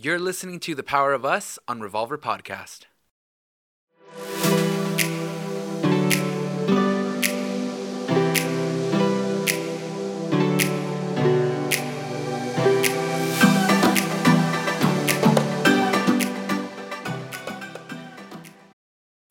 You're 0.00 0.20
listening 0.20 0.60
to 0.60 0.76
The 0.76 0.84
Power 0.84 1.12
of 1.12 1.24
Us 1.24 1.58
on 1.66 1.80
Revolver 1.80 2.16
Podcast. 2.16 2.84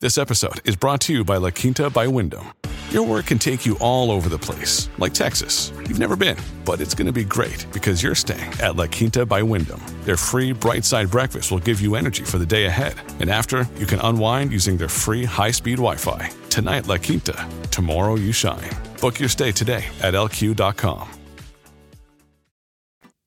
This 0.00 0.18
episode 0.18 0.60
is 0.66 0.76
brought 0.76 1.00
to 1.02 1.14
you 1.14 1.24
by 1.24 1.38
La 1.38 1.48
Quinta 1.48 1.88
by 1.88 2.06
Wyndham. 2.06 2.52
Your 2.90 3.02
work 3.02 3.26
can 3.26 3.38
take 3.38 3.66
you 3.66 3.76
all 3.80 4.10
over 4.10 4.30
the 4.30 4.38
place, 4.38 4.88
like 4.96 5.12
Texas. 5.12 5.72
You've 5.76 5.98
never 5.98 6.16
been, 6.16 6.38
but 6.64 6.80
it's 6.80 6.94
going 6.94 7.04
to 7.06 7.12
be 7.12 7.22
great 7.22 7.66
because 7.70 8.02
you're 8.02 8.14
staying 8.14 8.50
at 8.62 8.76
La 8.76 8.86
Quinta 8.86 9.26
by 9.26 9.42
Wyndham. 9.42 9.82
Their 10.04 10.16
free 10.16 10.52
bright 10.52 10.86
side 10.86 11.10
breakfast 11.10 11.50
will 11.50 11.58
give 11.58 11.82
you 11.82 11.96
energy 11.96 12.24
for 12.24 12.38
the 12.38 12.46
day 12.46 12.64
ahead. 12.64 12.94
And 13.20 13.28
after, 13.28 13.68
you 13.76 13.84
can 13.84 14.00
unwind 14.00 14.52
using 14.52 14.78
their 14.78 14.88
free 14.88 15.26
high 15.26 15.50
speed 15.50 15.76
Wi 15.76 15.96
Fi. 15.96 16.30
Tonight, 16.48 16.86
La 16.86 16.96
Quinta. 16.96 17.46
Tomorrow, 17.70 18.14
you 18.16 18.32
shine. 18.32 18.70
Book 19.02 19.20
your 19.20 19.28
stay 19.28 19.52
today 19.52 19.84
at 20.00 20.14
lq.com. 20.14 21.08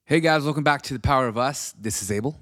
Hey 0.05 0.21
guys, 0.21 0.43
welcome 0.43 0.63
back 0.63 0.81
to 0.83 0.95
The 0.95 0.99
Power 0.99 1.27
of 1.27 1.37
Us. 1.37 1.75
This 1.79 2.01
is 2.01 2.11
Abel. 2.11 2.35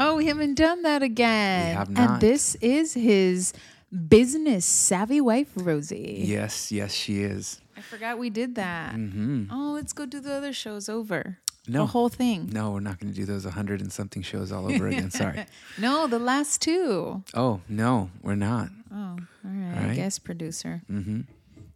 Oh, 0.00 0.16
we 0.16 0.26
haven't 0.26 0.56
done 0.56 0.82
that 0.82 1.02
again. 1.04 1.68
We 1.68 1.74
have 1.76 1.90
not. 1.90 2.10
And 2.10 2.20
this 2.20 2.56
is 2.56 2.92
his 2.92 3.52
business 3.90 4.64
savvy 4.64 5.20
wife, 5.20 5.48
Rosie. 5.56 6.22
Yes, 6.26 6.70
yes, 6.72 6.92
she 6.92 7.22
is. 7.22 7.60
I 7.76 7.80
forgot 7.80 8.18
we 8.18 8.30
did 8.30 8.54
that. 8.56 8.94
Oh, 9.50 9.72
let's 9.74 9.92
go 9.92 10.06
do 10.06 10.20
the 10.20 10.32
other 10.34 10.52
shows 10.52 10.88
over. 10.88 11.38
No. 11.68 11.80
The 11.80 11.86
whole 11.86 12.08
thing. 12.08 12.48
No, 12.52 12.70
we're 12.70 12.80
not 12.80 13.00
going 13.00 13.12
to 13.12 13.16
do 13.16 13.24
those 13.24 13.44
100 13.44 13.80
and 13.80 13.92
something 13.92 14.22
shows 14.22 14.52
all 14.52 14.70
over 14.70 14.86
again. 14.86 15.10
Sorry. 15.10 15.46
No, 15.78 16.06
the 16.06 16.18
last 16.20 16.62
two. 16.62 17.24
Oh, 17.34 17.60
no, 17.68 18.08
we're 18.22 18.36
not. 18.36 18.68
Oh, 18.92 18.96
all 18.96 19.18
right. 19.44 19.84
All 19.84 19.90
I 19.90 19.94
guess 19.94 20.18
producer. 20.20 20.82
Mm-hmm. 20.90 21.22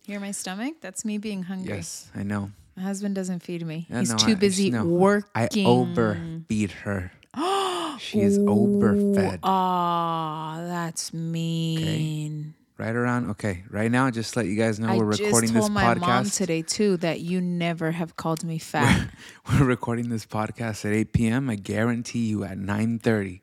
Hear 0.06 0.20
my 0.20 0.30
stomach? 0.30 0.74
That's 0.80 1.05
me 1.05 1.19
being 1.19 1.42
hungry. 1.42 1.74
Yes, 1.74 2.08
I 2.14 2.22
know. 2.22 2.50
My 2.77 2.84
husband 2.84 3.14
doesn't 3.17 3.41
feed 3.41 3.67
me. 3.67 3.86
Yeah, 3.91 3.98
He's 4.00 4.11
no, 4.12 4.17
too 4.17 4.30
I- 4.33 4.34
busy 4.36 4.70
no. 4.70 4.84
working. 4.84 5.30
I 5.34 5.48
overfeed 5.67 6.70
her. 6.70 7.12
she 7.98 8.20
is 8.20 8.39
overfed. 8.39 9.41
Oh, 9.42 10.64
that's 10.67 11.12
mean. 11.12 12.55
Right 12.78 12.97
around, 12.97 13.31
okay, 13.33 13.62
right 13.69 13.91
now, 13.91 14.11
just 14.11 14.33
to 14.33 14.39
let 14.39 14.47
you 14.48 14.56
guys 14.56 14.81
know 14.81 14.89
I 14.89 14.97
we're 14.97 15.05
recording 15.05 15.51
told 15.51 15.64
this 15.64 15.70
my 15.70 15.95
mom 15.95 16.25
podcast. 16.25 16.36
today 16.39 16.62
too 16.62 16.97
that 16.98 17.20
you 17.20 17.39
never 17.41 17.91
have 17.92 18.17
called 18.17 18.42
me 18.42 18.58
fat. 18.58 19.11
We're 19.53 19.64
recording 19.67 20.08
this 20.08 20.25
podcast 20.25 20.86
at 20.86 20.92
8 20.95 21.12
p.m. 21.12 21.51
I 21.51 21.56
guarantee 21.56 22.20
you 22.27 22.42
at 22.42 22.56
9.30, 22.56 23.41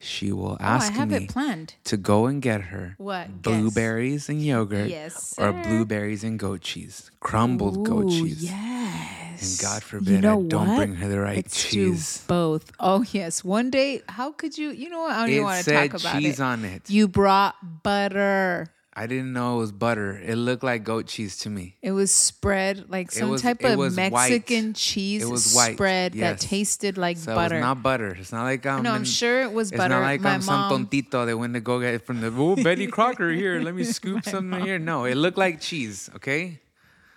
she 0.00 0.32
will 0.32 0.54
oh, 0.54 0.56
I 0.58 0.64
ask 0.74 0.92
have 0.94 1.10
me 1.10 1.18
it 1.18 1.28
planned. 1.28 1.76
to 1.84 1.96
go 1.96 2.26
and 2.26 2.42
get 2.42 2.62
her 2.62 2.96
What? 2.98 3.42
Blueberries 3.42 4.28
and 4.28 4.42
yogurt 4.44 4.88
Yes, 4.90 5.36
or 5.38 5.52
blueberries 5.52 6.24
and 6.24 6.36
goat 6.36 6.62
cheese, 6.62 7.12
crumbled 7.20 7.86
goat 7.86 8.10
cheese. 8.10 8.42
Yes. 8.42 9.16
And 9.40 9.58
God 9.60 9.76
You 9.82 9.88
forbid 9.88 10.20
know 10.20 10.40
I 10.40 10.46
don't 10.48 10.68
what? 10.68 10.76
bring 10.76 10.94
her 10.96 11.08
the 11.08 11.20
right 11.20 11.36
Let's 11.36 11.68
cheese. 11.70 12.24
Both. 12.26 12.72
Oh 12.78 13.04
yes. 13.12 13.42
One 13.42 13.70
day, 13.70 14.02
how 14.08 14.32
could 14.32 14.56
you? 14.58 14.70
You 14.70 14.90
know 14.90 15.00
what? 15.00 15.12
I 15.12 15.20
don't 15.20 15.30
even 15.30 15.44
want 15.44 15.64
to 15.64 15.70
talk 15.72 15.94
about 16.00 16.20
cheese 16.20 16.40
it. 16.40 16.42
on 16.42 16.64
it. 16.64 16.88
You 16.90 17.08
brought 17.08 17.54
butter. 17.82 18.68
I 18.92 19.06
didn't 19.06 19.32
know 19.32 19.54
it 19.54 19.58
was 19.58 19.72
butter. 19.72 20.20
It 20.22 20.34
looked 20.34 20.64
like 20.64 20.82
goat 20.84 21.06
cheese 21.06 21.38
to 21.38 21.48
me. 21.48 21.76
It 21.80 21.92
was 21.92 22.12
spread 22.12 22.90
like 22.90 23.12
some 23.12 23.30
was- 23.30 23.40
type 23.40 23.62
of 23.64 23.78
was 23.78 23.96
white. 23.96 24.10
Mexican 24.12 24.74
cheese 24.74 25.22
It 25.22 25.28
was 25.30 25.54
white, 25.54 25.74
spread 25.74 26.14
yes. 26.14 26.42
that 26.42 26.46
tasted 26.48 26.98
like 26.98 27.16
So 27.16 27.34
butter. 27.34 27.56
it's 27.56 27.62
not 27.62 27.82
butter. 27.82 28.16
It's 28.18 28.32
not 28.32 28.42
like 28.42 28.66
um, 28.66 28.78
I'm. 28.78 28.82
no, 28.82 28.90
I'm 28.90 28.96
in- 29.02 29.04
sure 29.04 29.42
it 29.42 29.52
was 29.52 29.70
It's 29.70 29.78
butter. 29.78 29.94
not 29.94 30.02
like 30.02 30.20
My 30.20 30.34
I'm 30.34 30.42
some 30.42 30.68
mom, 30.68 30.86
tontito 30.86 31.24
that 31.24 31.38
went 31.38 31.54
to 31.54 31.60
go 31.60 31.80
get 31.80 31.94
it 31.94 32.04
from 32.04 32.20
the 32.20 32.34
oh 32.36 32.56
Betty 32.56 32.88
Crocker 32.88 33.30
here. 33.30 33.60
Let 33.60 33.74
me 33.76 33.84
scoop 33.84 34.24
something 34.34 34.60
here. 34.60 34.78
No, 34.78 35.04
it 35.04 35.14
looked 35.14 35.38
like 35.38 35.60
cheese. 35.60 36.10
Okay. 36.16 36.58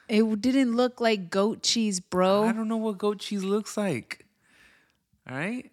It 0.08 0.42
didn't 0.42 0.76
look 0.76 1.00
like 1.00 1.30
goat 1.30 1.64
cheese, 1.64 2.00
bro. 2.00 2.44
I 2.44 2.52
don't 2.52 2.68
know 2.68 2.78
what 2.78 2.98
goat 2.98 3.20
cheese 3.20 3.44
looks 3.44 3.78
like. 3.78 4.26
All 5.30 5.36
right. 5.36 5.70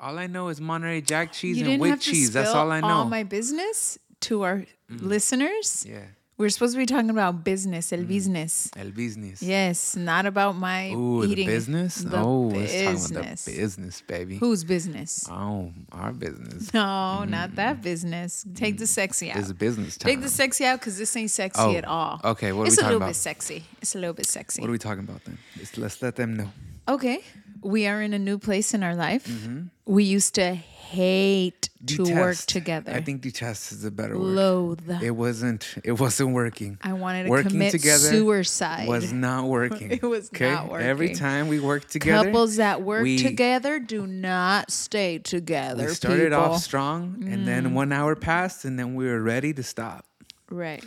All 0.00 0.18
I 0.18 0.26
know 0.26 0.48
is 0.48 0.60
Monterey 0.60 1.02
Jack 1.02 1.32
cheese 1.32 1.58
you 1.58 1.64
and 1.64 1.72
didn't 1.72 1.80
whipped 1.82 1.90
have 1.90 2.00
to 2.02 2.10
cheese. 2.10 2.30
spill 2.30 2.42
That's 2.42 2.54
all 2.54 2.72
I 2.72 2.80
know. 2.80 2.88
all 2.88 3.04
my 3.04 3.22
business 3.22 3.98
to 4.20 4.42
our 4.42 4.64
mm. 4.90 5.02
listeners. 5.02 5.86
yeah. 5.88 6.06
We're 6.40 6.48
supposed 6.48 6.72
to 6.72 6.78
be 6.78 6.86
talking 6.86 7.10
about 7.10 7.44
business, 7.44 7.90
Mm. 7.90 7.98
el 7.98 8.04
business. 8.06 8.70
El 8.74 8.90
business. 8.92 9.42
Yes, 9.42 9.94
not 9.94 10.24
about 10.24 10.56
my 10.56 10.90
Ooh, 10.90 11.22
eating. 11.22 11.36
the 11.36 11.52
business. 11.52 11.96
The 11.96 12.16
oh, 12.16 12.48
let's 12.48 12.72
talk 12.72 12.80
about 12.80 12.92
business. 12.94 13.44
the 13.44 13.56
business, 13.56 14.02
baby. 14.06 14.38
Whose 14.38 14.64
business? 14.64 15.28
Oh, 15.30 15.70
our 15.92 16.14
business. 16.14 16.72
No, 16.72 17.24
not 17.24 17.50
mm. 17.50 17.56
that 17.56 17.82
business. 17.82 18.46
Take 18.54 18.78
the 18.78 18.84
mm. 18.84 18.88
sexy 18.88 19.30
out. 19.30 19.36
Is 19.36 19.52
business 19.52 19.98
time. 19.98 20.08
Take 20.12 20.22
the 20.22 20.30
sexy 20.30 20.64
out 20.64 20.80
because 20.80 20.96
this 20.96 21.14
ain't 21.14 21.30
sexy 21.30 21.60
Oh, 21.60 21.76
at 21.76 21.84
all. 21.84 22.18
okay, 22.24 22.52
what 22.52 22.62
are 22.62 22.68
it's 22.68 22.78
we 22.78 22.84
a 22.84 22.86
little 22.86 22.96
about? 23.02 23.08
bit 23.08 23.16
sexy. 23.16 23.62
It's 23.82 23.94
a 23.94 23.98
little 23.98 24.14
bit 24.14 24.24
sexy. 24.26 24.62
What 24.62 24.68
are 24.70 24.72
we 24.72 24.78
talking 24.78 25.04
about 25.04 25.22
then? 25.26 25.36
Let's, 25.58 25.76
let's 25.76 26.00
let 26.00 26.16
them 26.16 26.38
know. 26.38 26.48
okay, 26.88 27.18
we 27.62 27.86
are 27.86 28.00
in 28.00 28.14
a 28.14 28.18
new 28.18 28.38
place 28.38 28.72
in 28.72 28.82
our 28.82 28.94
life. 28.94 29.26
Mm-hmm. 29.26 29.64
We 29.84 30.04
used 30.04 30.34
to 30.36 30.56
hate 30.90 31.70
to 31.86 32.14
work 32.14 32.36
together. 32.36 32.92
I 32.92 33.00
think 33.00 33.22
detest 33.22 33.70
is 33.70 33.84
a 33.84 33.90
better 33.90 34.18
word. 34.18 34.34
loathe. 34.34 35.02
It 35.02 35.12
wasn't. 35.12 35.76
It 35.84 35.92
wasn't 35.92 36.32
working. 36.32 36.78
I 36.82 36.94
wanted 36.94 37.24
to 37.24 37.30
working 37.30 37.52
commit 37.52 37.70
together 37.70 38.10
suicide. 38.10 38.88
was 38.88 39.12
not 39.12 39.44
working. 39.58 39.92
It 39.92 40.02
was 40.02 40.32
not 40.32 40.68
working. 40.68 40.86
Every 40.86 41.14
time 41.14 41.46
we 41.48 41.60
worked 41.60 41.90
together, 41.90 42.24
Couples 42.24 42.56
that 42.56 42.82
work 42.82 43.04
we, 43.04 43.18
together 43.18 43.78
do 43.78 44.06
not 44.06 44.70
stay 44.72 45.18
together. 45.18 45.86
We 45.86 45.94
started 45.94 46.30
people. 46.30 46.38
Mm. 46.38 46.50
off 46.50 46.62
strong, 46.62 47.24
and 47.26 47.46
then 47.46 47.72
one 47.72 47.92
hour 47.92 48.16
passed, 48.16 48.64
and 48.64 48.78
then 48.78 48.94
we 48.94 49.06
were 49.06 49.22
ready 49.22 49.52
to 49.54 49.62
stop. 49.62 50.04
Right. 50.50 50.84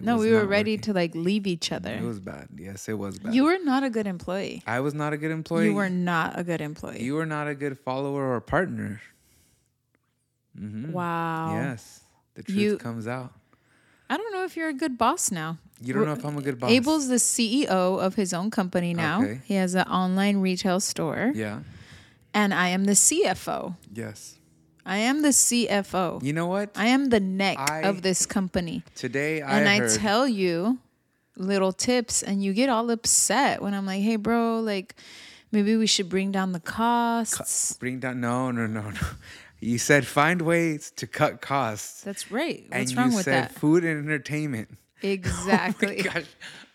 No, 0.00 0.18
we 0.18 0.32
were 0.32 0.44
ready 0.44 0.72
working. 0.72 0.82
to 0.82 0.92
like 0.92 1.14
leave 1.14 1.46
each 1.46 1.70
other. 1.70 1.94
It 1.94 2.02
was 2.02 2.18
bad. 2.18 2.48
Yes, 2.56 2.88
it 2.88 2.94
was 2.98 3.20
bad. 3.20 3.32
You 3.32 3.44
were 3.44 3.58
not 3.62 3.84
a 3.84 3.90
good 3.90 4.08
employee. 4.08 4.64
I 4.66 4.80
was 4.80 4.92
not 4.92 5.12
a 5.12 5.16
good 5.16 5.30
employee. 5.30 5.66
You 5.66 5.74
were 5.74 5.88
not 5.88 6.36
a 6.36 6.42
good 6.42 6.60
employee. 6.60 7.02
You 7.02 7.14
were 7.14 7.26
not 7.26 7.46
a 7.46 7.54
good 7.54 7.78
follower 7.78 8.34
or 8.34 8.40
partner. 8.40 9.00
Mm-hmm. 10.58 10.92
wow. 10.92 11.54
Yes, 11.54 12.00
the 12.34 12.42
truth 12.42 12.58
You- 12.58 12.78
comes 12.78 13.06
out. 13.06 13.32
I 14.10 14.16
don't 14.18 14.32
know 14.34 14.44
if 14.44 14.54
you're 14.56 14.68
a 14.68 14.74
good 14.74 14.98
boss 14.98 15.30
now. 15.30 15.58
You 15.80 15.94
don't 15.94 16.04
know 16.04 16.12
if 16.12 16.24
I'm 16.24 16.36
a 16.36 16.42
good 16.42 16.60
boss. 16.60 16.70
Abel's 16.70 17.08
the 17.08 17.16
CEO 17.16 17.66
of 17.98 18.14
his 18.14 18.32
own 18.34 18.50
company 18.50 18.92
now. 18.94 19.22
Okay. 19.22 19.40
He 19.44 19.54
has 19.54 19.74
an 19.74 19.86
online 19.88 20.36
retail 20.38 20.78
store. 20.78 21.32
Yeah. 21.34 21.60
And 22.34 22.52
I 22.52 22.68
am 22.68 22.84
the 22.84 22.92
CFO. 22.92 23.76
Yes. 23.92 24.38
I 24.84 24.98
am 24.98 25.22
the 25.22 25.30
CFO. 25.30 26.22
You 26.22 26.34
know 26.34 26.46
what? 26.46 26.70
I 26.76 26.86
am 26.88 27.08
the 27.08 27.18
neck 27.18 27.56
I- 27.58 27.80
of 27.82 28.02
this 28.02 28.26
company. 28.26 28.82
Today 28.94 29.40
I 29.40 29.58
and 29.58 29.68
I, 29.68 29.78
heard. 29.78 29.98
tell 29.98 30.28
you 30.28 30.78
little 31.36 31.72
tips 31.72 32.22
and 32.22 32.44
you 32.44 32.52
get 32.52 32.68
all 32.68 32.90
upset 32.90 33.62
when 33.62 33.72
I'm 33.72 33.86
like, 33.86 34.02
hey 34.02 34.16
bro, 34.16 34.60
like 34.60 34.94
maybe 35.50 35.76
we 35.76 35.86
should 35.86 36.10
bring 36.10 36.30
down 36.30 36.52
the 36.52 36.60
costs. 36.60 37.72
bring 37.80 38.00
down. 38.00 38.20
No, 38.20 38.50
no, 38.50 38.66
no, 38.66 38.90
no. 38.90 39.00
You 39.64 39.78
said 39.78 40.06
find 40.06 40.42
ways 40.42 40.92
to 40.96 41.06
cut 41.06 41.40
costs. 41.40 42.02
That's 42.02 42.30
right. 42.30 42.64
and 42.70 42.80
What's 42.82 42.92
you 42.92 42.98
wrong 42.98 43.14
with 43.14 43.24
that? 43.24 43.48
Said 43.48 43.54
that? 43.54 43.58
food 43.58 43.84
and 43.84 44.04
entertainment. 44.04 44.68
Exactly. 45.02 46.02
Oh 46.04 46.08
my 46.08 46.20
gosh. 46.20 46.24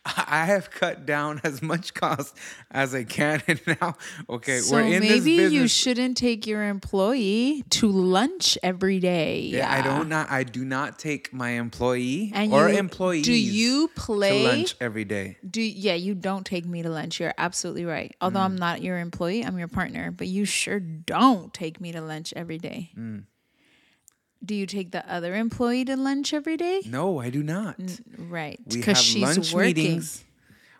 I 0.05 0.45
have 0.45 0.71
cut 0.71 1.05
down 1.05 1.41
as 1.43 1.61
much 1.61 1.93
cost 1.93 2.35
as 2.71 2.95
I 2.95 3.03
can, 3.03 3.41
and 3.47 3.59
now, 3.81 3.95
okay, 4.29 4.59
so 4.59 4.75
we're 4.77 4.81
in 4.83 5.01
this 5.01 5.09
maybe 5.23 5.37
business. 5.37 5.53
you 5.53 5.67
shouldn't 5.67 6.17
take 6.17 6.47
your 6.47 6.63
employee 6.67 7.63
to 7.71 7.89
lunch 7.91 8.57
every 8.63 8.99
day. 8.99 9.41
Yeah, 9.41 9.71
I 9.71 9.81
don't 9.81 10.09
not. 10.09 10.31
I 10.31 10.43
do 10.43 10.63
not 10.65 10.97
take 10.99 11.33
my 11.33 11.51
employee 11.51 12.31
And 12.33 12.53
or 12.53 12.69
you- 12.69 12.77
employees. 12.77 13.25
do 13.25 13.33
you 13.33 13.87
to 13.89 13.93
play- 13.95 14.43
lunch 14.43 14.75
every 14.81 15.05
day? 15.05 15.37
Do 15.47 15.61
yeah, 15.61 15.95
you 15.95 16.15
don't 16.15 16.45
take 16.45 16.65
me 16.65 16.81
to 16.81 16.89
lunch. 16.89 17.19
You're 17.19 17.33
absolutely 17.37 17.85
right. 17.85 18.15
Although 18.21 18.39
Mm. 18.39 18.45
I'm 18.45 18.55
not 18.55 18.81
your 18.81 18.97
employee, 18.99 19.43
I'm 19.45 19.57
your 19.59 19.67
partner, 19.67 20.11
but 20.11 20.27
you 20.27 20.45
sure 20.45 20.79
don't 20.79 21.53
take 21.53 21.79
me 21.81 21.91
to 21.91 22.01
lunch 22.01 22.33
every 22.35 22.57
day. 22.57 22.91
Mm. 22.97 23.23
Do 24.49 24.55
you 24.55 24.65
take 24.65 24.89
the 24.89 25.07
other 25.07 25.35
employee 25.35 25.85
to 25.85 25.95
lunch 25.95 26.33
every 26.33 26.57
day? 26.57 26.81
No, 26.87 27.19
I 27.19 27.29
do 27.29 27.43
not. 27.43 27.75
Right. 28.17 28.59
We 28.65 28.77
Because 28.77 28.97
have 28.97 29.05
she's 29.05 29.21
lunch 29.21 29.53
working. 29.53 29.75
meetings. 29.75 30.23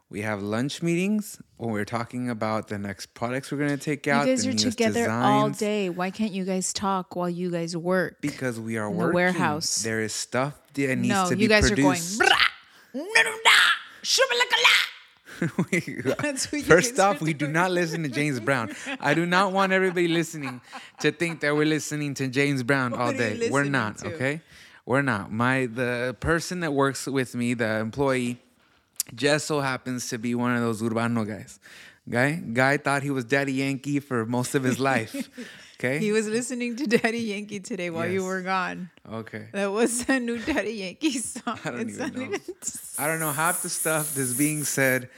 We 0.10 0.24
have 0.24 0.42
lunch 0.42 0.82
meetings 0.82 1.40
when 1.58 1.70
we're 1.70 1.86
talking 1.86 2.32
about 2.32 2.70
the 2.70 2.80
next 2.80 3.14
products 3.14 3.52
we're 3.52 3.60
going 3.60 3.70
to 3.70 3.78
take 3.78 4.08
out. 4.08 4.26
You 4.26 4.32
guys 4.34 4.44
the 4.44 4.50
are 4.50 4.72
together 4.72 5.12
all 5.12 5.52
day. 5.52 5.92
Why 5.92 6.10
can't 6.10 6.32
you 6.32 6.46
guys 6.46 6.74
talk 6.74 7.16
while 7.16 7.30
you 7.30 7.52
guys 7.52 7.78
work? 7.78 8.20
because 8.22 8.60
we 8.60 8.76
are 8.78 8.90
the 8.90 8.98
working. 8.98 9.14
warehouse. 9.14 9.84
There 9.84 10.02
is 10.02 10.14
stuff 10.14 10.60
that 10.74 10.96
needs 10.96 11.10
no, 11.10 11.30
to 11.30 11.36
be 11.36 11.36
produced. 11.36 11.38
No, 11.38 11.44
you 11.44 11.48
guys 11.48 11.70
produced. 11.70 12.22
are 12.22 12.26
going. 12.26 12.40
"Brah. 15.48 16.18
That's 16.22 16.52
what 16.52 16.64
First 16.64 17.00
off, 17.00 17.22
we 17.22 17.34
do 17.34 17.48
not 17.48 17.72
listen 17.72 18.04
to 18.04 18.10
James 18.10 18.40
Brown. 18.40 18.76
I 19.00 19.14
do 19.14 19.26
not 19.26 19.52
want 19.54 19.72
everybody 19.72 20.08
listening 20.08 20.62
to 21.00 21.12
think 21.12 21.42
that 21.42 21.56
we're 21.56 21.66
listening 21.66 22.14
to 22.16 22.28
James 22.28 22.64
Brown 22.64 22.94
all 22.94 23.14
day. 23.14 23.50
We're 23.50 23.64
not, 23.64 24.00
to? 24.00 24.14
okay? 24.14 24.42
We're 24.86 25.02
not. 25.02 25.32
My 25.32 25.68
the 25.68 26.16
person 26.20 26.62
that 26.62 26.74
works 26.74 27.06
with 27.06 27.36
me, 27.36 27.54
the 27.54 27.80
employee, 27.80 28.40
just 29.16 29.48
so 29.48 29.62
happens 29.62 30.10
to 30.10 30.18
be 30.18 30.36
one 30.36 30.56
of 30.56 30.62
those 30.62 30.82
urbano 30.82 31.28
guys. 31.28 31.60
Guy, 32.10 32.34
guy 32.34 32.78
thought 32.78 33.04
he 33.04 33.12
was 33.12 33.24
Daddy 33.26 33.54
Yankee 33.54 34.00
for 34.00 34.26
most 34.26 34.56
of 34.56 34.64
his 34.64 34.80
life. 34.80 35.30
Okay. 35.80 36.00
He 36.00 36.12
was 36.12 36.28
listening 36.28 36.76
to 36.76 36.88
Daddy 36.88 37.20
Yankee 37.20 37.62
today 37.62 37.90
while 37.90 38.08
you 38.08 38.26
were 38.26 38.42
gone. 38.42 38.90
okay. 39.10 39.48
That 39.54 39.72
was 39.72 40.08
a 40.10 40.20
new 40.20 40.38
Daddy 40.40 40.74
Yankee 40.74 41.18
song. 41.20 41.58
I 41.64 41.72
don't 41.72 41.80
It's 41.90 41.98
even 42.00 42.32
know. 42.32 42.38
I 42.98 43.08
don't 43.08 43.22
know 43.22 43.32
half 43.32 43.62
the 43.62 43.70
stuff 43.70 44.14
that's 44.14 44.34
being 44.34 44.66
said 44.66 45.10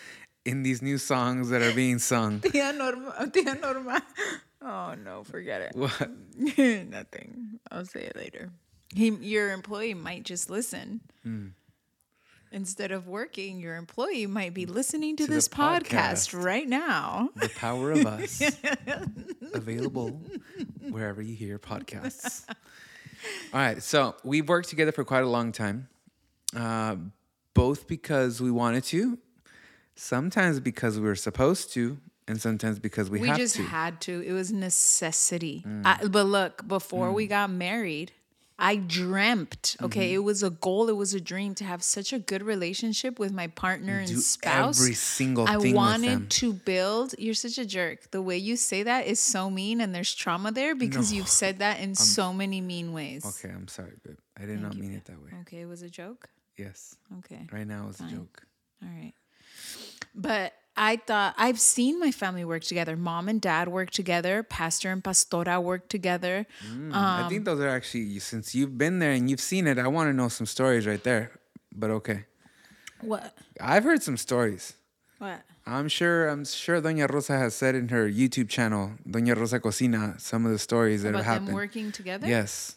in 0.46 0.62
these 0.62 0.84
new 0.84 1.00
songs 1.00 1.50
that 1.50 1.64
are 1.64 1.74
being 1.74 1.98
sung. 1.98 2.40
Tía 2.46 2.78
Norma. 2.78 3.12
Tía 3.34 3.60
Norma. 3.60 4.04
Oh 4.62 4.94
no, 5.04 5.24
forget 5.24 5.62
it. 5.62 5.76
What? 5.76 6.10
Nothing. 6.38 7.60
I'll 7.72 7.86
say 7.86 8.02
it 8.04 8.16
later. 8.16 8.52
He, 8.94 9.10
your 9.10 9.52
employee 9.54 9.96
might 9.96 10.24
just 10.26 10.50
listen. 10.52 11.02
Hmm. 11.24 11.48
Instead 12.54 12.92
of 12.92 13.08
working, 13.08 13.60
your 13.62 13.78
employee 13.78 14.26
might 14.28 14.54
be 14.54 14.66
listening 14.66 15.16
to, 15.16 15.26
To 15.26 15.32
this 15.32 15.48
podcast. 15.48 16.30
podcast. 16.36 16.44
right 16.44 16.68
now. 16.68 17.30
The 17.38 17.48
power 17.50 17.92
of 17.92 18.06
us. 18.06 18.42
Available 19.54 20.22
wherever 20.90 21.22
you 21.22 21.34
hear 21.36 21.58
podcasts. 21.60 22.44
All 22.50 23.60
right. 23.60 23.82
So 23.82 24.16
we've 24.24 24.48
worked 24.50 24.70
together 24.70 24.92
for 24.92 25.04
quite 25.06 25.24
a 25.24 25.30
long 25.30 25.52
time, 25.52 25.88
uh, 26.56 26.96
both 27.54 27.88
because 27.88 28.42
we 28.42 28.52
wanted 28.52 28.84
to, 28.86 29.18
sometimes 29.96 30.60
because 30.60 31.00
we 31.00 31.06
were 31.06 31.16
supposed 31.16 31.72
to, 31.74 31.98
and 32.28 32.40
sometimes 32.42 32.80
because 32.80 33.10
we, 33.10 33.20
We 33.20 33.32
just 33.34 33.56
to. 33.58 33.62
Mm. 33.64 33.68
had 33.68 34.02
to. 34.02 34.22
It 34.22 34.34
was 34.34 34.52
necessity. 34.52 35.64
I, 35.86 36.06
but 36.08 36.26
look, 36.26 36.68
before 36.68 37.12
we 37.12 37.28
got 37.28 37.50
married, 37.50 38.12
I 38.64 38.76
dreamt. 38.76 39.76
Okay, 39.82 40.10
Mm-hmm. 40.10 40.16
it 40.16 40.24
was 40.24 40.44
a 40.44 40.52
goal. 40.52 40.88
It 40.88 40.96
was 40.96 41.14
a 41.16 41.20
dream 41.20 41.56
to 41.56 41.64
have 41.64 41.82
such 41.82 42.14
a 42.14 42.20
good 42.20 42.44
relationship 42.44 43.18
with 43.20 43.34
my 43.34 43.48
partner 43.48 43.98
and 44.00 44.08
Do 44.08 44.18
spouse. 44.18 44.80
every 44.80 44.94
single 44.94 45.46
I 45.48 45.54
thing 45.54 45.58
with 45.58 45.64
them. 45.72 45.78
I 45.80 45.82
wanted 45.92 46.30
to 46.30 46.54
build. 46.54 47.16
You're 47.18 47.34
such 47.34 47.58
a 47.58 47.66
jerk. 47.66 48.12
The 48.12 48.22
way 48.22 48.38
you 48.38 48.56
say 48.56 48.84
that 48.84 49.08
is 49.08 49.20
so 49.20 49.50
mean, 49.50 49.82
and 49.82 49.94
there's 49.96 50.14
trauma 50.14 50.52
there 50.52 50.76
because 50.76 51.12
you've 51.12 51.28
said 51.28 51.60
that 51.60 51.80
in 51.80 51.96
so 52.18 52.32
many 52.32 52.62
mean 52.62 52.94
ways. 52.94 53.26
Okay, 53.26 53.54
I'm 53.54 53.68
sorry, 53.68 53.94
babe. 54.06 54.18
I 54.40 54.46
did 54.46 54.62
not 54.62 54.76
mean 54.78 54.94
it 54.94 55.06
that 55.06 55.20
way. 55.22 55.32
Okay, 55.42 55.62
it 55.62 55.66
was 55.68 55.82
a 55.82 55.90
joke. 55.90 56.30
Yes. 56.58 56.96
Okay. 57.20 57.48
Right 57.52 57.66
now 57.68 57.88
it's 57.90 58.00
a 58.00 58.04
joke. 58.04 58.44
All 58.84 58.90
right. 58.90 59.14
But 60.14 60.54
I 60.78 60.96
thought 60.98 61.36
I've 61.38 61.60
seen 61.60 62.00
my 62.00 62.12
family 62.12 62.46
work 62.46 62.64
together. 62.64 62.96
Mom 62.96 63.28
and 63.28 63.42
dad 63.42 63.68
work 63.68 63.92
together. 63.92 64.42
Pastor 64.44 64.90
and 64.92 65.04
pastora 65.04 65.62
work 65.62 65.90
together. 65.90 66.46
I 66.94 67.24
Um, 67.24 67.30
think 67.30 67.46
those 67.46 67.60
are 67.60 67.68
actually 67.70 68.20
since 68.20 68.56
you've 68.56 68.78
been 68.78 69.00
there 69.00 69.12
and 69.12 69.30
you've 69.30 69.42
seen 69.42 69.68
it. 69.68 69.78
I 69.78 69.88
want 69.88 70.10
to 70.10 70.14
know 70.14 70.30
some 70.30 70.46
stories 70.48 70.88
right 70.88 71.04
there. 71.04 71.32
But 71.74 71.90
okay, 71.92 72.26
What? 73.02 73.36
I've 73.60 73.84
heard 73.84 74.02
some 74.04 74.18
stories. 74.18 74.74
What? 75.20 75.42
I'm 75.66 75.88
sure. 75.90 76.28
I'm 76.28 76.44
sure 76.46 76.82
Doña 76.82 77.08
Rosa 77.10 77.38
has 77.38 77.54
said 77.54 77.76
in 77.76 77.90
her 77.90 78.10
YouTube 78.10 78.50
channel, 78.50 78.94
Doña 79.08 79.36
Rosa 79.38 79.60
Cocina, 79.60 80.16
some 80.20 80.46
of 80.46 80.52
the 80.52 80.58
stories 80.60 81.04
that 81.04 81.10
About 81.10 81.24
have 81.26 81.36
them 81.36 81.44
happened. 81.44 81.56
working 81.56 81.92
together? 81.92 82.28
Yes, 82.28 82.76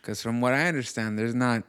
because 0.00 0.20
from 0.22 0.40
what 0.42 0.52
I 0.52 0.66
understand, 0.68 1.18
there's 1.18 1.34
not 1.34 1.62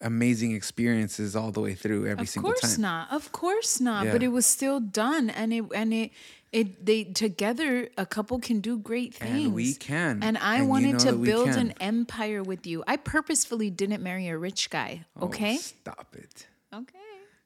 amazing 0.00 0.52
experiences 0.54 1.34
all 1.36 1.50
the 1.52 1.60
way 1.60 1.74
through 1.74 2.06
every 2.06 2.22
Of 2.24 2.28
single 2.28 2.50
time. 2.52 2.56
Of 2.56 2.60
course 2.62 2.78
not. 2.78 3.12
Of 3.12 3.32
course 3.32 3.80
not. 3.80 4.06
But 4.12 4.22
it 4.22 4.28
was 4.28 4.46
still 4.46 4.80
done, 4.80 5.30
and 5.30 5.52
it 5.52 5.64
and 5.74 5.92
it 5.92 6.10
it 6.52 6.84
they 6.86 7.04
together 7.04 7.88
a 7.98 8.06
couple 8.06 8.38
can 8.38 8.60
do 8.60 8.78
great 8.78 9.14
things. 9.14 9.46
And 9.46 9.54
we 9.54 9.74
can. 9.74 10.22
And 10.22 10.38
I 10.38 10.56
And 10.56 10.64
you 10.64 10.70
wanted 10.70 10.92
know 10.92 10.98
to 11.10 11.12
build 11.12 11.48
an 11.50 11.72
empire 11.80 12.42
with 12.42 12.66
you. 12.66 12.84
I 12.86 12.96
purposefully 12.96 13.70
didn't 13.70 14.02
marry 14.02 14.28
a 14.28 14.38
rich 14.38 14.70
guy. 14.70 15.04
Oh, 15.20 15.26
Okay. 15.26 15.56
stop 15.58 16.14
it. 16.16 16.46
okay. 16.72 16.98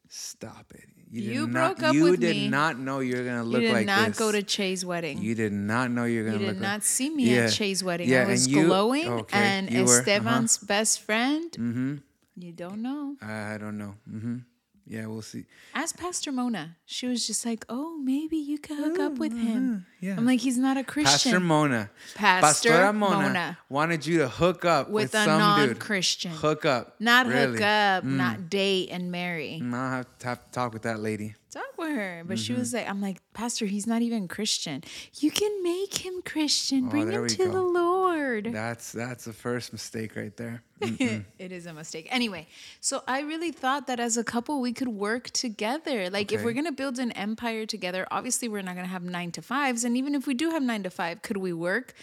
Stop 0.09 0.73
it. 0.75 0.87
did 1.13 1.23
You 1.25 1.47
not, 1.47 1.77
broke 1.79 1.89
up 1.91 1.95
You 1.95 2.05
with 2.11 2.21
did 2.21 2.37
me. 2.37 2.49
not 2.49 2.79
know 2.79 2.99
you're 3.01 3.25
gonna 3.25 3.43
look 3.45 3.63
You 3.63 3.69
look 3.69 3.77
did 3.77 3.87
like 3.87 3.87
not 3.87 4.09
this. 4.09 4.19
go 4.19 4.31
to 4.33 4.43
Che's 4.43 4.85
wedding. 4.85 5.19
You 5.23 5.35
did 5.37 5.53
not 5.53 5.91
know 5.91 6.05
you're 6.05 6.25
You 6.25 6.33
gonna 6.33 6.39
did 6.39 6.49
look 6.49 6.59
not 6.59 6.75
like 6.75 6.83
see 6.83 7.11
me 7.11 7.35
Yeah. 7.35 7.45
at 7.47 7.53
Che's 7.53 7.83
wedding. 7.83 8.09
Yeah, 8.09 8.23
I 8.23 8.27
was 8.27 8.45
and 8.47 8.55
you- 8.55 8.65
glowing, 8.67 9.09
okay, 9.09 9.39
and 9.39 9.71
you 9.71 9.85
were, 9.85 10.01
uh-huh. 10.01 10.01
Esteban's 10.01 10.59
best 10.59 11.01
friend. 11.03 11.51
Mm-hmm. 11.53 11.95
You 12.37 12.53
don't 12.53 12.83
know. 12.83 13.17
I 13.23 13.59
don't 13.59 13.77
know. 13.79 13.95
hmm 14.09 14.39
Yeah, 14.87 15.07
we'll 15.07 15.23
see. 15.23 15.45
Ask 15.75 15.97
Pastor 15.99 16.33
Mona. 16.33 16.77
She 16.85 17.07
was 17.07 17.27
just 17.27 17.45
like, 17.47 17.65
"Oh, 17.69 17.99
maybe 17.99 18.37
you 18.37 18.59
could 18.59 18.79
hook 18.79 18.99
up 18.99 19.19
with 19.19 19.33
him." 19.37 19.87
yeah. 20.01 20.17
I'm 20.17 20.27
like, 20.27 20.41
"He's 20.41 20.57
not 20.59 20.77
a 20.77 20.83
Christian." 20.85 21.13
Pastor 21.33 21.41
Mona. 21.41 21.91
Pastor 22.15 22.71
Pastora 22.71 22.95
Mona, 22.95 23.17
Mona. 23.29 23.59
wanted 23.69 24.07
you 24.07 24.19
to 24.19 24.29
hook 24.29 24.65
up 24.65 24.89
with, 24.89 25.13
with, 25.13 25.15
a 25.15 25.27
non-Christian. 25.27 26.33
Hook 26.33 26.65
up. 26.65 26.97
not 26.99 27.27
really. 27.27 27.53
hook 27.53 27.61
up, 27.63 28.05
not 28.05 28.49
date 28.51 28.89
and 28.91 29.13
marry. 29.13 29.61
Mm, 29.63 29.75
I'll 29.75 29.91
have 29.99 30.19
to, 30.21 30.27
have 30.27 30.45
to 30.45 30.51
talk 30.51 30.73
with 30.73 30.83
that 30.83 30.99
lady. 31.01 31.37
Talk 31.51 31.77
with 31.77 31.91
her, 31.97 32.23
but 32.27 32.37
Mm-hmm. 32.37 32.43
she 32.45 32.53
was 32.53 32.73
like, 32.73 32.89
"I'm 32.89 33.01
like, 33.01 33.21
Pastor, 33.35 33.67
he's 33.67 33.87
not 33.87 34.03
even 34.03 34.29
Christian. 34.29 34.85
You 35.19 35.31
can 35.31 35.63
make 35.63 36.05
him 36.07 36.23
Christian. 36.25 36.89
Bring 36.89 37.03
Oh, 37.09 37.11
there 37.11 37.23
him 37.23 37.29
to 37.29 37.37
go. 37.47 37.51
the 37.53 37.63
Lord." 37.63 38.45
That's 38.53 38.93
that's 38.93 39.25
the 39.25 39.33
first 39.33 39.73
mistake 39.73 40.15
right 40.17 40.37
there. 40.37 40.63
it 40.81 41.53
is 41.53 41.67
a 41.67 41.73
mistake. 41.75 42.07
Anyway, 42.11 42.47
so 42.81 43.03
I 43.09 43.21
really 43.23 43.51
thought 43.51 43.87
that 43.89 43.99
as 44.01 44.17
a 44.17 44.25
couple 44.25 44.61
we 44.61 44.73
could 44.73 44.89
work 44.89 45.31
together. 45.31 46.09
Like 46.09 46.31
if 46.33 46.45
we're 46.45 46.53
gonna 46.55 46.73
build 46.73 46.99
an 46.99 47.11
empire 47.13 47.67
together, 47.67 48.07
obviously 48.11 48.49
we're 48.49 48.63
not 48.63 48.77
gonna 48.77 48.87
have 48.87 49.03
nine 49.03 49.33
to 49.33 49.43
fives. 49.43 49.83
And 49.85 49.97
even 49.97 50.15
if 50.15 50.27
we 50.27 50.35
do 50.35 50.51
have 50.51 50.63
nine 50.63 50.83
to 50.85 50.91
five, 50.91 51.23
could 51.23 51.37
we 51.39 51.53
work 51.53 51.95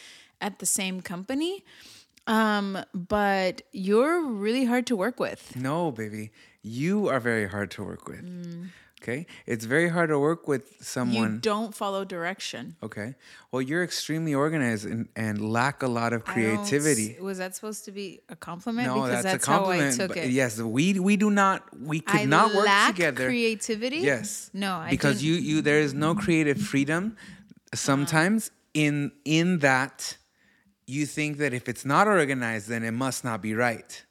at 0.41 0.59
the 0.59 0.65
same 0.65 1.01
company? 1.01 1.63
Um, 2.27 2.77
but 2.93 3.61
you're 3.71 4.21
really 4.21 4.65
hard 4.65 4.85
to 4.87 4.95
work 4.97 5.19
with. 5.19 5.55
No, 5.55 5.91
baby, 5.91 6.31
you 6.61 7.07
are 7.07 7.21
very 7.21 7.47
hard 7.47 7.71
to 7.71 7.83
work 7.83 8.07
with. 8.09 8.25
Mm. 8.25 8.67
Okay, 9.07 9.25
it's 9.45 9.63
very 9.63 9.87
hard 9.87 10.09
to 10.09 10.19
work 10.19 10.49
with 10.49 10.83
someone. 10.83 11.35
You 11.35 11.39
don't 11.39 11.73
follow 11.73 12.03
direction. 12.03 12.75
Okay, 12.83 13.15
well, 13.51 13.61
you're 13.61 13.83
extremely 13.83 14.35
organized 14.35 14.85
and, 14.85 15.07
and 15.15 15.39
lack 15.53 15.81
a 15.81 15.87
lot 15.87 16.11
of 16.11 16.25
creativity. 16.25 17.15
Was 17.21 17.37
that 17.37 17.55
supposed 17.55 17.85
to 17.85 17.93
be 17.93 18.19
a 18.27 18.35
compliment? 18.35 18.87
No, 18.87 18.95
because 18.95 19.23
that's, 19.23 19.23
that's, 19.23 19.43
a 19.45 19.47
compliment. 19.47 19.97
how 19.97 20.03
I 20.03 20.07
took 20.07 20.17
it. 20.17 20.29
Yes, 20.31 20.59
we 20.59 20.99
we 20.99 21.15
do 21.15 21.31
not 21.31 21.63
we 21.79 22.01
could 22.01 22.19
I 22.19 22.25
not 22.25 22.53
work 22.53 22.65
lack 22.65 22.95
together. 22.95 23.27
creativity. 23.27 23.99
Yes. 23.99 24.49
No, 24.53 24.75
I 24.75 24.89
because 24.89 25.21
didn't. 25.21 25.27
you 25.27 25.55
you 25.55 25.61
there 25.61 25.79
is 25.79 25.93
no 25.93 26.13
creative 26.13 26.59
freedom 26.59 27.15
uh-huh. 27.15 27.77
sometimes 27.77 28.51
in 28.73 29.13
in 29.23 29.59
that 29.59 30.17
you 30.85 31.05
think 31.05 31.37
that 31.37 31.53
if 31.53 31.69
it's 31.69 31.85
not 31.85 32.07
organized 32.07 32.67
then 32.67 32.83
it 32.83 32.91
must 32.91 33.23
not 33.23 33.41
be 33.41 33.53
right. 33.53 34.03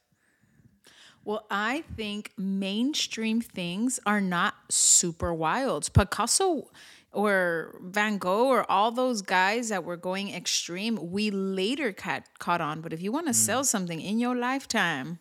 Well, 1.27 1.45
I 1.51 1.83
think 1.97 2.31
mainstream 2.39 3.41
things 3.41 3.99
are 4.07 4.21
not 4.21 4.55
super 4.71 5.35
wild. 5.35 5.93
Picasso 5.93 6.71
or 7.13 7.81
Van 7.83 8.19
Gogh 8.19 8.47
or 8.47 8.71
all 8.71 8.93
those 8.93 9.23
guys 9.23 9.71
that 9.71 9.83
were 9.83 9.97
going 9.97 10.33
extreme, 10.33 11.11
we 11.11 11.33
later 11.33 11.93
caught, 11.93 12.23
caught 12.39 12.61
on. 12.61 12.81
But 12.81 12.93
if 12.93 13.03
you 13.03 13.11
want 13.11 13.27
to 13.27 13.33
hmm. 13.33 13.45
sell 13.45 13.65
something 13.65 14.01
in 14.01 14.21
your 14.21 14.37
lifetime, 14.37 15.19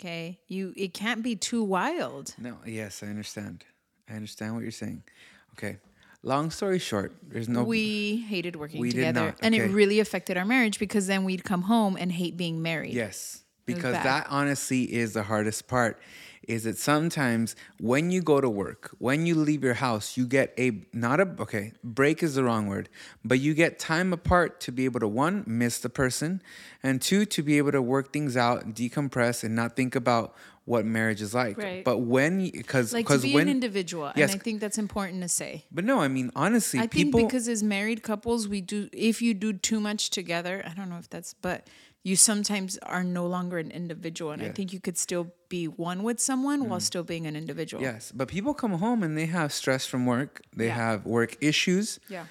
okay, 0.00 0.40
you 0.48 0.74
it 0.76 0.92
can't 0.92 1.22
be 1.22 1.36
too 1.36 1.62
wild. 1.62 2.34
No, 2.38 2.56
yes, 2.66 3.04
I 3.04 3.06
understand. 3.06 3.64
I 4.10 4.14
understand 4.14 4.56
what 4.56 4.62
you're 4.62 4.72
saying. 4.72 5.04
Okay. 5.52 5.78
Long 6.24 6.50
story 6.50 6.80
short, 6.80 7.14
there's 7.22 7.48
no 7.48 7.62
We 7.62 8.16
hated 8.28 8.56
working 8.56 8.80
We 8.80 8.90
together, 8.90 9.26
not, 9.26 9.38
and 9.42 9.54
it 9.54 9.68
really 9.68 10.00
affected 10.00 10.36
our 10.36 10.44
marriage 10.44 10.80
because 10.80 11.06
then 11.06 11.22
we'd 11.22 11.44
come 11.44 11.62
home 11.62 11.96
and 11.96 12.10
hate 12.10 12.36
being 12.36 12.62
married. 12.62 12.94
Yes, 12.94 13.44
because 13.66 13.94
that 13.94 14.26
honestly 14.30 14.82
is 14.94 15.12
the 15.12 15.24
hardest 15.24 15.66
part. 15.68 16.00
Is 16.46 16.62
that 16.62 16.78
sometimes 16.78 17.56
when 17.80 18.12
you 18.12 18.22
go 18.22 18.40
to 18.40 18.48
work, 18.48 18.94
when 18.98 19.26
you 19.26 19.34
leave 19.34 19.64
your 19.64 19.74
house, 19.74 20.16
you 20.16 20.26
get 20.26 20.54
a 20.56 20.80
not 20.92 21.18
a 21.18 21.28
okay 21.40 21.72
break 21.82 22.22
is 22.22 22.36
the 22.36 22.44
wrong 22.44 22.68
word, 22.68 22.88
but 23.24 23.40
you 23.40 23.52
get 23.52 23.80
time 23.80 24.12
apart 24.12 24.60
to 24.60 24.70
be 24.70 24.84
able 24.84 25.00
to 25.00 25.08
one 25.08 25.42
miss 25.44 25.80
the 25.80 25.88
person, 25.88 26.40
and 26.84 27.02
two 27.02 27.24
to 27.26 27.42
be 27.42 27.58
able 27.58 27.72
to 27.72 27.82
work 27.82 28.12
things 28.12 28.36
out, 28.36 28.74
decompress, 28.74 29.42
and 29.42 29.56
not 29.56 29.74
think 29.74 29.96
about 29.96 30.36
what 30.66 30.84
marriage 30.84 31.20
is 31.22 31.32
like. 31.34 31.58
Right. 31.58 31.84
But 31.84 31.98
when 31.98 32.48
because 32.50 32.92
Like 32.92 33.06
to 33.06 33.14
because 33.14 33.22
be 33.22 33.34
when 33.34 33.48
an 33.48 33.54
individual, 33.54 34.12
Yes. 34.14 34.30
and 34.30 34.40
I 34.40 34.44
think 34.44 34.60
that's 34.60 34.78
important 34.78 35.22
to 35.22 35.28
say. 35.28 35.64
but 35.72 35.84
no, 35.84 36.00
I 36.00 36.06
mean 36.06 36.30
honestly, 36.36 36.78
I 36.78 36.86
people 36.86 37.18
think 37.18 37.30
because 37.30 37.48
as 37.48 37.64
married 37.64 38.04
couples, 38.04 38.46
we 38.46 38.60
do 38.60 38.88
if 38.92 39.20
you 39.20 39.34
do 39.34 39.52
too 39.52 39.80
much 39.80 40.10
together, 40.10 40.62
I 40.64 40.74
don't 40.74 40.88
know 40.88 40.98
if 40.98 41.10
that's 41.10 41.34
but 41.34 41.68
you 42.08 42.14
sometimes 42.30 42.70
are 42.94 43.04
no 43.20 43.24
longer 43.36 43.56
an 43.66 43.70
individual. 43.82 44.30
And 44.34 44.42
I. 44.42 44.48
Mm. 44.48 44.54
think 44.56 44.68
you 44.76 44.80
could 44.86 44.98
still 45.06 45.24
be 45.48 45.64
one 45.90 45.98
with 46.08 46.18
someone 46.30 46.60
while 46.68 46.82
still 46.90 47.02
being 47.12 47.26
an 47.30 47.34
individual. 47.42 47.80
Yes, 47.90 48.02
but 48.18 48.26
people 48.36 48.52
come 48.62 48.74
home 48.86 49.00
and 49.06 49.12
they 49.20 49.26
have 49.40 49.50
stress 49.62 49.82
from 49.92 50.02
work. 50.14 50.32
They 50.60 50.66
Yeah. 50.70 50.84
have 50.86 50.98
work 51.18 51.30
issues. 51.50 51.86
Yeah. 52.16 52.26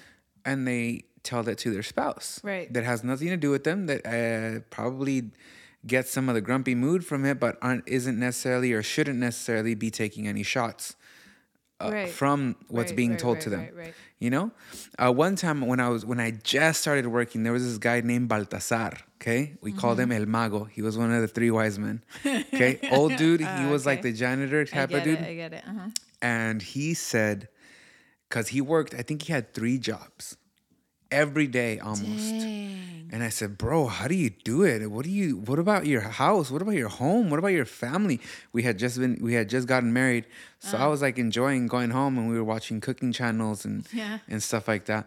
And 0.50 0.58
they 0.70 0.86
tell 1.28 1.42
that 1.48 1.56
to 1.64 1.68
their 1.74 1.82
spouse. 1.94 2.28
Right. 2.52 2.66
That 2.74 2.84
has 2.92 2.98
nothing 3.12 3.28
to 3.36 3.40
do 3.46 3.50
with 3.50 3.64
them. 3.68 3.78
That 3.90 4.00
uh, 4.06 4.60
probably 4.78 5.18
gets 5.94 6.08
some 6.16 6.26
of 6.30 6.34
the 6.38 6.44
grumpy 6.48 6.74
mood 6.74 7.00
from 7.10 7.20
it, 7.30 7.36
but 7.44 7.52
aren't, 7.66 7.84
isn't 7.98 8.18
necessarily 8.28 8.70
or 8.76 8.82
shouldn't 8.82 9.18
necessarily 9.28 9.74
be 9.74 9.90
taking 9.90 10.24
any 10.34 10.42
shots 10.54 10.96
uh, 11.80 11.90
Right. 11.92 12.08
from 12.20 12.56
what's 12.68 12.92
Right, 12.92 12.96
being 12.96 13.10
right, 13.10 13.18
told 13.26 13.40
to 13.44 13.50
them. 13.50 13.60
right, 13.60 13.76
right. 13.76 13.94
You 14.24 14.30
know, 14.30 14.46
uh, 14.98 15.12
one 15.26 15.36
time 15.36 15.58
when 15.70 15.80
I 15.86 15.88
was 15.94 16.02
when 16.10 16.20
I 16.26 16.30
just 16.56 16.80
started 16.80 17.06
working, 17.18 17.42
there 17.44 17.52
was 17.58 17.64
this 17.68 17.78
guy 17.88 18.00
named 18.00 18.28
Baltasar. 18.30 18.94
Okay, 19.20 19.54
we 19.62 19.72
called 19.72 19.98
Mm-hmm. 19.98 20.12
him 20.12 20.22
El 20.22 20.26
Mago. 20.26 20.64
He 20.64 20.82
was 20.82 20.96
one 20.98 21.10
of 21.12 21.20
the 21.22 21.28
three 21.28 21.50
wise 21.50 21.78
men. 21.78 22.02
Okay, 22.24 22.78
old 22.92 23.16
dude. 23.22 23.40
He 23.40 23.66
was 23.66 23.86
like 23.86 24.00
Ah, 24.00 24.02
the 24.02 24.12
janitor 24.12 24.64
type 24.64 24.92
of 24.92 25.02
dude 25.02 25.18
it. 25.20 25.26
I 25.26 25.34
get 25.34 25.52
it. 25.54 25.64
Uh-huh. 25.66 25.88
and 26.22 26.60
he 26.62 26.94
said 26.94 27.48
because 28.28 28.48
he 28.48 28.60
worked. 28.60 28.94
I 28.94 29.02
think 29.02 29.22
he 29.22 29.32
had 29.32 29.54
three 29.54 29.78
jobs 29.78 30.36
every 31.10 31.46
day 31.46 31.78
almost. 31.78 32.30
Dang. 32.30 33.08
And 33.12 33.22
I 33.22 33.28
said, 33.30 33.56
"Bro, 33.56 33.86
how 33.86 34.08
do 34.08 34.14
you 34.16 34.30
do 34.30 34.64
it? 34.64 34.84
What 34.90 35.04
do 35.04 35.10
you? 35.10 35.36
What 35.38 35.58
about 35.60 35.86
your 35.86 36.00
house? 36.02 36.50
What 36.50 36.60
about 36.60 36.74
your 36.74 36.88
home? 36.88 37.30
What 37.30 37.38
about 37.38 37.54
your 37.54 37.64
family?" 37.64 38.20
We 38.52 38.64
had 38.64 38.78
just 38.78 38.98
been, 38.98 39.18
we 39.22 39.32
had 39.34 39.48
just 39.48 39.66
gotten 39.68 39.92
married, 39.92 40.26
so 40.58 40.76
I 40.76 40.88
was 40.88 41.00
like 41.02 41.16
enjoying 41.16 41.68
going 41.68 41.90
home, 41.90 42.18
and 42.18 42.28
we 42.28 42.34
were 42.34 42.44
watching 42.44 42.80
cooking 42.80 43.12
channels 43.12 43.64
and 43.64 43.86
Yeah. 43.92 44.18
and 44.28 44.42
stuff 44.42 44.66
like 44.68 44.86
that. 44.86 45.06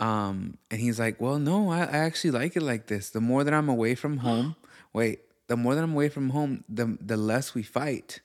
Um, 0.00 0.58
and 0.70 0.80
he's 0.80 0.98
like, 1.00 1.20
"Well, 1.20 1.38
no, 1.38 1.70
I, 1.70 1.80
I 1.80 1.98
actually 2.08 2.30
like 2.30 2.56
it 2.56 2.62
like 2.62 2.86
this. 2.86 3.10
The 3.10 3.20
more 3.20 3.42
that 3.44 3.52
I'm 3.52 3.68
away 3.68 3.94
from 3.94 4.18
home, 4.26 4.56
wait, 4.92 5.20
the 5.48 5.56
more 5.56 5.74
that 5.74 5.82
I'm 5.82 5.92
away 5.92 6.08
from 6.08 6.30
home, 6.30 6.64
the 6.68 6.96
the 7.00 7.16
less 7.16 7.54
we 7.54 7.62
fight. 7.62 8.20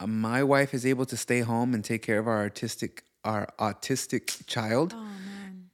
Uh, 0.00 0.06
my 0.06 0.42
wife 0.42 0.74
is 0.74 0.84
able 0.84 1.06
to 1.06 1.16
stay 1.16 1.40
home 1.40 1.72
and 1.72 1.84
take 1.84 2.02
care 2.02 2.18
of 2.18 2.26
our 2.28 2.38
artistic 2.40 3.04
our 3.24 3.48
autistic 3.58 4.46
child, 4.46 4.94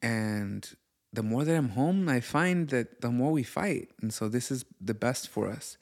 and 0.02 0.69
the 1.12 1.23
more 1.23 1.45
that 1.45 1.57
I'm 1.57 1.71
home, 1.71 2.09
I 2.09 2.21
find 2.21 2.69
that 2.69 3.00
the 3.00 3.11
more 3.11 3.33
we 3.33 3.43
fight, 3.43 3.90
and 4.00 4.12
so 4.14 4.29
this 4.29 4.50
is 4.50 4.64
the 4.81 4.95
best 4.95 5.29
for 5.29 5.49
us. 5.50 5.76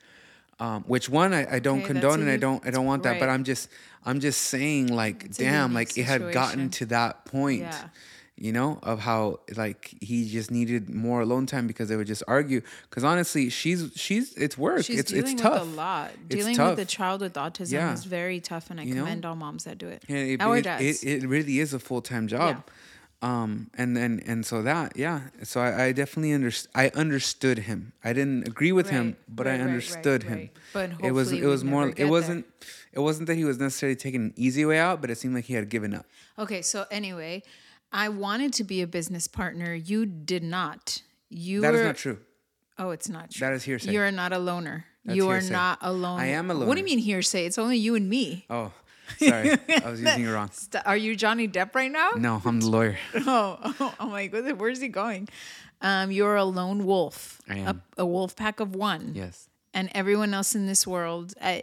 Um, 0.61 0.83
which 0.89 1.09
one 1.09 1.33
I, 1.35 1.57
I 1.57 1.59
don't 1.61 1.79
Okay, 1.79 1.93
condone 1.93 2.21
and 2.21 2.31
I 2.31 2.37
don't 2.37 2.67
I 2.67 2.71
don't 2.71 2.87
want 2.87 3.05
that, 3.05 3.21
but. 3.21 3.29
I'm 3.29 3.45
just 3.45 3.69
I'm 4.05 4.19
just 4.19 4.41
saying 4.41 4.89
like 4.89 5.25
It's 5.25 5.39
damn 5.39 5.73
like 5.75 5.97
it 5.97 6.05
had 6.05 6.33
gotten 6.33 6.71
to 6.71 6.87
that 6.87 7.25
point 7.27 7.61
Yeah. 7.61 7.89
You 8.41 8.53
know, 8.53 8.79
of 8.83 9.01
how 9.01 9.41
like 9.57 9.95
he 10.01 10.29
just 10.29 10.51
needed 10.51 10.89
more 10.89 11.21
alone 11.21 11.47
time 11.47 11.67
because 11.67 11.89
they 11.89 11.97
would 11.97 12.07
just 12.07 12.23
argue. 12.29 12.61
Because 12.89 13.05
honestly, 13.05 13.51
she's 13.51 13.91
she's 13.97 14.33
it's 14.35 14.57
work. 14.57 14.85
She's 14.85 15.01
it's 15.01 15.13
dealing 15.13 15.33
it's 15.35 15.43
tough. 15.43 15.61
with 15.61 15.73
a 15.73 15.77
lot. 15.77 16.11
It's 16.15 16.37
Dealing 16.37 16.57
tough. 16.57 16.71
with 16.77 16.81
a 16.81 16.85
child 16.91 17.21
with 17.21 17.35
autism 17.35 17.73
Yeah. 17.73 17.93
is 17.93 18.05
very 18.05 18.41
tough, 18.41 18.71
and 18.71 18.81
I 18.81 18.85
You 18.85 18.95
know? 18.95 19.03
commend 19.05 19.25
all 19.27 19.37
moms 19.37 19.65
that 19.65 19.79
do 19.79 19.89
it. 19.89 20.05
Yeah, 20.09 20.17
it, 20.17 20.41
Our 20.43 20.57
it, 20.59 20.63
dads. 20.65 21.03
it, 21.05 21.25
it 21.25 21.29
really 21.29 21.59
is 21.59 21.75
a 21.75 21.79
full 21.79 22.01
time 22.03 22.29
job. 22.29 22.65
Um, 23.21 23.69
and 23.75 23.97
then 23.97 24.23
and 24.27 24.47
so 24.47 24.63
that 24.63 24.93
yeah, 24.97 25.23
so 25.43 25.61
I, 25.61 25.87
I 25.87 25.93
definitely 25.93 26.31
underst- 26.31 26.69
I 26.73 26.91
understood 26.95 27.59
him. 27.59 27.93
I 28.05 28.13
didn't 28.13 28.47
agree 28.47 28.71
with 28.71 28.91
him, 28.91 29.17
but 29.29 29.47
right, 29.47 29.55
I 29.55 29.57
right, 29.57 29.61
right, 29.65 29.69
understood 29.71 30.23
him. 30.23 30.39
right. 30.39 30.51
But 30.73 30.91
it 31.03 31.11
was 31.11 31.33
it 31.33 31.45
was 31.45 31.65
more 31.65 31.93
it 31.97 32.05
wasn't 32.05 32.47
it 32.93 33.01
wasn't 33.01 33.27
that 33.27 33.35
he 33.35 33.45
was 33.45 33.59
necessarily 33.59 33.97
taking 33.97 34.21
an 34.27 34.35
easy 34.37 34.65
way 34.65 34.79
out, 34.79 35.01
but 35.01 35.11
it 35.11 35.19
seemed 35.19 35.35
like 35.35 35.47
he 35.47 35.55
had 35.55 35.69
given 35.69 35.95
up. 35.95 36.07
Okay, 36.39 36.63
so 36.63 36.87
anyway, 36.93 37.43
I 37.93 38.09
wanted 38.09 38.53
to 38.55 38.65
be 38.65 38.83
a 38.83 38.87
business 38.87 39.27
partner. 39.29 39.75
You 39.75 40.07
did 40.07 40.43
not. 40.43 41.03
You 41.31 41.61
That 41.63 41.73
were, 41.73 41.81
is 41.81 41.87
not 41.87 41.97
true. 41.97 42.19
Oh, 42.79 42.91
it's 42.91 43.09
not 43.09 43.31
true. 43.31 43.47
That 43.47 43.55
is 43.55 43.65
hearsay. 43.65 43.93
You're 43.93 44.11
not 44.11 44.33
a 44.33 44.39
loner. 44.39 44.85
That's 45.05 45.17
you 45.17 45.29
are 45.31 45.35
hearsay. 45.35 45.53
not 45.53 45.79
alone. 45.81 46.21
I 46.21 46.27
am 46.27 46.51
a 46.51 46.55
loner. 46.55 46.67
What 46.67 46.75
do 46.75 46.81
you 46.81 46.85
mean 46.85 46.99
hearsay? 46.99 47.47
It's 47.47 47.59
only 47.59 47.77
you 47.79 47.95
and 47.95 48.09
me. 48.09 48.45
Oh, 48.51 48.73
sorry, 49.19 49.53
I 49.83 49.91
was 49.91 50.01
using 50.03 50.25
it 50.25 50.29
wrong. 50.31 50.51
Are 50.85 50.97
you 50.97 51.17
Johnny 51.17 51.49
Depp 51.49 51.75
right 51.75 51.91
now? 51.91 52.11
No, 52.17 52.43
I'm 52.45 52.61
the 52.61 52.69
lawyer. 52.69 52.99
Oh, 53.27 53.59
oh, 53.81 53.95
I'm 53.99 54.11
like, 54.11 54.33
where's 54.33 54.53
where's 54.55 54.81
he 54.81 54.89
going? 54.89 55.29
Um, 55.81 56.11
you're 56.11 56.37
a 56.37 56.45
lone 56.45 56.85
wolf. 56.85 57.41
I 57.49 57.55
A, 57.55 57.59
am. 57.69 57.83
a 57.97 58.05
wolf 58.05 58.37
pack 58.37 58.61
of 58.61 58.75
one. 58.75 59.13
Yes. 59.15 59.49
And 59.73 59.89
everyone 59.95 60.35
else 60.35 60.55
in 60.55 60.67
this 60.67 60.87
world, 60.87 61.35
I, 61.41 61.63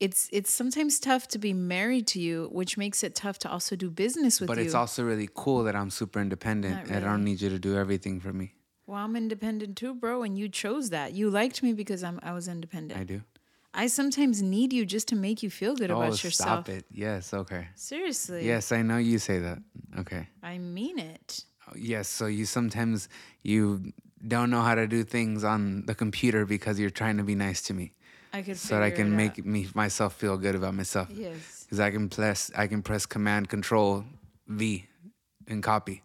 it's 0.00 0.28
it's 0.32 0.52
sometimes 0.52 1.00
tough 1.00 1.28
to 1.28 1.38
be 1.38 1.52
married 1.52 2.06
to 2.08 2.20
you, 2.20 2.48
which 2.52 2.76
makes 2.76 3.02
it 3.02 3.14
tough 3.14 3.38
to 3.40 3.50
also 3.50 3.76
do 3.76 3.90
business 3.90 4.40
with 4.40 4.48
But 4.48 4.58
you. 4.58 4.64
But 4.64 4.66
it's 4.66 4.74
also 4.74 5.04
really 5.04 5.28
cool 5.34 5.64
that 5.64 5.74
I'm 5.74 5.90
super 5.90 6.20
independent 6.20 6.74
Not 6.74 6.86
and 6.88 6.96
I 7.04 7.08
don't 7.08 7.24
need 7.24 7.40
you 7.40 7.48
to 7.48 7.58
do 7.58 7.76
everything 7.76 8.20
for 8.20 8.32
me. 8.32 8.54
well, 8.86 8.98
I'm 8.98 9.16
independent 9.16 9.76
too, 9.76 9.94
bro, 9.94 10.22
and 10.22 10.38
you 10.38 10.48
chose 10.48 10.90
that. 10.90 11.12
You 11.12 11.30
liked 11.30 11.62
me 11.62 11.72
because 11.72 12.04
I'm 12.04 12.20
I 12.22 12.32
was 12.32 12.48
independent. 12.48 13.00
I 13.00 13.04
do. 13.04 13.22
I 13.72 13.88
sometimes 13.88 14.40
need 14.40 14.72
you 14.72 14.86
just 14.86 15.08
to 15.08 15.16
make 15.16 15.42
you 15.42 15.50
feel 15.50 15.76
good 15.76 15.90
oh, 15.90 15.96
about 15.96 16.24
yourself. 16.24 16.66
stop 16.66 16.68
it. 16.70 16.86
Yes, 16.90 17.34
okay. 17.34 17.68
Seriously. 17.74 18.46
Yes, 18.46 18.72
I 18.72 18.80
know 18.80 18.96
you 18.96 19.18
say 19.18 19.38
that. 19.40 19.58
Okay. 19.98 20.28
I 20.42 20.56
mean 20.56 20.98
it. 20.98 21.44
Oh, 21.68 21.74
yes, 21.76 22.08
so 22.08 22.26
you 22.26 22.46
sometimes 22.46 23.08
you 23.42 23.92
don't 24.26 24.50
know 24.50 24.62
how 24.62 24.74
to 24.74 24.86
do 24.86 25.04
things 25.04 25.44
on 25.44 25.84
the 25.86 25.94
computer 25.94 26.46
because 26.46 26.80
you're 26.80 26.90
trying 26.90 27.18
to 27.18 27.22
be 27.22 27.34
nice 27.34 27.60
to 27.62 27.74
me. 27.74 27.92
I 28.36 28.42
could 28.42 28.56
So 28.58 28.74
that 28.74 28.82
I 28.82 28.90
can 28.90 29.16
make 29.16 29.38
out. 29.38 29.46
me 29.46 29.66
myself 29.74 30.14
feel 30.14 30.36
good 30.36 30.54
about 30.54 30.74
myself. 30.74 31.08
Yes. 31.10 31.66
Cuz 31.70 31.80
I 31.80 31.90
can 31.90 32.08
press 32.08 32.50
I 32.54 32.66
can 32.66 32.82
press 32.82 33.06
command 33.06 33.48
control 33.48 34.04
V 34.46 34.86
and 35.48 35.62
copy. 35.62 36.02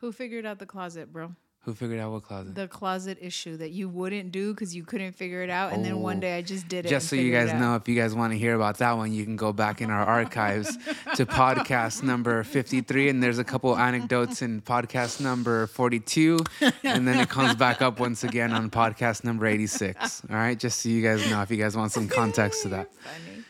Who 0.00 0.12
figured 0.12 0.46
out 0.46 0.58
the 0.58 0.66
closet, 0.66 1.12
bro? 1.12 1.34
Who 1.68 1.74
figured 1.74 2.00
out 2.00 2.12
what 2.12 2.22
closet? 2.22 2.54
The 2.54 2.66
closet 2.66 3.18
issue 3.20 3.58
that 3.58 3.72
you 3.72 3.90
wouldn't 3.90 4.32
do 4.32 4.54
because 4.54 4.74
you 4.74 4.84
couldn't 4.84 5.12
figure 5.12 5.42
it 5.42 5.50
out, 5.50 5.74
and 5.74 5.84
then 5.84 6.00
one 6.00 6.18
day 6.18 6.38
I 6.38 6.40
just 6.40 6.66
did 6.66 6.86
it. 6.86 6.88
Just 6.88 7.08
so 7.08 7.14
you 7.14 7.30
guys 7.30 7.52
know, 7.52 7.74
if 7.74 7.86
you 7.86 7.94
guys 7.94 8.14
want 8.14 8.32
to 8.32 8.38
hear 8.38 8.54
about 8.54 8.78
that 8.78 8.96
one, 8.96 9.12
you 9.12 9.22
can 9.22 9.36
go 9.36 9.52
back 9.52 9.82
in 9.82 9.90
our 9.90 10.02
archives 10.02 10.74
to 11.16 11.26
podcast 11.26 12.02
number 12.02 12.42
53. 12.42 13.10
And 13.10 13.22
there's 13.22 13.38
a 13.38 13.44
couple 13.44 13.76
anecdotes 13.76 14.40
in 14.40 14.62
podcast 14.62 15.20
number 15.20 15.66
42. 15.66 16.38
And 16.84 17.06
then 17.06 17.20
it 17.20 17.28
comes 17.28 17.54
back 17.54 17.82
up 17.82 18.00
once 18.00 18.24
again 18.24 18.54
on 18.54 18.70
podcast 18.70 19.22
number 19.22 19.44
86. 19.44 20.22
All 20.30 20.36
right. 20.36 20.58
Just 20.58 20.80
so 20.80 20.88
you 20.88 21.02
guys 21.02 21.28
know, 21.30 21.42
if 21.42 21.50
you 21.50 21.58
guys 21.58 21.76
want 21.76 21.92
some 21.92 22.08
context 22.08 22.62
to 22.62 22.68
that. 22.70 22.94
Funny. 23.02 23.44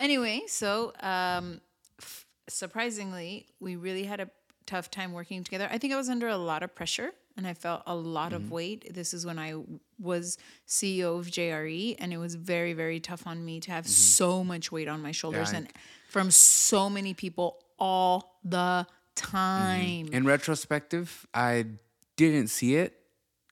Anyway, 0.00 0.42
so 0.48 0.92
um, 0.98 1.60
f- 2.00 2.26
surprisingly, 2.48 3.46
we 3.60 3.76
really 3.76 4.02
had 4.02 4.18
a 4.18 4.28
tough 4.66 4.90
time 4.90 5.12
working 5.12 5.44
together. 5.44 5.68
I 5.70 5.78
think 5.78 5.94
I 5.94 5.96
was 5.96 6.08
under 6.08 6.28
a 6.28 6.36
lot 6.36 6.62
of 6.62 6.74
pressure 6.74 7.12
and 7.38 7.46
I 7.46 7.54
felt 7.54 7.82
a 7.86 7.94
lot 7.94 8.32
Mm-hmm. 8.32 8.44
of 8.44 8.50
weight. 8.50 8.92
This 8.94 9.14
is 9.14 9.24
when 9.24 9.38
I 9.38 9.54
was 9.98 10.36
CEO 10.66 11.18
of 11.18 11.26
JRE, 11.28 11.96
and 12.00 12.12
it 12.12 12.18
was 12.18 12.34
very, 12.34 12.74
very 12.74 13.00
tough 13.00 13.26
on 13.26 13.42
me 13.44 13.60
to 13.60 13.70
have 13.70 13.86
so 13.88 14.44
much 14.44 14.70
weight 14.70 14.88
on 14.88 15.00
my 15.00 15.12
shoulders 15.12 15.48
Mm-hmm. 15.48 15.54
Yeah, 15.54 15.68
and 15.70 15.72
from 16.10 16.30
so 16.30 16.90
many 16.90 17.14
people 17.14 17.56
all 17.78 18.38
the 18.44 18.86
time. 19.14 20.08
In 20.12 20.24
retrospective, 20.26 21.26
I 21.32 21.52
didn't 22.16 22.48
see 22.48 22.74
it 22.74 22.92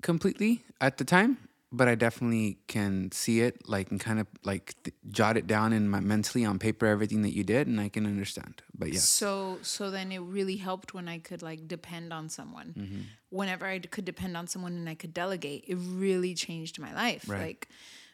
completely 0.02 0.64
at 0.80 0.98
the 0.98 1.04
time, 1.04 1.38
but 1.72 1.88
I 1.88 1.94
definitely 1.94 2.58
can 2.68 3.10
see 3.12 3.40
it, 3.40 3.68
like, 3.68 3.90
and 3.90 3.98
kind 3.98 4.20
of 4.20 4.26
like 4.44 4.74
th- 4.84 4.94
jot 5.10 5.36
it 5.36 5.46
down 5.46 5.72
in 5.72 5.88
my 5.88 6.00
mentally 6.00 6.44
on 6.44 6.58
paper, 6.58 6.86
everything 6.86 7.22
that 7.22 7.34
you 7.34 7.44
did, 7.44 7.66
and 7.66 7.80
I 7.80 7.88
can 7.88 8.06
understand. 8.06 8.62
But 8.76 8.92
yeah. 8.92 9.00
So 9.00 9.58
so 9.62 9.90
then 9.90 10.12
it 10.12 10.20
really 10.20 10.56
helped 10.56 10.94
when 10.94 11.08
I 11.08 11.18
could 11.18 11.42
like 11.42 11.66
depend 11.66 12.12
on 12.12 12.28
someone. 12.28 12.74
Mm-hmm. 12.78 13.00
Whenever 13.30 13.66
I 13.66 13.80
could 13.80 14.04
depend 14.04 14.36
on 14.36 14.46
someone 14.46 14.72
and 14.72 14.88
I 14.88 14.94
could 14.94 15.12
delegate, 15.12 15.64
it 15.66 15.76
really 15.76 16.34
changed 16.34 16.78
my 16.78 16.94
life. 16.94 17.28
Right. 17.28 17.40
Like 17.40 17.68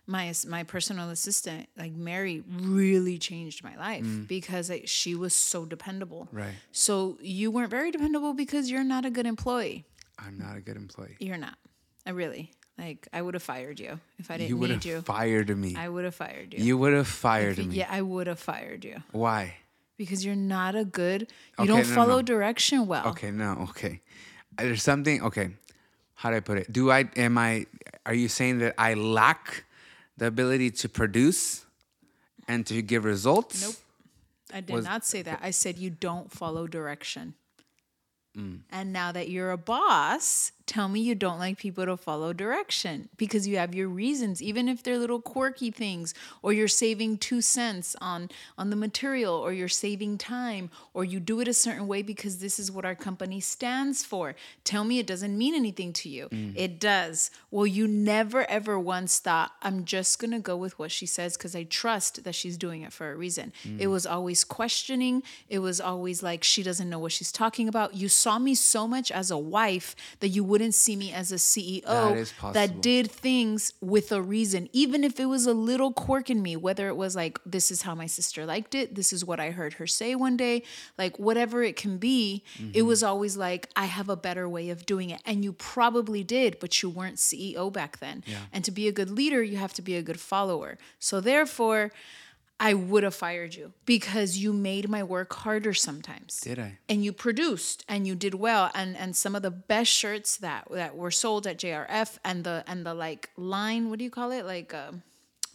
my 0.06 0.32
my 0.49 0.64
personal 0.64 1.11
assistant, 1.11 1.68
like 1.76 1.92
Mary, 1.92 2.42
really 2.49 3.18
changed 3.18 3.62
my 3.62 3.76
life 3.76 4.06
because 4.26 4.71
I, 4.71 4.82
she 4.87 5.14
was 5.14 5.35
so 5.35 5.64
dependable. 5.66 6.28
Mm. 6.32 6.38
Right. 6.38 6.54
So 6.73 7.18
you 7.21 7.50
weren't 7.50 7.71
very 7.71 7.90
dependable 7.90 8.32
because 8.32 8.71
you're 8.71 8.85
not 8.85 9.04
a 9.04 9.11
good 9.11 9.26
employee. 9.26 9.85
I'm 10.18 10.38
not 10.38 10.56
a 10.56 10.61
good 10.61 10.76
employee. 10.76 11.16
You're 11.21 11.37
not. 11.37 11.56
I 12.06 12.11
really 12.11 12.52
like. 12.84 13.08
I 13.12 13.20
would 13.22 13.34
have 13.34 13.42
fired 13.42 13.78
you 13.80 13.92
if 14.18 14.30
I 14.30 14.36
didn't 14.36 14.48
You 14.50 14.56
would 14.58 14.70
need 14.70 14.84
have 14.84 14.92
you. 14.92 15.00
fired 15.02 15.56
me. 15.56 15.74
I 15.76 15.88
would 15.88 16.04
have 16.04 16.14
fired 16.14 16.54
you. 16.54 16.64
You 16.64 16.78
would 16.78 16.92
have 17.00 17.08
fired 17.08 17.58
me. 17.58 17.76
yeah, 17.76 17.88
I 17.90 18.00
would 18.02 18.26
have 18.26 18.38
fired 18.40 18.84
you 18.84 19.02
Why? 19.12 19.56
because 19.96 20.24
you're 20.24 20.34
not 20.58 20.74
a 20.74 20.84
good. 20.84 21.20
You 21.22 21.28
Okay, 21.64 21.66
don't 21.72 21.88
no, 21.88 21.94
follow 21.94 22.16
no. 22.16 22.22
direction 22.22 22.86
well. 22.86 23.06
Okay, 23.12 23.30
no, 23.30 23.50
okay. 23.70 24.00
Uh, 24.58 24.62
There's 24.64 24.82
something. 24.82 25.22
Okay, 25.22 25.50
how 26.14 26.30
do 26.30 26.36
I 26.36 26.40
put 26.40 26.58
it? 26.58 26.72
Do 26.72 26.90
I? 26.90 27.00
Am 27.16 27.38
I? 27.38 27.66
Are 28.04 28.14
you 28.14 28.28
saying 28.28 28.58
that 28.58 28.74
I 28.78 28.94
lack 28.94 29.64
the 30.16 30.26
ability 30.26 30.70
to 30.82 30.88
produce 30.88 31.64
and 32.48 32.66
to 32.66 32.82
give 32.82 33.04
results? 33.04 33.62
Nope. 33.62 33.76
I 34.54 34.60
did 34.60 34.74
Was- 34.74 34.84
not 34.84 35.04
say 35.06 35.22
that. 35.22 35.38
I 35.42 35.50
said 35.52 35.78
you 35.78 35.90
don't 35.90 36.30
follow 36.30 36.66
direction. 36.66 37.34
Mm. 38.36 38.60
And 38.70 38.92
now 38.92 39.12
that 39.12 39.28
you're 39.28 39.50
a 39.52 39.58
boss, 39.58 40.52
tell 40.73 40.88
me 40.88 41.00
you 41.00 41.14
don't 41.14 41.38
like 41.38 41.59
people 41.59 41.85
to 41.85 41.99
follow 41.99 42.33
direction 42.33 43.07
because 43.19 43.47
you 43.47 43.59
have 43.59 43.75
your 43.75 43.88
reasons, 43.88 44.41
even 44.41 44.71
if 44.71 44.83
they're 44.83 44.97
little 44.97 45.21
quirky 45.21 45.71
things, 45.71 46.14
or 46.41 46.50
you're 46.50 46.67
saving 46.67 47.19
two 47.19 47.43
cents 47.43 47.95
on 48.00 48.31
on 48.57 48.71
the 48.71 48.76
material, 48.76 49.35
or 49.35 49.52
you're 49.52 49.69
saving 49.69 50.17
time, 50.17 50.71
or 50.95 51.05
you 51.05 51.21
do 51.21 51.41
it 51.41 51.49
a 51.49 51.52
certain 51.52 51.87
way 51.87 52.00
because 52.00 52.38
this 52.38 52.59
is 52.59 52.73
what 52.73 52.87
our 52.87 52.95
company 52.95 53.38
stands 53.38 54.02
for. 54.02 54.35
Tell 54.64 54.83
me 54.83 54.99
it 54.99 55.07
doesn't 55.07 55.37
mean 55.37 55.55
anything 55.55 55.93
to 55.93 56.09
you. 56.09 56.29
Mm. 56.31 56.55
It 56.57 56.81
does. 56.81 57.31
Well, 57.50 57.67
you 57.67 57.87
never 57.87 58.50
ever 58.50 58.79
once 58.79 59.19
thought, 59.19 59.52
I'm 59.61 59.85
just 59.85 60.19
gonna 60.19 60.41
go 60.41 60.57
with 60.57 60.79
what 60.79 60.91
she 60.91 61.05
says 61.05 61.37
because 61.37 61.55
I 61.55 61.64
trust 61.64 62.25
that 62.25 62.35
she's 62.35 62.57
doing 62.57 62.81
it 62.81 62.95
for 62.95 63.12
a 63.12 63.17
reason. 63.17 63.52
Mm. 63.69 63.79
It 63.79 63.88
was 63.88 64.07
always 64.07 64.43
questioning. 64.43 65.23
It 65.50 65.59
was 65.59 65.83
always 65.83 66.23
like 66.23 66.43
she 66.43 66.62
doesn't 66.62 66.88
know 66.88 66.99
what 66.99 67.12
she's 67.12 67.31
talking 67.31 67.69
about. 67.69 67.95
You 67.95 68.09
saw 68.09 68.38
me 68.38 68.55
so 68.55 68.88
much 68.88 69.12
as 69.12 69.31
a 69.31 69.37
wife 69.37 69.95
that 70.21 70.29
you 70.29 70.43
wouldn't 70.43 70.62
see 70.71 70.95
me 70.95 71.12
as 71.12 71.33
a 71.33 71.37
CEO 71.37 71.83
That 72.52 72.62
that 72.73 72.81
did 72.81 73.11
things 73.11 73.73
with 73.81 74.12
a 74.12 74.23
reason, 74.23 74.69
even 74.73 75.02
if 75.02 75.19
it 75.19 75.26
was 75.26 75.47
a 75.47 75.52
little 75.52 75.92
quirk 75.92 76.31
in 76.31 76.40
me, 76.42 76.54
whether 76.54 76.87
it 76.87 76.97
was 76.97 77.16
like, 77.16 77.40
this 77.45 77.73
is 77.73 77.83
how 77.83 77.95
my 77.97 78.07
sister 78.07 78.47
liked 78.47 78.76
it, 78.76 78.95
this 78.95 79.12
is 79.12 79.25
what 79.25 79.40
I 79.40 79.50
heard 79.50 79.73
her 79.75 79.87
say 79.88 80.14
one 80.14 80.37
day, 80.37 80.62
like 80.97 81.19
whatever 81.19 81.64
it 81.64 81.75
can 81.75 81.99
be, 81.99 82.45
Mm-hmm. 82.59 82.71
it 82.75 82.83
was 82.83 83.02
always 83.02 83.37
like, 83.37 83.69
I 83.75 83.87
have 83.87 84.09
a 84.09 84.16
better 84.16 84.49
way 84.49 84.71
of 84.71 84.85
doing 84.87 85.11
it. 85.11 85.21
And 85.25 85.42
you 85.45 85.52
probably 85.52 86.23
did, 86.23 86.59
but 86.61 86.83
you 86.83 86.88
weren't 86.90 87.16
CEO 87.16 87.73
back 87.73 87.99
then. 87.99 88.23
And 88.52 88.64
to 88.64 88.71
be 88.71 88.87
a 88.87 88.92
good 88.92 89.11
leader, 89.11 89.42
you 89.42 89.57
have 89.57 89.73
to 89.75 89.83
be 89.83 89.97
a 89.97 90.02
good 90.02 90.21
follower. 90.21 90.78
So 90.99 91.21
therefore, 91.21 91.90
I 92.62 92.75
would 92.75 93.02
have 93.02 93.14
fired 93.14 93.57
you 93.57 93.73
because 93.87 94.38
you 94.38 94.52
made 94.52 94.88
my 94.88 95.02
work 95.02 95.33
harder 95.35 95.75
sometimes. 95.75 96.38
Did 96.40 96.61
I? 96.61 96.78
And 96.88 97.04
you 97.04 97.12
produced 97.12 97.85
and 97.88 98.07
you 98.07 98.14
did 98.14 98.35
well 98.35 98.71
and 98.73 98.97
and 98.97 99.16
some 99.16 99.35
of 99.35 99.42
the 99.42 99.50
best 99.50 99.90
shirts 99.90 100.37
that 100.37 100.69
that 100.71 100.97
were 100.97 101.11
sold 101.11 101.47
at 101.49 101.59
JRF 101.59 102.19
and 102.25 102.45
the 102.45 102.62
and 102.69 102.87
the 102.87 102.95
like 102.95 103.31
line, 103.37 103.90
what 103.90 103.99
do 103.99 104.04
you 104.04 104.11
call 104.11 104.31
it? 104.31 104.47
Like 104.47 104.73
uh, 104.73 104.92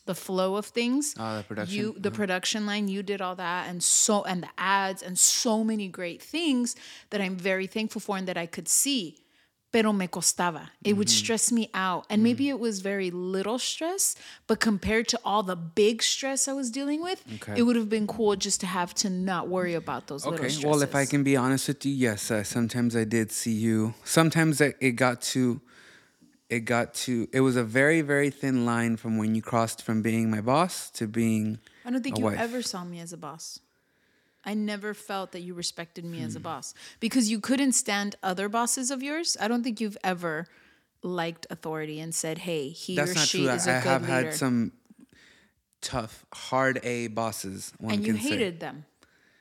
the 0.05 0.15
flow 0.15 0.57
of 0.57 0.65
things. 0.65 1.15
Oh, 1.17 1.37
the 1.37 1.43
production. 1.43 1.77
You 1.77 1.95
the 1.97 2.11
production 2.11 2.65
line, 2.65 2.89
you 2.89 3.03
did 3.03 3.21
all 3.21 3.35
that 3.35 3.69
and 3.69 3.81
so 3.81 4.23
and 4.23 4.43
the 4.43 4.49
ads 4.57 5.01
and 5.01 5.17
so 5.17 5.63
many 5.63 5.87
great 5.87 6.21
things 6.21 6.75
that 7.11 7.21
I'm 7.21 7.37
very 7.37 7.67
thankful 7.67 8.01
for 8.01 8.17
and 8.17 8.27
that 8.27 8.37
I 8.37 8.47
could 8.47 8.67
see. 8.67 9.23
Pero 9.77 9.93
me 9.93 10.07
costaba. 10.07 10.63
It 10.83 10.93
would 10.97 11.07
Mm-hmm. 11.07 11.23
stress 11.25 11.51
me 11.51 11.69
out. 11.75 12.01
And 12.09 12.23
maybe 12.23 12.49
it 12.49 12.59
was 12.59 12.81
very 12.81 13.11
little 13.11 13.59
stress, 13.59 14.15
but 14.47 14.57
compared 14.59 15.05
to 15.09 15.19
all 15.23 15.43
the 15.43 15.55
big 15.55 16.01
stress 16.01 16.47
I 16.47 16.53
was 16.61 16.71
dealing 16.71 16.99
with, 17.03 17.19
Okay. 17.35 17.53
it 17.59 17.61
would 17.65 17.75
have 17.75 17.87
been 17.97 18.07
cool 18.07 18.35
just 18.47 18.59
to 18.61 18.65
have 18.79 18.91
to 19.03 19.07
not 19.11 19.43
worry 19.55 19.75
about 19.75 20.07
those 20.07 20.25
little 20.25 20.39
Okay. 20.39 20.49
stresses. 20.49 20.65
Well, 20.65 20.81
if 20.81 20.95
I 20.95 21.05
can 21.05 21.21
be 21.23 21.35
honest 21.37 21.67
with 21.67 21.85
you, 21.85 21.93
yes. 21.93 22.31
Uh, 22.31 22.43
sometimes 22.43 22.95
I 22.95 23.03
did 23.03 23.31
see 23.31 23.51
you. 23.67 23.93
Sometimes 24.03 24.59
it, 24.61 24.95
got 24.95 25.21
to, 25.33 25.61
it 26.49 26.61
got 26.61 26.95
to. 27.05 27.27
It 27.31 27.41
was 27.41 27.55
a 27.55 27.63
very 27.63 28.01
very 28.01 28.31
thin 28.31 28.65
line 28.65 28.97
from 28.97 29.17
when 29.21 29.35
you 29.35 29.43
crossed 29.43 29.83
from 29.83 30.01
being 30.01 30.31
my 30.31 30.41
boss 30.41 30.89
to 30.97 31.03
being. 31.07 31.59
I 31.85 31.91
don't 31.91 32.01
think 32.01 32.17
you 32.17 32.25
wife. 32.25 32.39
ever 32.39 32.61
saw 32.63 32.83
me 32.83 32.99
as 32.99 33.13
a 33.13 33.17
boss. 33.17 33.59
I 34.47 34.53
never 34.55 34.93
felt 34.93 35.33
that 35.33 35.41
you 35.41 35.53
respected 35.53 36.05
me 36.05 36.19
Hmm. 36.19 36.25
as 36.25 36.35
a 36.35 36.39
boss 36.39 36.73
because 37.01 37.29
you 37.29 37.39
couldn't 37.39 37.73
stand 37.73 38.15
other 38.23 38.47
bosses 38.49 38.89
of 38.89 39.03
yours. 39.03 39.35
I 39.39 39.47
don't 39.49 39.61
think 39.63 39.79
you've 39.81 39.97
ever 40.03 40.47
liked 41.03 41.45
authority 41.49 41.99
and 41.99 42.15
said, 42.15 42.39
"Hey, 42.39 42.69
he 42.69 42.95
That's 42.95 43.11
or 43.11 43.15
not 43.15 43.27
she 43.27 43.39
true. 43.43 43.49
I, 43.49 43.55
is 43.55 43.67
a 43.67 43.71
I 43.75 43.81
good 43.81 43.89
have 43.89 44.05
had 44.05 44.33
some 44.33 44.71
tough, 45.81 46.25
hard 46.33 46.79
A 46.83 47.07
bosses. 47.07 47.71
One 47.77 47.93
and 47.95 48.05
you 48.07 48.13
can 48.13 48.21
say. 48.23 48.29
hated 48.29 48.59
them. 48.59 48.85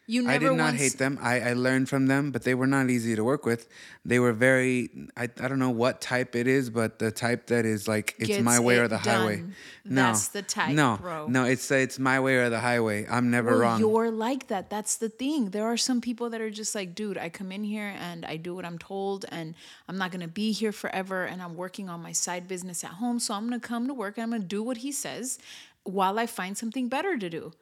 You 0.09 0.23
never 0.23 0.35
I 0.35 0.39
did 0.39 0.57
not 0.57 0.65
once, 0.65 0.79
hate 0.81 0.99
them. 0.99 1.19
I, 1.21 1.41
I 1.41 1.53
learned 1.55 1.89
from 1.89 2.07
them, 2.07 2.31
but 2.31 2.45
they 2.45 2.55
were 2.55 2.69
not 2.69 2.91
easy 2.91 3.17
to 3.17 3.25
work 3.25 3.45
with. 3.45 3.69
They 4.05 4.21
were 4.21 4.33
very, 4.33 4.89
I, 5.17 5.25
I 5.25 5.49
don't 5.49 5.59
know 5.59 5.71
what 5.71 6.01
type 6.01 6.37
it 6.37 6.47
is, 6.47 6.71
but 6.71 7.01
the 7.01 7.11
type 7.11 7.49
that 7.49 7.67
is 7.67 7.89
like, 7.89 8.15
it's 8.19 8.29
Gets 8.29 8.45
my 8.45 8.61
way 8.61 8.79
or 8.79 8.85
it 8.85 8.89
the 8.89 8.99
highway. 8.99 9.43
No. 9.85 10.03
That's 10.03 10.29
the 10.29 10.43
type, 10.43 10.75
no, 10.75 10.99
bro. 11.01 11.27
No, 11.27 11.45
it's 11.45 11.69
it's 11.73 11.99
my 11.99 12.21
way 12.21 12.37
or 12.37 12.49
the 12.51 12.61
highway. 12.61 13.05
I'm 13.11 13.33
never 13.33 13.51
Well, 13.51 13.59
wrong. 13.61 13.81
you're 13.81 14.11
like 14.13 14.47
that. 14.47 14.71
That's 14.71 14.97
the 14.97 15.09
thing. 15.09 15.51
There 15.51 15.65
are 15.67 15.77
some 15.77 16.01
people 16.01 16.31
that 16.31 16.41
are 16.41 16.51
just 16.51 16.75
like, 16.77 16.95
dude, 16.95 17.19
I 17.19 17.29
come 17.29 17.51
in 17.51 17.65
here 17.65 17.93
and 17.99 18.25
I 18.25 18.37
do 18.37 18.55
what 18.55 18.65
I'm 18.65 18.79
told, 18.79 19.25
and 19.31 19.55
I'm 19.89 19.99
not 19.99 20.13
gonna 20.13 20.29
be 20.29 20.53
here 20.53 20.71
forever, 20.73 21.25
and 21.25 21.43
I'm 21.43 21.57
working 21.57 21.89
on 21.89 22.01
my 22.01 22.13
side 22.13 22.47
business 22.47 22.85
at 22.85 22.91
home. 22.93 23.19
So 23.19 23.35
I'm 23.35 23.45
gonna 23.45 23.59
come 23.59 23.89
to 23.89 23.95
work 23.95 24.19
and 24.19 24.23
I'm 24.23 24.31
gonna 24.31 24.45
do 24.45 24.63
what 24.63 24.79
he 24.79 24.93
says 24.93 25.39
while 25.83 26.17
I 26.19 26.27
find 26.27 26.57
something 26.57 26.89
better 26.89 27.17
to 27.19 27.29
do. 27.29 27.53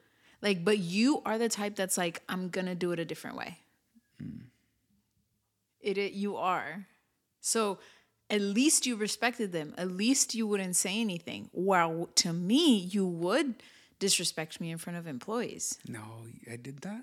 Like, 0.45 0.63
but 0.63 0.77
you 0.77 1.23
are 1.25 1.39
the 1.39 1.49
type 1.49 1.75
that's 1.75 1.97
like, 1.97 2.21
I'm 2.29 2.49
gonna 2.49 2.75
do 2.75 2.91
it 2.91 2.99
a 2.99 3.05
different 3.05 3.35
way. 3.35 3.57
Hmm. 4.19 4.43
It, 5.81 5.97
it 5.97 6.13
you 6.13 6.37
are. 6.37 6.85
So 7.41 7.79
at 8.29 8.41
least 8.41 8.85
you 8.85 8.95
respected 8.95 9.51
them. 9.51 9.73
At 9.75 9.89
least 9.89 10.35
you 10.35 10.45
wouldn't 10.45 10.75
say 10.75 11.01
anything. 11.01 11.49
While 11.51 12.09
to 12.17 12.31
me, 12.31 12.77
you 12.77 13.07
would 13.07 13.55
disrespect 13.97 14.61
me 14.61 14.69
in 14.69 14.77
front 14.77 14.99
of 14.99 15.07
employees. 15.07 15.79
no, 15.87 16.03
I 16.51 16.57
did 16.57 16.81
that. 16.81 17.01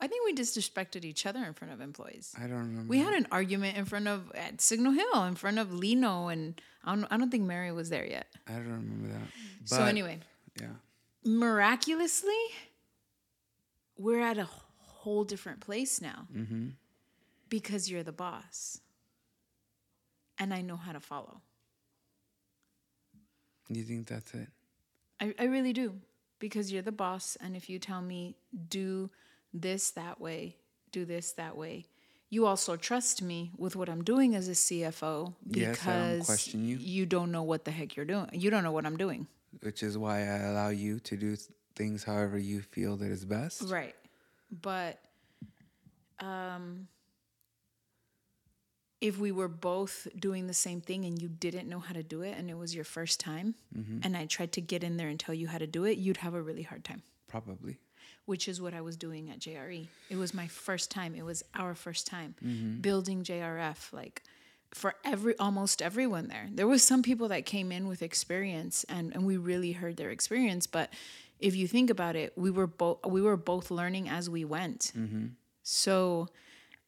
I 0.00 0.06
think 0.06 0.24
we 0.24 0.34
disrespected 0.34 1.04
each 1.04 1.26
other 1.26 1.42
in 1.44 1.52
front 1.54 1.72
of 1.72 1.80
employees. 1.80 2.32
I 2.36 2.42
don't 2.42 2.58
remember. 2.58 2.90
We 2.90 2.98
had 2.98 3.14
an 3.14 3.26
argument 3.32 3.76
in 3.76 3.86
front 3.86 4.06
of 4.06 4.30
at 4.36 4.60
Signal 4.60 4.92
Hill, 4.92 5.24
in 5.24 5.34
front 5.34 5.58
of 5.58 5.72
Lino, 5.72 6.28
and 6.28 6.60
I 6.84 6.94
don't, 6.94 7.06
I 7.10 7.16
don't 7.16 7.30
think 7.30 7.44
Mary 7.44 7.72
was 7.72 7.90
there 7.90 8.06
yet. 8.06 8.28
I 8.46 8.52
don't 8.52 8.66
remember 8.66 9.08
that. 9.08 9.28
so 9.64 9.82
anyway, 9.84 10.20
yeah. 10.60 10.68
miraculously, 11.24 12.32
we're 13.96 14.20
at 14.20 14.38
a 14.38 14.48
whole 14.78 15.24
different 15.24 15.60
place 15.60 16.00
now 16.00 16.26
Mm-hmm. 16.34 16.68
because 17.48 17.90
you're 17.90 18.02
the 18.02 18.12
boss, 18.12 18.80
and 20.38 20.52
I 20.54 20.60
know 20.62 20.76
how 20.76 20.92
to 20.92 21.00
follow. 21.00 21.40
You 23.68 23.82
think 23.82 24.06
that's 24.06 24.34
it? 24.34 24.48
I, 25.20 25.34
I 25.38 25.44
really 25.44 25.72
do 25.72 25.94
because 26.38 26.72
you're 26.72 26.82
the 26.82 26.92
boss 26.92 27.36
and 27.40 27.56
if 27.56 27.70
you 27.70 27.78
tell 27.78 28.02
me 28.02 28.36
do 28.68 29.10
this 29.52 29.90
that 29.92 30.20
way 30.20 30.56
do 30.90 31.04
this 31.04 31.32
that 31.32 31.56
way 31.56 31.86
you 32.28 32.44
also 32.46 32.74
trust 32.76 33.22
me 33.22 33.52
with 33.56 33.76
what 33.76 33.88
i'm 33.88 34.02
doing 34.02 34.34
as 34.34 34.48
a 34.48 34.52
cfo 34.52 35.32
because 35.48 35.78
Yes, 35.78 35.86
I 35.86 36.08
don't 36.16 36.24
question 36.24 36.64
you. 36.66 36.76
you 36.76 37.06
don't 37.06 37.30
know 37.30 37.44
what 37.44 37.64
the 37.64 37.70
heck 37.70 37.94
you're 37.96 38.04
doing 38.04 38.28
you 38.32 38.50
don't 38.50 38.64
know 38.64 38.72
what 38.72 38.84
i'm 38.84 38.96
doing 38.96 39.28
Which 39.62 39.82
is 39.84 39.96
why 39.96 40.18
I 40.22 40.38
allow 40.50 40.68
you 40.70 40.98
to 41.00 41.16
do 41.16 41.36
things 41.76 42.04
however 42.04 42.38
you 42.38 42.60
feel 42.60 42.96
that 42.96 43.10
is 43.10 43.24
best. 43.24 43.62
right 43.68 43.94
but 44.62 44.98
um 46.20 46.86
if 49.00 49.18
we 49.18 49.32
were 49.32 49.48
both 49.48 50.06
doing 50.18 50.46
the 50.46 50.54
same 50.54 50.80
thing 50.80 51.04
and 51.04 51.20
you 51.20 51.28
didn't 51.28 51.68
know 51.68 51.78
how 51.80 51.92
to 51.92 52.02
do 52.02 52.22
it 52.22 52.36
and 52.38 52.48
it 52.48 52.56
was 52.56 52.74
your 52.74 52.84
first 52.84 53.20
time 53.20 53.54
Mm-hmm. 53.76 53.98
and 54.04 54.16
i 54.16 54.24
tried 54.26 54.52
to 54.52 54.60
get 54.60 54.84
in 54.84 54.96
there 54.96 55.08
and 55.08 55.18
tell 55.18 55.34
you 55.34 55.48
how 55.48 55.58
to 55.58 55.66
do 55.66 55.84
it 55.84 55.98
you'd 55.98 56.18
have 56.18 56.34
a 56.34 56.40
really 56.42 56.62
hard 56.62 56.84
time 56.84 57.02
Probably. 57.26 57.78
which 58.26 58.46
is 58.48 58.60
what 58.62 58.72
I 58.74 58.80
was 58.80 58.96
doing 58.96 59.28
at 59.30 59.40
JRE. 59.40 59.88
It 60.08 60.16
was 60.16 60.32
my 60.32 60.46
first 60.46 60.90
time. 60.90 61.14
It 61.16 61.24
was 61.24 61.42
our 61.54 61.74
first 61.74 62.06
time 62.06 62.36
Mm-hmm. 62.44 62.80
building 62.80 63.24
JRF. 63.24 63.92
Like 63.92 64.22
for 64.72 64.94
every 65.04 65.36
almost 65.38 65.82
everyone 65.82 66.28
there, 66.28 66.46
there 66.52 66.66
was 66.68 66.84
some 66.84 67.02
people 67.02 67.28
that 67.28 67.44
came 67.44 67.72
in 67.72 67.88
with 67.88 68.02
experience, 68.02 68.84
and 68.88 69.12
and 69.14 69.26
we 69.26 69.36
really 69.36 69.72
heard 69.72 69.96
their 69.96 70.10
experience. 70.10 70.66
But 70.68 70.90
if 71.40 71.54
you 71.56 71.66
think 71.68 71.90
about 71.90 72.16
it, 72.16 72.32
we 72.36 72.50
were 72.50 72.66
both 72.66 73.04
we 73.06 73.20
were 73.22 73.36
both 73.36 73.70
learning 73.70 74.08
as 74.08 74.28
we 74.30 74.44
went. 74.44 74.92
Mm-hmm. 74.96 75.26
So 75.62 76.28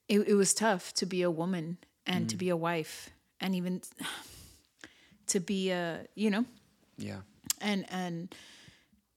it, 0.08 0.20
it 0.28 0.34
was 0.34 0.54
tough 0.54 0.92
to 0.94 1.06
be 1.06 1.22
a 1.22 1.30
woman 1.30 1.78
and 2.06 2.26
Mm. 2.26 2.28
to 2.30 2.36
be 2.36 2.48
a 2.50 2.56
wife, 2.56 3.10
and 3.40 3.54
even 3.54 3.82
to 5.28 5.40
be 5.40 5.70
a 5.70 6.06
you 6.14 6.30
know 6.30 6.44
Yeah. 6.98 7.20
and 7.60 7.84
and 7.90 8.34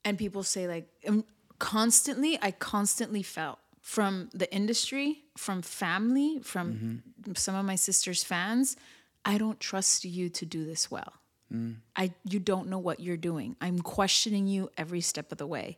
and 0.04 0.18
people 0.18 0.44
say 0.44 0.68
like 0.68 0.88
um, 1.08 1.24
constantly 1.60 2.39
i 2.42 2.52
constantly 2.52 3.22
felt 3.24 3.60
from 3.82 4.30
the 4.34 4.52
industry 4.54 5.24
from 5.38 5.62
family 5.62 6.39
from 6.42 7.04
some 7.36 7.56
of 7.56 7.65
my 7.65 7.76
sister's 7.76 8.24
fans 8.24 8.76
i 9.26 9.38
don't 9.38 9.60
trust 9.60 10.06
you 10.06 10.30
to 10.30 10.46
do 10.46 10.65
this 10.65 10.89
well 10.89 11.13
i 11.95 12.12
you 12.23 12.39
don't 12.39 12.67
know 12.67 12.77
what 12.79 12.99
you're 12.99 13.17
doing. 13.17 13.55
I'm 13.59 13.79
questioning 13.79 14.47
you 14.47 14.69
every 14.77 15.01
step 15.01 15.31
of 15.31 15.38
the 15.39 15.47
way. 15.47 15.77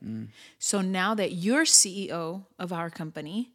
So 0.60 0.81
now 0.81 1.15
that 1.15 1.31
you're 1.34 1.63
ceo 1.63 2.45
of 2.60 2.73
our 2.73 2.89
company 2.89 3.51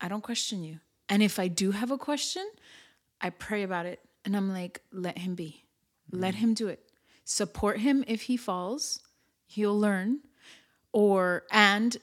i 0.00 0.08
don't 0.08 0.22
question 0.22 0.62
you. 0.62 0.80
And 1.08 1.22
if 1.22 1.38
i 1.38 1.48
do 1.48 1.70
have 1.70 1.90
a 1.90 1.98
question 1.98 2.46
i 3.20 3.30
pray 3.30 3.62
about 3.62 3.86
it 3.86 4.00
and 4.24 4.36
i'm 4.36 4.52
like 4.52 4.82
let 4.92 5.18
him 5.18 5.34
be. 5.34 5.64
Let 6.12 6.34
him 6.36 6.54
do 6.54 6.68
it. 6.68 6.80
Support 7.24 7.78
him 7.80 8.04
if 8.06 8.22
he 8.22 8.36
falls. 8.36 9.00
He'll 9.46 9.78
learn. 9.78 10.20
Or 10.92 11.44
and 11.50 11.96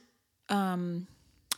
um 0.50 1.08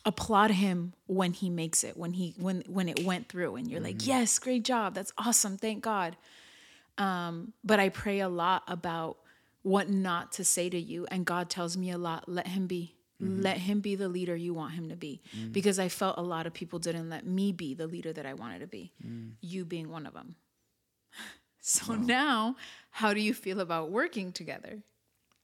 applaud 0.05 0.51
him 0.51 0.93
when 1.07 1.33
he 1.33 1.49
makes 1.49 1.83
it 1.83 1.97
when 1.97 2.13
he 2.13 2.35
when 2.37 2.63
when 2.67 2.87
it 2.87 3.03
went 3.03 3.27
through 3.27 3.55
and 3.55 3.67
you're 3.67 3.81
like 3.81 4.05
yes 4.05 4.37
great 4.39 4.63
job. 4.63 4.93
That's 4.93 5.11
awesome. 5.17 5.57
Thank 5.57 5.83
god 5.83 6.15
um 6.97 7.53
but 7.63 7.79
i 7.79 7.89
pray 7.89 8.19
a 8.19 8.29
lot 8.29 8.63
about 8.67 9.17
what 9.63 9.89
not 9.89 10.31
to 10.33 10.43
say 10.45 10.69
to 10.69 10.79
you. 10.79 11.07
And 11.09 11.25
god 11.25 11.49
tells 11.49 11.75
me 11.77 11.89
a 11.91 11.97
lot 11.97 12.29
let 12.29 12.47
him 12.47 12.67
be. 12.67 12.95
Let 13.19 13.57
him 13.57 13.79
be 13.79 13.95
the 13.95 14.09
leader 14.09 14.35
you 14.35 14.53
want 14.53 14.73
him 14.73 14.89
to 14.89 14.95
be. 14.95 15.21
Because 15.51 15.79
i 15.79 15.87
felt 15.89 16.17
a 16.17 16.21
lot 16.21 16.45
of 16.45 16.53
people 16.53 16.79
didn't 16.79 17.09
let 17.09 17.25
me 17.25 17.51
be 17.51 17.73
the 17.73 17.87
leader 17.87 18.11
that 18.13 18.25
i 18.25 18.33
wanted 18.33 18.59
to 18.59 18.67
be 18.67 18.91
you 19.41 19.65
being 19.65 19.89
one 19.89 20.05
of 20.05 20.13
them. 20.13 20.35
So 21.67 21.95
now 21.95 22.57
how 22.91 23.13
do 23.15 23.19
you 23.21 23.33
feel 23.33 23.59
about 23.59 23.89
working 23.89 24.31
together? 24.31 24.83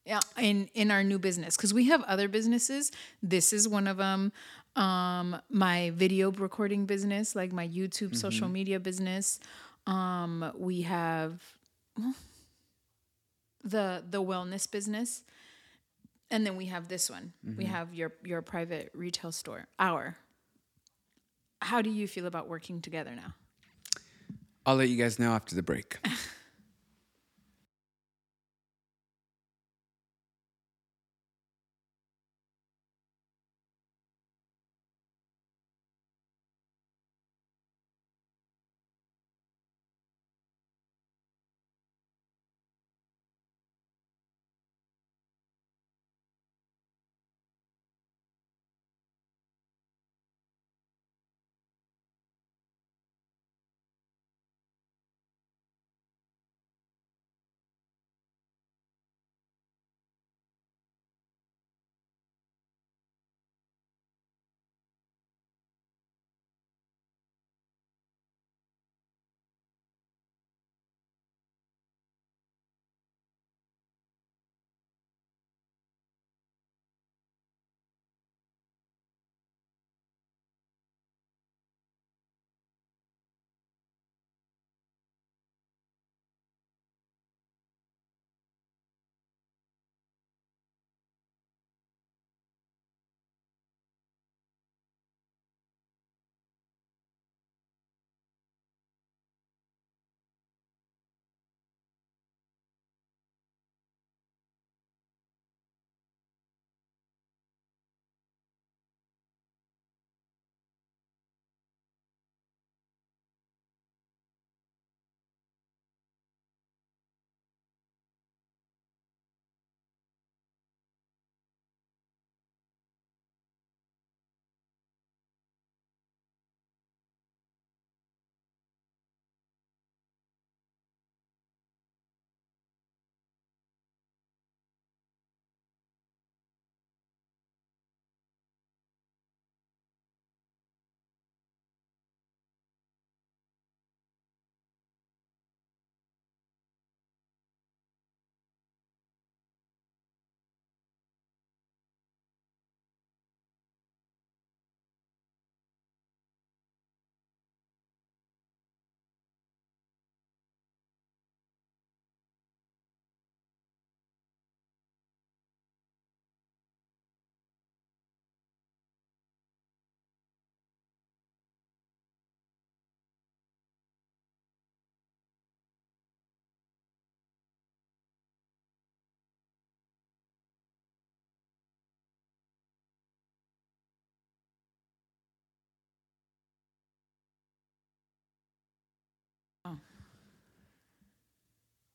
Yeah 0.06 0.20
in 0.38 0.70
in 0.74 0.92
our 0.92 1.04
new 1.04 1.18
business 1.18 1.56
because 1.58 1.74
we 1.74 1.86
have 1.86 2.04
other 2.04 2.28
businesses. 2.28 2.92
This 3.24 3.54
is 3.54 3.68
one 3.68 3.88
of 3.88 3.98
them 3.98 4.32
um 4.76 5.42
my 5.50 5.92
video 5.96 6.32
recording 6.32 6.86
business 6.86 7.36
like 7.36 7.52
my 7.52 7.68
youtube 7.68 8.16
social 8.16 8.48
media 8.48 8.80
business 8.80 9.38
um 9.88 10.52
we 10.56 10.82
have 10.82 11.42
well, 11.98 12.14
the 13.64 14.04
the 14.10 14.22
wellness 14.22 14.70
business 14.70 15.24
and 16.32 16.46
then 16.46 16.56
we 16.56 16.68
have 16.68 16.88
this 16.88 17.10
one. 17.10 17.34
We 17.58 17.66
have 17.66 17.94
your 17.94 18.14
your 18.24 18.42
private 18.42 18.90
retail 18.94 19.32
store 19.32 19.68
our. 19.78 20.16
How 21.62 21.82
do 21.82 21.92
you 21.92 22.08
feel 22.08 22.26
about 22.26 22.48
working 22.48 22.82
together 22.82 23.12
now? 23.16 23.36
I'll 24.66 24.78
let 24.78 24.90
you 24.90 24.96
guys 24.98 25.20
know 25.20 25.32
after 25.34 25.54
the 25.56 25.62
break. 25.62 25.98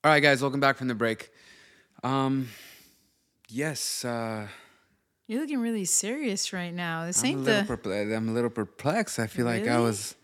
All 0.06 0.12
right, 0.12 0.22
guys, 0.22 0.40
welcome 0.40 0.60
back 0.60 0.76
from 0.76 0.86
the 0.86 0.94
break. 0.94 1.30
Um, 2.04 2.48
yes, 3.48 4.04
uh, 4.04 4.46
You're 5.26 5.40
looking 5.40 5.58
really 5.58 5.84
serious 5.84 6.52
right 6.52 6.72
now. 6.72 7.06
This 7.06 7.24
I'm 7.24 7.30
ain't 7.30 7.44
the. 7.44 7.64
perplex- 7.66 8.12
I'm 8.12 8.28
a 8.28 8.32
little 8.32 8.48
perplexed. 8.48 9.18
I 9.18 9.26
feel 9.26 9.46
like 9.46 9.66
I 9.66 9.80
was, 9.80 10.14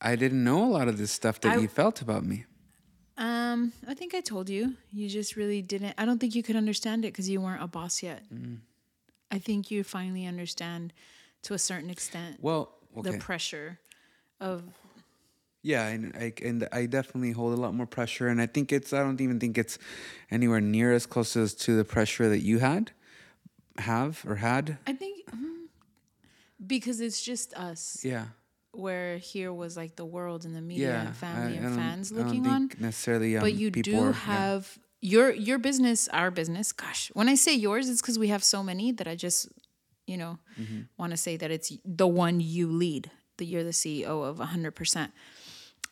I 0.00 0.16
didn't 0.16 0.42
know 0.42 0.64
a 0.64 0.72
lot 0.72 0.88
of 0.88 0.98
this 0.98 1.12
stuff 1.12 1.40
that 1.42 1.52
I- 1.52 1.60
you 1.60 1.68
felt 1.68 2.02
about 2.02 2.24
me. 2.24 2.46
Um, 3.16 3.72
I 3.86 3.94
think 3.94 4.12
I 4.12 4.22
told 4.22 4.48
you. 4.48 4.74
You 4.92 5.08
just 5.08 5.36
really 5.36 5.62
didn't. 5.62 5.94
I 5.96 6.04
don't 6.04 6.18
think 6.18 6.34
you 6.34 6.42
could 6.42 6.56
understand 6.56 7.04
it 7.04 7.12
because 7.12 7.28
you 7.28 7.40
weren't 7.40 7.62
a 7.62 7.68
boss 7.68 8.02
yet. 8.02 8.24
Mm. 8.34 8.58
I 9.30 9.38
think 9.38 9.70
you 9.70 9.84
finally 9.84 10.26
understand 10.26 10.92
to 11.42 11.54
a 11.54 11.60
certain 11.60 11.90
extent 11.90 12.38
Well, 12.40 12.74
okay, 12.98 13.12
the 13.12 13.18
pressure 13.18 13.78
of 14.40 14.64
yeah, 15.62 15.86
and 15.88 16.12
I 16.16 16.32
and 16.44 16.68
I 16.72 16.86
definitely 16.86 17.32
hold 17.32 17.52
a 17.56 17.60
lot 17.60 17.74
more 17.74 17.86
pressure, 17.86 18.28
and 18.28 18.40
I 18.40 18.46
think 18.46 18.72
it's. 18.72 18.92
I 18.92 18.98
don't 19.00 19.20
even 19.20 19.38
think 19.40 19.56
it's 19.58 19.78
anywhere 20.30 20.60
near 20.60 20.92
as 20.92 21.06
close 21.06 21.36
as 21.36 21.54
to 21.66 21.76
the 21.76 21.84
pressure 21.84 22.28
that 22.28 22.40
you 22.42 22.58
had, 22.58 22.90
have 23.78 24.24
or 24.26 24.36
had. 24.36 24.78
I 24.86 24.92
think 24.92 25.24
mm, 25.30 25.66
because 26.66 27.00
it's 27.00 27.22
just 27.22 27.54
us. 27.54 28.00
Yeah, 28.04 28.26
Where 28.72 29.18
here 29.18 29.52
was 29.52 29.76
like 29.76 29.96
the 29.96 30.04
world 30.04 30.44
and 30.44 30.54
the 30.54 30.60
media 30.60 30.88
yeah. 30.92 31.06
and 31.06 31.16
family 31.16 31.58
I- 31.58 31.62
and 31.62 31.76
fans 31.76 32.12
I 32.12 32.16
don't 32.16 32.26
looking 32.26 32.46
on. 32.46 32.70
necessarily. 32.78 33.36
Um, 33.36 33.42
but 33.42 33.54
you 33.54 33.70
do 33.70 33.98
are- 34.00 34.06
yeah. 34.06 34.12
have 34.12 34.78
your 35.00 35.30
your 35.32 35.58
business, 35.58 36.08
our 36.08 36.30
business. 36.30 36.72
Gosh, 36.72 37.10
when 37.14 37.28
I 37.28 37.34
say 37.36 37.54
yours, 37.54 37.88
it's 37.88 38.00
because 38.00 38.18
we 38.18 38.28
have 38.28 38.44
so 38.44 38.62
many 38.62 38.92
that 38.92 39.06
I 39.08 39.14
just, 39.16 39.48
you 40.06 40.16
know, 40.16 40.38
Mm-hmm. 40.60 40.80
want 40.98 41.10
to 41.12 41.16
say 41.16 41.36
that 41.36 41.50
it's 41.50 41.72
the 41.84 42.06
one 42.06 42.40
you 42.40 42.66
lead. 42.68 43.10
That 43.38 43.46
you're 43.46 43.64
the 43.64 43.70
CEO 43.70 44.22
of 44.28 44.38
hundred 44.38 44.72
percent. 44.72 45.10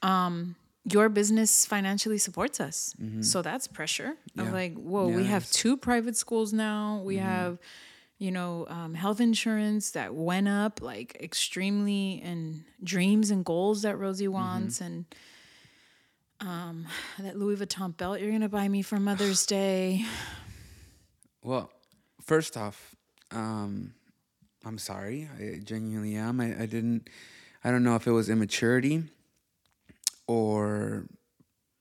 Um, 0.03 0.57
your 0.85 1.09
business 1.11 1.67
financially 1.67 2.17
supports 2.19 2.59
us, 2.61 2.95
so 3.21 3.43
that's 3.43 3.67
pressure. 3.69 4.15
Mm-hmm. 4.31 4.41
Yeah. 4.41 4.47
Of 4.47 4.53
like, 4.53 4.75
whoa, 4.75 5.09
we 5.09 5.25
have 5.25 5.43
it's- 5.43 5.53
two 5.53 5.77
private 5.77 6.17
schools 6.17 6.53
now. 6.53 7.03
We 7.05 7.17
Mm-hmm. 7.17 7.27
have. 7.27 7.59
You 8.23 8.31
know, 8.31 8.67
um, 8.69 8.93
health 8.93 9.19
insurance 9.19 9.93
that 9.93 10.15
went 10.15 10.47
up 10.47 10.83
like 10.83 11.17
extremely, 11.23 12.21
and 12.23 12.65
dreams 12.85 13.31
and 13.31 13.43
goals 13.47 13.81
that 13.81 13.97
Rosie 13.99 14.25
Mm-hmm. 14.27 14.35
wants, 14.35 14.81
and 14.83 15.07
um 16.41 16.87
that 17.19 17.39
Louis 17.39 17.57
Vuitton 17.57 17.97
belt 17.97 18.21
you're 18.21 18.31
gonna 18.31 18.49
buy 18.51 18.69
me 18.69 18.83
for 18.83 18.99
Mother's 19.01 19.47
Day. 19.59 20.05
Well, 21.43 21.71
first 22.23 22.57
off, 22.59 22.95
um, 23.31 23.95
I'm 24.67 24.77
sorry. 24.77 25.27
I 25.39 25.61
genuinely 25.65 26.15
am. 26.17 26.41
I, 26.43 26.63
I 26.63 26.67
didn't. 26.67 27.09
I 27.65 27.71
don't 27.71 27.83
know 27.85 27.97
if 27.97 28.07
it 28.07 28.11
was 28.13 28.29
immaturity 28.29 29.05
or 30.35 31.07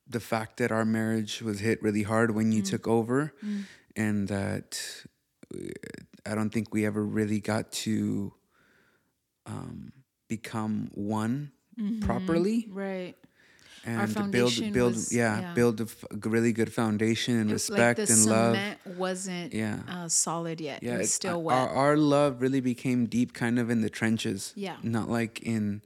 the 0.08 0.20
fact 0.20 0.58
that 0.58 0.72
our 0.72 0.86
marriage 0.86 1.42
was 1.42 1.60
hit 1.60 1.78
really 1.84 2.04
hard 2.04 2.30
when 2.38 2.52
you 2.52 2.62
took 2.74 2.88
over, 2.88 3.18
and 3.96 4.28
that 4.28 4.70
uh, 5.54 5.60
I 6.26 6.34
don't 6.36 6.50
think 6.56 6.74
we 6.74 6.82
ever 6.92 7.04
really 7.20 7.40
got 7.54 7.66
to 7.86 8.34
um, 9.46 9.92
become 10.28 10.90
one 10.94 11.52
properly 12.02 12.68
Right. 12.70 13.16
and 13.86 14.12
foundation 14.12 14.66
build 14.66 14.74
build 14.74 14.94
was- 14.96 15.14
yeah, 15.14 15.40
yeah. 15.42 15.54
build 15.54 15.80
a 15.80 15.84
f- 15.86 16.04
really 16.26 16.52
good 16.60 16.72
foundation 16.74 17.34
and 17.42 17.50
respect 17.52 18.00
like 18.00 18.08
the 18.08 18.14
and 18.14 18.26
love. 18.26 18.58
wasn't 18.98 19.54
Yeah. 19.54 19.80
uh, 19.88 20.08
solid 20.10 20.60
yet. 20.60 20.84
Yeah, 20.84 20.96
it 20.96 20.98
was 21.00 21.08
it- 21.08 21.12
still 21.22 21.38
our, 21.38 21.44
wet. 21.68 21.70
Our 21.84 21.96
love 21.98 22.42
really 22.42 22.62
became 22.62 23.06
deep, 23.06 23.34
kind 23.34 23.58
of 23.60 23.70
in 23.70 23.80
the 23.82 23.90
trenches. 23.90 24.54
Yeah. 24.56 24.76
not 24.84 25.08
like 25.10 25.42
in 25.44 25.82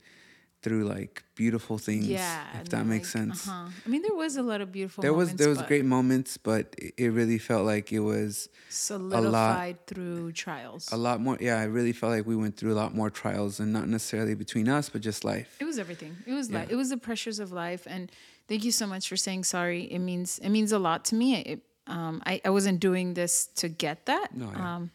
through 0.63 0.85
like 0.85 1.23
beautiful 1.35 1.77
things. 1.77 2.07
yeah. 2.07 2.45
if 2.61 2.69
that 2.69 2.85
makes 2.85 3.13
like, 3.13 3.21
sense. 3.23 3.47
Uh-huh. 3.47 3.67
I 3.85 3.89
mean, 3.89 4.01
there 4.01 4.15
was 4.15 4.37
a 4.37 4.41
lot 4.41 4.61
of 4.61 4.71
beautiful. 4.71 5.01
There 5.01 5.13
was 5.13 5.27
moments, 5.27 5.39
there 5.39 5.49
was 5.49 5.61
great 5.63 5.85
moments, 5.85 6.37
but 6.37 6.73
it, 6.77 6.93
it 6.97 7.07
really 7.09 7.37
felt 7.37 7.65
like 7.65 7.91
it 7.91 7.99
was 7.99 8.49
solidified 8.69 9.85
through 9.85 10.31
trials. 10.31 10.89
a 10.91 10.97
lot 10.97 11.21
more. 11.21 11.37
Yeah, 11.39 11.59
I 11.59 11.65
really 11.65 11.91
felt 11.91 12.11
like 12.13 12.25
we 12.25 12.35
went 12.35 12.57
through 12.57 12.73
a 12.73 12.79
lot 12.83 12.95
more 12.95 13.09
trials, 13.09 13.59
and 13.59 13.71
not 13.73 13.87
necessarily 13.87 14.35
between 14.35 14.67
us, 14.69 14.89
but 14.89 15.01
just 15.01 15.23
life. 15.23 15.57
It 15.59 15.65
was 15.65 15.77
everything. 15.77 16.15
It 16.25 16.33
was 16.33 16.49
Yeah. 16.49 16.65
it 16.69 16.75
was 16.75 16.89
the 16.89 16.97
pressures 16.97 17.39
of 17.39 17.51
life. 17.51 17.83
And 17.85 18.11
thank 18.47 18.63
you 18.63 18.71
so 18.71 18.87
much 18.87 19.07
for 19.09 19.17
saying 19.17 19.43
sorry. 19.43 19.83
It 19.83 19.99
means 19.99 20.39
it 20.39 20.49
means 20.49 20.71
a 20.71 20.79
lot 20.79 21.05
to 21.05 21.15
me. 21.15 21.35
It, 21.37 21.61
um, 21.87 22.21
I 22.25 22.41
I 22.45 22.49
wasn't 22.49 22.79
doing 22.79 23.13
this 23.13 23.47
to 23.55 23.67
get 23.67 24.05
that. 24.05 24.35
No, 24.35 24.49
yeah. 24.51 24.75
um, 24.75 24.91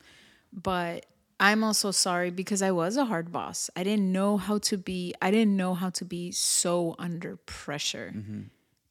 but 0.53 1.07
I'm 1.41 1.63
also 1.63 1.91
sorry 1.93 2.31
because 2.31 2.63
I 2.63 2.73
was 2.73 2.97
a 2.97 3.05
hard 3.05 3.31
boss. 3.31 3.71
I 3.77 3.85
didn't 3.85 4.11
know 4.13 4.37
how 4.39 4.59
to 4.59 4.77
be. 4.77 5.15
I 5.23 5.31
didn't 5.31 5.57
know 5.57 5.75
how 5.75 5.91
to 5.91 6.05
be 6.05 6.33
so 6.33 6.97
under 6.99 7.37
pressure. 7.37 8.13
Mm-hmm. 8.17 8.41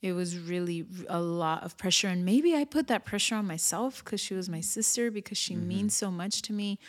It 0.02 0.14
was 0.14 0.38
really 0.38 0.86
a 1.10 1.20
lot 1.20 1.64
of 1.64 1.76
pressure, 1.78 2.08
and 2.08 2.24
maybe 2.24 2.56
I 2.56 2.64
put 2.66 2.88
that 2.88 3.04
pressure 3.04 3.36
on 3.36 3.48
myself 3.48 4.04
because 4.04 4.22
she 4.22 4.34
was 4.36 4.48
my 4.48 4.62
sister, 4.62 5.12
because 5.12 5.38
she 5.38 5.56
Mm-hmm. 5.56 5.68
means 5.68 5.96
so 5.98 6.10
much 6.12 6.42
to 6.44 6.54
me 6.54 6.80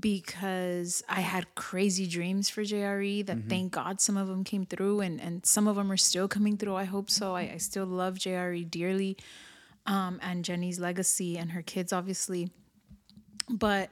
because 0.00 1.02
I 1.08 1.20
had 1.20 1.54
crazy 1.54 2.06
dreams 2.06 2.50
for 2.50 2.62
JRE 2.62 3.24
that 3.26 3.38
thank 3.48 3.72
God 3.72 4.00
some 4.02 4.18
of 4.18 4.28
them 4.28 4.44
came 4.44 4.66
through 4.66 5.00
and, 5.00 5.18
and 5.18 5.46
some 5.46 5.66
of 5.66 5.76
them 5.76 5.90
are 5.90 5.96
still 5.96 6.28
coming 6.28 6.58
through. 6.58 6.74
I 6.74 6.84
hope 6.84 7.08
so. 7.08 7.34
I, 7.34 7.52
I 7.54 7.56
still 7.56 7.86
love 7.86 8.16
JRE 8.16 8.70
dearly 8.70 9.16
um, 9.86 10.20
and 10.22 10.44
Jenni's 10.44 10.78
legacy 10.78 11.38
and 11.38 11.52
her 11.52 11.62
kids, 11.62 11.90
obviously. 11.92 12.50
But 13.48 13.88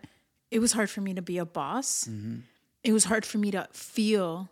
it 0.51 0.59
was 0.59 0.73
hard 0.73 0.91
for 0.91 1.01
me 1.01 1.15
to 1.15 1.23
be 1.23 1.39
a 1.39 1.45
boss. 1.45 2.05
Mm-hmm. 2.09 2.39
It 2.85 2.93
was 2.93 3.05
hard 3.05 3.25
for 3.27 3.39
me 3.39 3.51
to 3.51 3.69
feel 3.73 4.49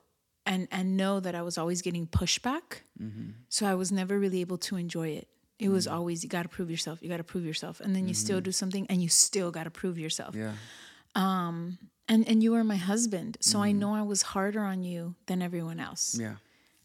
and, 0.46 0.68
and 0.70 0.96
know 0.96 1.20
that 1.20 1.35
I 1.35 1.42
was 1.42 1.57
always 1.57 1.83
getting 1.83 2.07
pushback. 2.07 2.83
Mm-hmm. 3.00 3.30
So 3.48 3.66
I 3.66 3.74
was 3.74 3.92
never 3.92 4.18
really 4.18 4.40
able 4.40 4.59
to 4.59 4.76
enjoy 4.76 5.09
it. 5.09 5.28
It 5.59 5.68
was 5.68 5.87
mm-hmm. 5.87 5.94
always, 5.96 6.24
you 6.24 6.28
got 6.28 6.42
to 6.42 6.48
prove 6.48 6.70
yourself. 6.70 7.00
You 7.00 7.09
got 7.09 7.18
to 7.18 7.24
prove 7.24 7.44
yourself. 7.44 7.80
And 7.80 7.94
then 7.94 8.09
you 8.09 8.14
still 8.14 8.40
do 8.40 8.50
something 8.50 8.87
and 8.88 9.00
you 9.00 9.09
still 9.09 9.50
got 9.52 9.64
to 9.64 9.70
prove 9.70 9.98
yourself 9.98 10.35
Yeah, 10.35 10.52
Um. 11.14 11.78
and 12.09 12.28
and 12.28 12.42
you 12.42 12.52
were 12.52 12.64
my 12.64 12.76
husband 12.76 13.38
so 13.40 13.61
i 13.62 13.72
know 13.72 13.94
i 13.94 14.02
was 14.02 14.22
harder 14.22 14.61
on 14.61 14.83
you 14.83 15.14
than 15.26 15.40
everyone 15.40 15.80
else 15.80 16.18
yeah, 16.18 16.35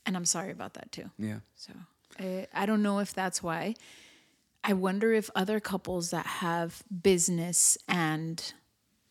and 0.05 0.15
i'm 0.15 0.25
sorry 0.25 0.51
about 0.51 0.73
that 0.75 0.91
too 0.91 1.09
yeah. 1.17 1.39
so 1.55 1.73
I, 2.19 2.47
I 2.53 2.65
don't 2.65 2.81
know 2.81 2.99
if 2.99 3.13
that's 3.13 3.43
why 3.43 3.75
i 4.63 4.71
wonder 4.73 5.11
if 5.13 5.29
other 5.35 5.59
couples 5.59 6.11
that 6.11 6.25
have 6.25 6.83
business 7.01 7.77
and 7.87 8.53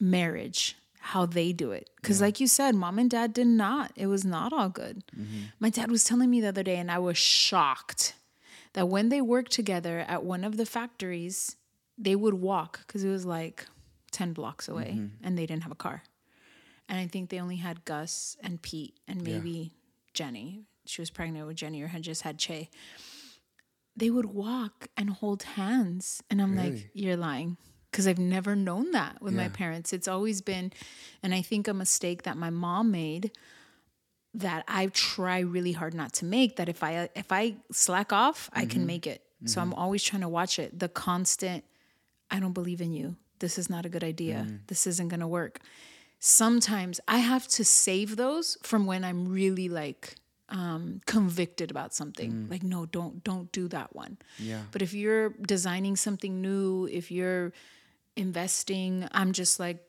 marriage 0.00 0.76
how 1.00 1.24
they 1.24 1.52
do 1.52 1.70
it. 1.72 1.88
Because 1.96 2.20
like 2.20 2.40
you 2.40 2.46
said 2.46 2.74
mom 2.74 2.98
and 2.98 3.10
dad 3.10 3.32
did 3.32 3.46
not 3.46 3.92
it 3.96 4.06
was 4.06 4.24
not 4.24 4.52
all 4.52 4.68
good. 4.68 5.04
Mm-hmm. 5.16 5.44
My 5.58 5.70
dad 5.70 5.90
was 5.90 6.04
telling 6.04 6.30
me 6.30 6.40
the 6.40 6.48
other 6.48 6.62
day 6.62 6.76
and 6.76 6.90
i 6.90 6.98
was 6.98 7.16
shocked 7.16 8.14
that 8.74 8.88
when 8.88 9.08
they 9.08 9.20
worked 9.20 9.52
together 9.52 10.04
at 10.06 10.24
one 10.24 10.44
of 10.44 10.56
the 10.56 10.66
factories 10.66 11.56
they 11.96 12.14
would 12.14 12.34
walk 12.34 12.80
because 12.86 13.02
it 13.02 13.08
was 13.08 13.24
like 13.24 13.66
10 14.12 14.32
blocks 14.32 14.68
away 14.68 14.92
mm-hmm. 14.96 15.24
and 15.24 15.36
they 15.36 15.46
didn't 15.46 15.62
have 15.62 15.72
a 15.72 15.76
car. 15.76 16.02
And 16.88 16.98
i 16.98 17.06
think 17.06 17.30
they 17.30 17.40
only 17.40 17.56
had 17.56 17.84
gus 17.84 18.36
and 18.42 18.60
pete 18.60 18.94
and 19.06 19.22
maybe 19.22 19.72
jenni. 20.14 20.64
She 20.84 21.02
was 21.02 21.10
pregnant 21.10 21.46
with 21.46 21.56
jenni 21.56 21.82
or 21.82 21.88
had 21.88 22.02
just 22.02 22.22
had 22.22 22.38
che. 22.38 22.70
They 23.96 24.10
would 24.10 24.26
walk 24.26 24.88
and 24.96 25.10
hold 25.10 25.42
hands 25.42 26.22
and 26.30 26.40
i'm 26.42 26.54
like 26.54 26.90
you're 26.92 27.16
lying 27.16 27.56
because 27.90 28.06
i've 28.06 28.18
never 28.18 28.54
known 28.54 28.90
that 28.92 29.20
with 29.22 29.34
my 29.34 29.48
parents 29.48 29.92
it's 29.92 30.08
always 30.08 30.40
been 30.40 30.72
and 31.22 31.34
i 31.34 31.42
think 31.42 31.68
a 31.68 31.74
mistake 31.74 32.22
that 32.22 32.36
my 32.36 32.50
mom 32.50 32.90
made 32.90 33.30
that 34.34 34.64
I 34.68 34.86
try 34.88 35.40
really 35.40 35.72
hard 35.72 35.94
not 35.94 36.12
to 36.14 36.24
make 36.24 36.56
that 36.56 36.68
if 36.68 36.82
I 36.82 37.08
if 37.14 37.32
I 37.32 37.56
slack 37.72 38.12
off, 38.12 38.50
I 38.52 38.66
can 38.66 38.80
mm-hmm. 38.80 38.86
make 38.86 39.06
it. 39.06 39.22
So 39.44 39.60
mm-hmm. 39.60 39.72
I'm 39.72 39.74
always 39.74 40.02
trying 40.02 40.22
to 40.22 40.28
watch 40.28 40.58
it. 40.58 40.78
The 40.78 40.88
constant 40.88 41.64
I 42.30 42.40
don't 42.40 42.52
believe 42.52 42.80
in 42.80 42.92
you. 42.92 43.16
This 43.38 43.58
is 43.58 43.70
not 43.70 43.86
a 43.86 43.88
good 43.88 44.04
idea. 44.04 44.46
Mm. 44.48 44.60
This 44.66 44.86
isn't 44.86 45.08
going 45.08 45.20
to 45.20 45.28
work. 45.28 45.60
Sometimes 46.18 47.00
I 47.06 47.18
have 47.18 47.46
to 47.48 47.64
save 47.64 48.16
those 48.16 48.58
from 48.62 48.84
when 48.84 49.04
I'm 49.04 49.28
really 49.28 49.68
like 49.68 50.16
um, 50.48 51.00
convicted 51.06 51.70
about 51.70 51.94
something. 51.94 52.32
Mm. 52.32 52.50
Like 52.50 52.62
no, 52.62 52.86
don't 52.86 53.22
don't 53.24 53.50
do 53.52 53.68
that 53.68 53.94
one. 53.94 54.18
Yeah. 54.38 54.62
But 54.72 54.82
if 54.82 54.92
you're 54.92 55.30
designing 55.30 55.96
something 55.96 56.42
new, 56.42 56.86
if 56.86 57.10
you're 57.10 57.52
investing, 58.18 59.08
I'm 59.12 59.32
just 59.32 59.58
like 59.60 59.82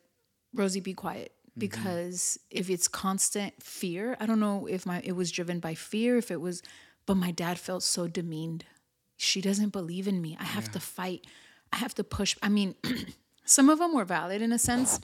Rosie, 0.54 0.80
be 0.80 0.94
quiet. 0.94 1.34
Mm-hmm. 1.50 1.60
Because 1.60 2.40
if 2.50 2.70
it's 2.70 2.88
constant 2.88 3.62
fear, 3.62 4.16
I 4.20 4.26
don't 4.26 4.40
know 4.40 4.68
if 4.68 4.86
my 4.86 5.02
it 5.04 5.14
was 5.14 5.32
driven 5.32 5.60
by 5.60 5.74
fear, 5.74 6.18
if 6.18 6.32
it 6.32 6.40
was, 6.40 6.62
but 7.06 7.16
my 7.16 7.32
dad 7.32 7.60
felt 7.60 7.84
so 7.84 8.08
demeaned. 8.08 8.66
She 9.18 9.42
doesn't 9.42 9.70
believe 9.70 10.08
in 10.08 10.22
me. 10.22 10.38
I 10.40 10.46
have 10.46 10.72
to 10.72 10.80
fight. 10.80 11.26
I 11.74 11.78
have 11.78 11.94
to 11.96 12.04
push. 12.04 12.38
I 12.42 12.50
mean, 12.50 12.76
some 13.46 13.70
of 13.70 13.80
them 13.80 13.94
were 13.94 14.06
valid 14.06 14.42
in 14.42 14.52
a 14.52 14.60
sense. 14.60 15.02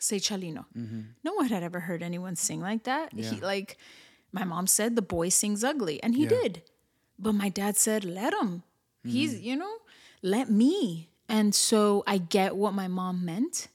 Say 0.00 0.16
Chalino. 0.16 0.66
Mm-hmm. 0.76 1.00
No 1.22 1.34
one 1.34 1.46
had 1.46 1.62
ever 1.62 1.80
heard 1.80 2.02
anyone 2.02 2.36
sing 2.36 2.60
like 2.60 2.84
that. 2.84 3.12
He 3.14 3.40
like 3.40 3.78
my 4.32 4.44
mom 4.44 4.66
said 4.66 4.96
the 4.96 5.02
boy 5.02 5.28
sings 5.28 5.62
ugly, 5.62 6.02
and 6.02 6.16
he 6.16 6.26
did. 6.26 6.62
But 7.18 7.34
my 7.34 7.48
dad 7.48 7.76
said, 7.76 8.04
let 8.04 8.34
him. 8.34 8.64
He's, 9.04 9.34
mm-hmm. 9.34 9.44
you 9.44 9.56
know, 9.56 9.76
let 10.22 10.50
me. 10.50 11.08
And 11.28 11.54
so 11.54 12.04
I 12.06 12.18
get 12.18 12.56
what 12.56 12.74
my 12.74 12.88
mom 12.88 13.24
meant. 13.24 13.68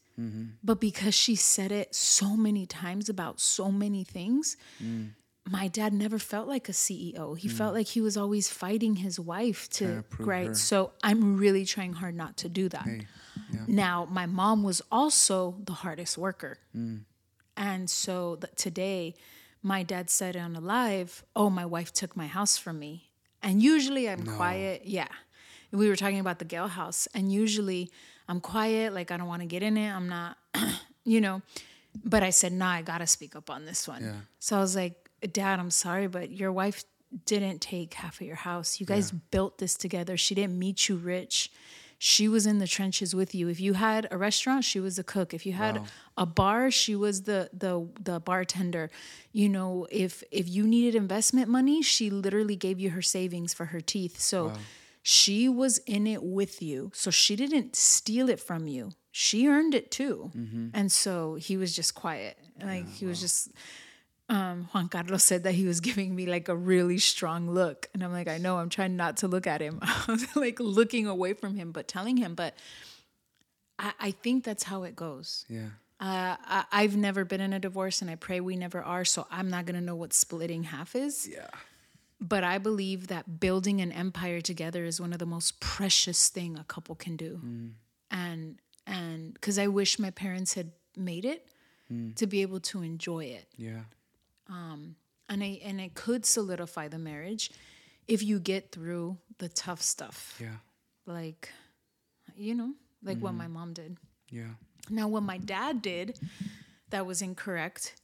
But 0.62 0.82
because 0.82 1.16
she 1.16 1.36
said 1.36 1.72
it 1.72 1.96
so 1.96 2.36
many 2.36 2.66
times 2.66 3.08
about 3.08 3.40
so 3.40 3.72
many 3.72 4.04
things, 4.04 4.58
my 5.50 5.70
dad 5.70 5.94
never 5.94 6.20
felt 6.20 6.48
like 6.48 6.68
a 6.68 6.74
CEO. 6.74 7.38
He 7.38 7.48
felt 7.48 7.74
like 7.74 7.88
he 7.88 8.02
was 8.02 8.18
always 8.18 8.50
fighting 8.50 8.98
his 8.98 9.18
wife 9.18 9.70
to 9.72 9.86
Mm. 9.86 10.04
right. 10.28 10.48
her. 10.48 10.56
So 10.56 10.92
I'm 11.04 11.38
really 11.38 11.64
trying 11.66 11.94
hard 11.94 12.16
not 12.16 12.36
to 12.38 12.50
do 12.50 12.68
that. 12.70 12.88
Now, 13.68 14.06
my 14.12 14.26
mom 14.26 14.62
was 14.62 14.82
also 14.92 15.56
the 15.64 15.74
hardest 15.74 16.18
worker. 16.18 16.58
Mm. 16.76 17.06
And 17.56 17.90
so 17.90 18.36
th- 18.36 18.54
today, 18.58 19.16
my 19.64 19.84
dad 19.84 20.10
said 20.10 20.36
on 20.36 20.56
a 20.56 20.60
live, 20.62 21.24
Oh, 21.36 21.50
my 21.50 21.66
wife 21.66 21.92
took 21.94 22.16
my 22.18 22.28
house 22.28 22.58
from 22.58 22.78
me. 22.78 23.10
And 23.42 23.64
usually 23.64 24.10
I'm 24.10 24.26
quiet. 24.26 24.82
Yeah. 24.86 25.08
We 25.72 25.90
were 25.90 25.96
talking 25.96 26.20
about 26.20 26.40
the 26.40 26.46
Gale 26.46 26.68
house. 26.68 27.08
And 27.14 27.32
usually 27.32 27.92
I'm 28.28 28.40
quiet, 28.40 28.94
like 28.94 29.12
I 29.12 29.18
don't 29.18 29.28
want 29.28 29.42
to 29.42 29.48
get 29.48 29.64
in 29.64 29.78
it. 29.78 29.90
I'm 29.90 30.10
not, 30.10 30.38
you 31.04 31.22
know. 31.22 31.42
But 32.06 32.24
I 32.24 32.30
said, 32.30 32.54
Nah, 32.54 32.72
I 32.72 32.82
got 32.82 33.00
to 33.00 33.08
speak 33.08 33.36
up 33.36 33.50
on 33.50 33.66
this 33.66 33.88
one. 33.88 34.04
Yeah. 34.04 34.14
So 34.40 34.58
I 34.58 34.60
was 34.60 34.76
like, 34.76 35.10
Dad, 35.34 35.60
I'm 35.60 35.72
sorry, 35.72 36.08
but 36.08 36.32
your 36.32 36.52
wife 36.52 36.84
didn't 37.26 37.60
take 37.60 37.96
half 37.96 38.22
of 38.22 38.28
your 38.28 38.36
house. 38.36 38.80
You 38.80 38.86
guys 38.86 39.12
built 39.12 39.58
this 39.58 39.76
together. 39.76 40.16
She 40.16 40.36
didn't 40.36 40.58
meet 40.58 40.88
you 40.88 40.96
rich. 40.96 41.52
She 42.02 42.30
was 42.30 42.46
in 42.46 42.60
the 42.60 42.68
trenches 42.68 43.14
with 43.14 43.36
you. 43.36 43.50
If 43.50 43.60
you 43.60 43.74
had 43.74 44.08
a 44.10 44.18
restaurant, 44.18 44.64
she 44.64 44.80
was 44.80 44.98
a 44.98 45.04
cook. 45.04 45.34
If 45.34 45.46
you 45.46 45.52
had 45.52 45.82
a 46.16 46.26
bar, 46.26 46.72
she 46.72 46.96
was 46.96 47.24
the 47.24 47.50
the 47.52 47.86
the 48.00 48.22
bartender. 48.22 48.90
You 49.34 49.50
know, 49.50 49.86
if 49.92 50.24
if 50.32 50.48
you 50.48 50.66
needed 50.66 50.96
investment 50.96 51.50
money, 51.50 51.82
she 51.82 52.10
literally 52.10 52.56
gave 52.56 52.80
you 52.80 52.92
her 52.92 53.02
savings 53.02 53.54
for 53.54 53.66
her 53.66 53.82
teeth. 53.82 54.18
So 54.20 54.54
she 55.02 55.50
was 55.50 55.78
in 55.80 56.08
it 56.08 56.24
with 56.24 56.62
you. 56.62 56.92
So 56.94 57.12
she 57.12 57.36
didn't 57.36 57.76
steal 57.76 58.30
it 58.30 58.40
from 58.40 58.68
you. 58.68 58.92
She 59.12 59.48
earned 59.48 59.74
it 59.74 59.92
too. 59.92 60.32
And 60.74 60.92
so 60.92 61.36
he 61.36 61.58
was 61.58 61.76
just 61.76 61.96
quiet. 61.96 62.38
Like 62.62 62.88
he 62.90 63.06
was 63.06 63.20
just 63.20 63.50
um, 64.30 64.70
Juan 64.74 64.88
Carlos 64.90 65.24
said 65.24 65.44
that 65.44 65.54
he 65.54 65.66
was 65.66 65.80
giving 65.90 66.16
me 66.16 66.26
like 66.28 66.48
a 66.48 66.56
really 66.56 67.00
strong 67.00 67.50
look. 67.50 67.90
And 67.94 68.04
I'm 68.04 68.12
like, 68.12 68.28
I 68.28 68.38
know, 68.38 68.58
I'm 68.58 68.70
trying 68.70 68.96
not 68.96 69.18
to 69.18 69.28
look 69.28 69.48
at 69.48 69.62
him. 69.62 69.80
I 69.82 70.04
was 70.08 70.36
like 70.36 70.60
looking 70.60 71.08
away 71.08 71.34
from 71.34 71.56
him, 71.56 71.72
but 71.72 71.88
telling 71.88 72.18
him. 72.18 72.36
But 72.36 72.56
I, 73.78 73.94
I 74.00 74.12
think 74.12 74.44
that's 74.44 74.64
how 74.64 74.84
it 74.84 74.96
goes. 74.96 75.46
Yeah. 75.50 75.70
Uh, 76.00 76.38
I, 76.40 76.66
I've 76.72 76.96
never 76.96 77.26
been 77.26 77.42
in 77.42 77.52
a 77.52 77.60
divorce 77.60 78.02
and 78.02 78.10
I 78.10 78.16
pray 78.16 78.40
we 78.40 78.56
never 78.56 78.82
are. 78.82 79.04
So 79.04 79.26
I'm 79.30 79.50
not 79.50 79.66
going 79.66 79.76
to 79.76 79.86
know 79.86 79.96
what 79.96 80.14
splitting 80.14 80.64
half 80.64 80.96
is. 80.96 81.28
Yeah. 81.28 81.48
But 82.22 82.44
I 82.44 82.58
believe 82.58 83.08
that 83.08 83.40
building 83.40 83.80
an 83.80 83.92
empire 83.92 84.42
together 84.42 84.84
is 84.84 85.00
one 85.00 85.14
of 85.14 85.20
the 85.20 85.26
most 85.26 85.60
precious 85.62 86.28
thing 86.30 86.58
a 86.58 86.66
couple 86.66 86.96
can 86.96 87.16
do. 87.16 87.40
Mm. 87.44 87.72
And, 88.12 88.60
and 88.86 89.34
because 89.34 89.58
I 89.58 89.68
wish 89.68 90.00
my 90.00 90.12
parents 90.12 90.54
had 90.54 90.72
made 90.98 91.24
it 91.24 91.48
mm. 91.92 92.16
to 92.16 92.28
be 92.28 92.42
able 92.42 92.60
to 92.60 92.82
enjoy 92.82 93.26
it 93.26 93.48
Yeah. 93.58 93.82
Um, 94.48 94.96
and 95.28 95.44
I 95.44 95.60
and 95.64 95.80
it 95.80 95.94
could 95.94 96.26
solidify 96.26 96.88
the 96.88 96.98
marriage 96.98 97.52
if 98.08 98.24
you 98.24 98.40
get 98.40 98.72
through 98.72 99.18
the 99.38 99.48
tough 99.48 99.82
stuff, 99.82 100.38
Yeah. 100.42 100.58
like 101.06 101.50
you 102.36 102.56
know, 102.56 102.74
like 103.04 103.20
what 103.20 103.30
mm-hmm. 103.32 103.38
my 103.40 103.48
mom 103.48 103.74
did. 103.74 103.98
Yeah. 104.32 104.54
Now, 104.90 105.08
what 105.08 105.24
my 105.24 105.38
dad 105.38 105.82
did 105.82 106.18
that 106.90 107.06
was 107.06 107.22
incorrect 107.22 107.96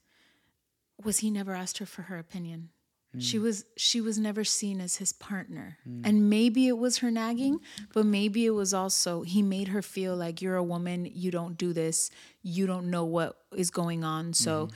was 1.04 1.19
he 1.19 1.32
never 1.32 1.54
asked 1.54 1.80
her 1.80 1.86
for 1.86 2.04
her 2.04 2.17
opinion. 2.17 2.69
She 3.19 3.38
mm. 3.38 3.43
was 3.43 3.65
she 3.78 4.01
was 4.01 4.17
never 4.17 4.43
seen 4.43 4.82
as 4.82 4.97
his 4.97 5.13
partner. 5.13 5.78
Mm. 5.88 6.01
And 6.06 6.30
maybe 6.30 6.67
it 6.67 6.78
was 6.78 6.99
her 6.99 7.12
nagging, 7.12 7.60
but 7.93 8.06
maybe 8.06 8.45
it 8.45 8.51
was 8.51 8.73
also 8.73 9.21
he 9.23 9.41
made 9.41 9.69
her 9.69 9.82
feel 9.82 10.15
like 10.15 10.41
you're 10.41 10.56
a 10.56 10.63
woman, 10.63 11.10
you 11.12 11.32
don't 11.32 11.58
do 11.58 11.73
this, 11.73 12.12
you 12.41 12.67
don't 12.67 12.89
know 12.89 13.06
what 13.06 13.38
is 13.56 13.71
going 13.71 14.04
on. 14.04 14.34
So 14.34 14.67
mm-hmm. 14.67 14.75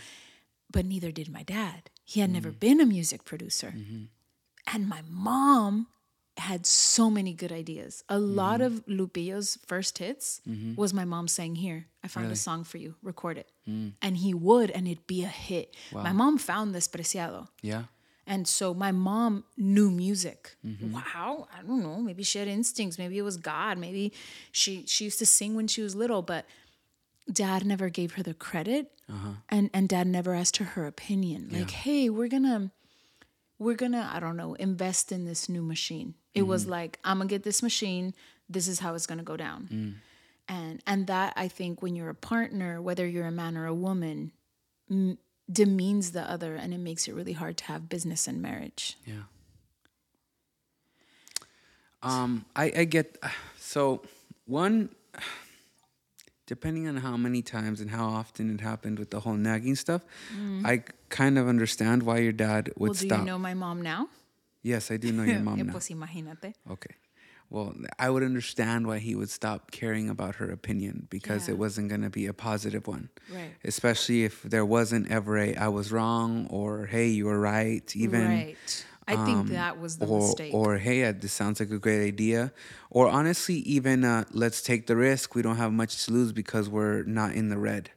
but 0.71 0.85
neither 0.85 1.11
did 1.11 1.29
my 1.29 1.43
dad. 1.43 1.89
He 2.03 2.19
had 2.21 2.29
never 2.31 2.51
mm. 2.51 2.59
been 2.59 2.79
a 2.81 2.85
music 2.85 3.25
producer. 3.25 3.73
Mm-hmm. 3.75 4.05
And 4.73 4.89
my 4.89 5.01
mom 5.07 5.87
had 6.39 6.65
so 6.65 7.09
many 7.09 7.33
good 7.33 7.51
ideas. 7.51 8.03
A 8.09 8.17
lot 8.17 8.61
mm-hmm. 8.61 8.77
of 8.77 8.87
Lupillo's 8.87 9.59
first 9.67 9.97
hits 9.97 10.41
was 10.75 10.93
my 10.93 11.05
mom 11.05 11.27
saying, 11.27 11.55
Here, 11.55 11.87
I 12.03 12.07
found 12.07 12.31
a 12.31 12.35
song 12.35 12.63
for 12.63 12.77
you, 12.77 12.95
record 13.03 13.37
it. 13.37 13.51
And 14.01 14.17
he 14.17 14.33
would, 14.33 14.71
and 14.71 14.87
it'd 14.87 15.05
be 15.05 15.23
a 15.23 15.27
hit. 15.27 15.75
My 15.93 16.11
mom 16.11 16.37
found 16.37 16.73
Despreciado. 16.73 17.47
Yeah. 17.61 17.83
And 18.29 18.47
so 18.47 18.73
my 18.75 18.91
mom 18.91 19.43
knew 19.57 19.89
music. 19.89 20.55
Mm-hmm. 20.65 20.93
Wow, 20.93 21.47
I 21.51 21.63
don't 21.63 21.81
know. 21.81 21.97
Maybe 21.97 22.23
she 22.23 22.37
had 22.37 22.47
instincts. 22.47 22.99
Maybe 22.99 23.17
it 23.17 23.23
was 23.23 23.37
God. 23.37 23.77
Maybe 23.77 24.13
she 24.51 24.85
she 24.85 25.05
used 25.05 25.19
to 25.19 25.25
sing 25.25 25.55
when 25.55 25.67
she 25.67 25.81
was 25.81 25.95
little, 25.95 26.21
but 26.21 26.45
dad 27.31 27.65
never 27.65 27.89
gave 27.89 28.13
her 28.13 28.23
the 28.23 28.35
credit. 28.35 28.91
Uh-huh. 29.11 29.31
And 29.49 29.71
and 29.73 29.89
dad 29.89 30.05
never 30.05 30.35
asked 30.35 30.57
her 30.57 30.65
her 30.65 30.85
opinion. 30.85 31.49
Like, 31.51 31.71
hey, 31.71 32.09
we're 32.09 32.27
gonna 32.27 32.71
we're 33.59 33.75
gonna, 33.75 34.09
I 34.11 34.19
don't 34.19 34.37
know, 34.37 34.53
invest 34.53 35.11
in 35.11 35.25
this 35.25 35.49
new 35.49 35.61
machine. 35.61 36.15
It 36.33 36.43
was 36.43 36.63
mm-hmm. 36.63 36.71
like, 36.71 36.99
I'm 37.03 37.17
gonna 37.17 37.29
get 37.29 37.43
this 37.43 37.61
machine, 37.61 38.13
this 38.47 38.67
is 38.67 38.79
how 38.79 38.95
it's 38.95 39.05
gonna 39.05 39.23
go 39.23 39.37
down. 39.37 39.67
Mm. 39.71 39.93
And 40.47 40.83
and 40.87 41.07
that 41.07 41.33
I 41.35 41.47
think 41.47 41.81
when 41.81 41.95
you're 41.95 42.09
a 42.09 42.15
partner, 42.15 42.81
whether 42.81 43.05
you're 43.05 43.27
a 43.27 43.31
man 43.31 43.57
or 43.57 43.65
a 43.65 43.73
woman, 43.73 44.31
m- 44.89 45.17
demeans 45.51 46.11
the 46.11 46.21
other 46.29 46.55
and 46.55 46.73
it 46.73 46.79
makes 46.79 47.07
it 47.07 47.13
really 47.13 47.33
hard 47.33 47.57
to 47.57 47.63
have 47.65 47.89
business 47.89 48.27
and 48.27 48.41
marriage. 48.41 48.97
Yeah. 49.05 49.23
Um, 52.01 52.45
I, 52.55 52.71
I 52.77 52.83
get 52.85 53.17
so 53.59 54.01
one 54.45 54.89
depending 56.49 56.87
on 56.87 56.97
how 56.97 57.15
many 57.17 57.41
times 57.43 57.79
and 57.81 57.91
how 57.91 58.07
often 58.07 58.49
it 58.49 58.61
happened 58.61 58.97
with 58.97 59.11
the 59.11 59.19
whole 59.19 59.35
nagging 59.35 59.75
stuff, 59.75 60.01
I 60.65 60.83
kind 61.09 61.37
of 61.37 61.47
understand 61.47 62.01
why 62.03 62.19
your 62.19 62.31
dad 62.31 62.71
would 62.75 62.89
well, 62.89 62.93
do 62.93 63.05
stop. 63.05 63.19
you 63.19 63.25
know 63.25 63.37
my 63.37 63.53
mom 63.53 63.81
now? 63.81 64.09
yes, 64.63 64.89
I 64.91 64.97
do 64.97 65.11
know 65.11 65.23
your 65.23 65.41
mom 65.41 65.59
Eh, 65.59 65.63
now. 65.63 65.73
pues 65.73 65.89
imagínate. 65.89 66.53
Okay. 66.69 66.95
Well, 67.49 67.73
I 67.97 68.09
would 68.09 68.21
understand 68.23 68.85
why 68.85 68.99
he 68.99 69.15
would 69.15 69.29
stop 69.29 69.71
caring 69.71 70.07
about 70.09 70.35
her 70.35 70.49
opinion 70.51 71.07
because 71.09 71.47
Yeah. 71.47 71.53
it 71.55 71.57
wasn't 71.57 71.89
going 71.89 72.03
to 72.03 72.09
be 72.09 72.27
a 72.27 72.33
positive 72.33 72.85
one. 72.87 73.09
Right. 73.33 73.55
Especially 73.63 74.23
if 74.23 74.43
there 74.43 74.65
wasn't 74.65 75.09
ever 75.09 75.37
a 75.37 75.55
I 75.55 75.67
was 75.69 75.91
wrong 75.91 76.45
or 76.51 76.85
hey, 76.85 77.07
you 77.07 77.25
were 77.25 77.39
right, 77.39 77.95
even 77.95 78.21
right. 78.29 78.85
I 79.07 79.15
think 79.15 79.37
um, 79.39 79.47
that 79.49 79.79
was 79.79 79.97
the 79.97 80.05
or, 80.05 80.19
mistake. 80.27 80.53
Or 80.53 80.77
hey, 80.77 81.11
this 81.11 81.33
sounds 81.33 81.59
like 81.59 81.71
a 81.71 81.79
great 81.79 82.05
idea. 82.05 82.51
Or 82.91 83.07
honestly, 83.09 83.55
even 83.55 84.03
uh, 84.03 84.25
let's 84.31 84.61
take 84.61 84.85
the 84.85 84.95
risk. 84.95 85.33
We 85.33 85.41
don't 85.41 85.57
have 85.57 85.71
much 85.73 86.05
to 86.05 86.11
lose 86.13 86.31
because 86.31 86.69
we're 86.69 87.01
not 87.03 87.33
in 87.33 87.49
the 87.49 87.57
red, 87.57 87.89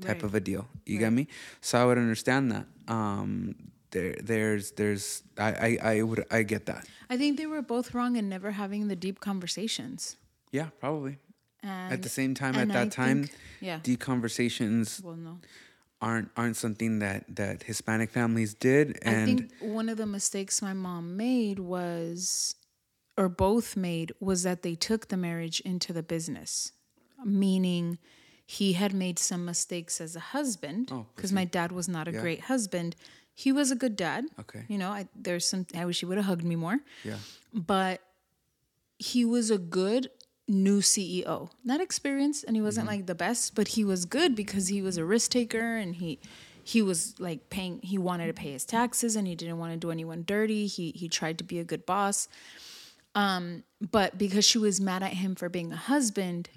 type 0.00 0.16
Right. 0.16 0.24
of 0.24 0.34
a 0.34 0.40
deal. 0.40 0.66
You 0.84 0.98
get 0.98 1.12
me? 1.12 1.28
So 1.60 1.80
I 1.80 1.84
would 1.86 1.98
understand 1.98 2.50
that. 2.50 2.66
Um, 2.88 3.54
there, 3.96 4.14
there's, 4.22 4.72
there's, 4.72 5.22
I, 5.38 5.50
I, 5.68 5.78
I 5.92 6.02
would, 6.02 6.24
I 6.30 6.42
get 6.42 6.66
that. 6.66 6.86
I 7.08 7.16
think 7.16 7.38
they 7.38 7.46
were 7.46 7.62
both 7.62 7.94
wrong 7.94 8.16
in 8.16 8.28
never 8.28 8.50
having 8.52 8.88
the 8.88 8.96
deep 8.96 9.18
conversations. 9.20 10.16
Yeah, 10.52 10.68
probably. 10.80 11.16
And 11.62 11.92
at 11.94 12.02
the 12.02 12.08
same 12.08 12.34
time, 12.34 12.54
at 12.56 12.68
that 12.68 12.86
I 12.86 12.88
time, 12.88 13.24
think- 13.24 13.38
yeah. 13.60 13.78
deep 13.82 14.00
conversations 14.00 15.00
well, 15.02 15.16
no. 15.16 15.38
aren't 16.00 16.28
aren't 16.36 16.56
something 16.56 16.92
that 17.00 17.24
that 17.40 17.62
Hispanic 17.64 18.10
families 18.10 18.52
did, 18.54 18.98
and 19.02 19.22
I 19.22 19.24
think 19.24 19.52
one 19.60 19.88
of 19.88 19.96
the 19.96 20.06
mistakes 20.06 20.62
my 20.62 20.74
mom 20.74 21.16
made 21.16 21.58
was, 21.58 22.54
or 23.16 23.28
both 23.28 23.76
made, 23.76 24.12
was 24.20 24.42
that 24.44 24.62
they 24.62 24.74
took 24.76 25.08
the 25.08 25.16
marriage 25.16 25.58
into 25.60 25.92
the 25.92 26.02
business, 26.02 26.72
meaning 27.24 27.98
he 28.48 28.74
had 28.74 28.92
made 28.94 29.18
some 29.18 29.44
mistakes 29.44 30.00
as 30.00 30.14
a 30.14 30.20
husband 30.36 30.90
Oh, 30.92 31.06
because 31.16 31.32
my 31.32 31.44
dad 31.44 31.72
was 31.72 31.88
not 31.88 32.06
a 32.06 32.12
great 32.12 32.42
husband. 32.42 32.94
He 33.38 33.52
was 33.52 33.70
a 33.70 33.76
good 33.76 33.94
dad. 33.96 34.24
Okay. 34.40 34.64
You 34.66 34.78
know, 34.78 34.90
I, 34.90 35.06
there's 35.14 35.46
some, 35.46 35.66
I 35.76 35.84
wish 35.84 36.00
he 36.00 36.06
would 36.06 36.16
have 36.16 36.24
hugged 36.26 36.42
me 36.44 36.56
more, 36.56 36.78
yeah, 37.04 37.18
but 37.52 38.00
he 38.98 39.24
was 39.26 39.50
a 39.50 39.58
good 39.58 40.08
new 40.48 40.80
CEO. 40.80 41.50
Not 41.62 41.80
experienced 41.82 42.44
and 42.46 42.56
he 42.56 42.62
wasn't 42.62 42.86
like 42.86 43.04
the 43.06 43.14
best, 43.14 43.54
but 43.54 43.68
he 43.76 43.84
was 43.84 44.06
good 44.06 44.34
because 44.34 44.68
he 44.68 44.80
was 44.80 44.96
a 44.96 45.04
risk 45.04 45.30
taker 45.32 45.76
and 45.76 45.96
he 45.96 46.18
he 46.64 46.80
was 46.82 47.14
like 47.20 47.48
paying 47.50 47.78
he 47.82 47.98
wanted 47.98 48.26
to 48.28 48.32
pay 48.32 48.50
his 48.52 48.64
taxes 48.64 49.14
and 49.16 49.26
he 49.28 49.34
didn't 49.36 49.58
want 49.58 49.72
to 49.72 49.76
do 49.78 49.90
anyone 49.90 50.24
dirty. 50.26 50.66
He 50.66 50.92
he 50.96 51.06
tried 51.08 51.36
to 51.38 51.44
be 51.44 51.58
a 51.58 51.64
good 51.64 51.84
boss. 51.84 52.28
Um 53.14 53.64
but 53.90 54.16
because 54.18 54.44
she 54.44 54.58
was 54.58 54.80
mad 54.80 55.02
at 55.02 55.12
him 55.14 55.34
for 55.34 55.48
being 55.48 55.72
a 55.72 55.76
husband 55.76 56.48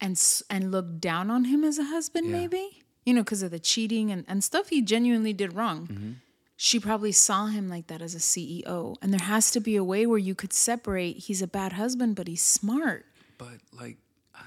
and 0.00 0.12
s- 0.12 0.42
and 0.50 0.70
looked 0.70 1.00
down 1.00 1.30
on 1.30 1.44
him 1.46 1.64
as 1.64 1.78
a 1.78 1.84
husband 1.84 2.26
maybe, 2.30 2.82
you 3.04 3.14
know, 3.14 3.22
because 3.22 3.42
of 3.42 3.50
the 3.50 3.58
cheating 3.58 4.10
and, 4.10 4.24
and 4.26 4.42
stuff 4.42 4.68
he 4.68 4.82
genuinely 4.82 5.32
did 5.32 5.54
wrong 5.54 5.86
mm-hmm. 5.86 6.12
she 6.56 6.80
probably 6.80 7.12
saw 7.12 7.46
him 7.46 7.68
like 7.68 7.86
that 7.88 8.00
as 8.00 8.14
a 8.14 8.18
CEO. 8.18 8.96
And 9.02 9.12
there 9.12 9.26
has 9.26 9.50
to 9.52 9.60
be 9.60 9.76
a 9.76 9.84
way 9.84 10.06
where 10.06 10.18
you 10.18 10.34
could 10.34 10.52
separate 10.52 11.18
he's 11.18 11.42
a 11.42 11.46
bad 11.46 11.74
husband, 11.74 12.16
but 12.16 12.28
he's 12.28 12.42
smart. 12.42 13.04
but 13.38 13.58
like 13.72 13.98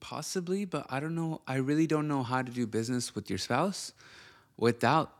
possibly, 0.00 0.64
but 0.64 0.86
I 0.88 1.00
don't 1.00 1.14
know. 1.14 1.42
I 1.46 1.56
really 1.56 1.86
don't 1.86 2.08
know 2.08 2.22
how 2.22 2.42
to 2.42 2.50
do 2.50 2.66
business 2.66 3.14
with 3.14 3.28
your 3.30 3.38
spouse 3.38 3.92
without 4.56 5.12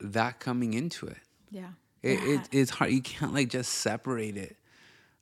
that 0.00 0.38
coming 0.38 0.74
into 0.74 1.06
it. 1.06 1.18
Yeah. 1.50 1.70
It, 2.02 2.20
it 2.22 2.48
it's 2.52 2.70
hard. 2.70 2.92
You 2.92 3.02
can't 3.02 3.34
like 3.34 3.48
just 3.48 3.72
separate 3.72 4.36
it 4.36 4.56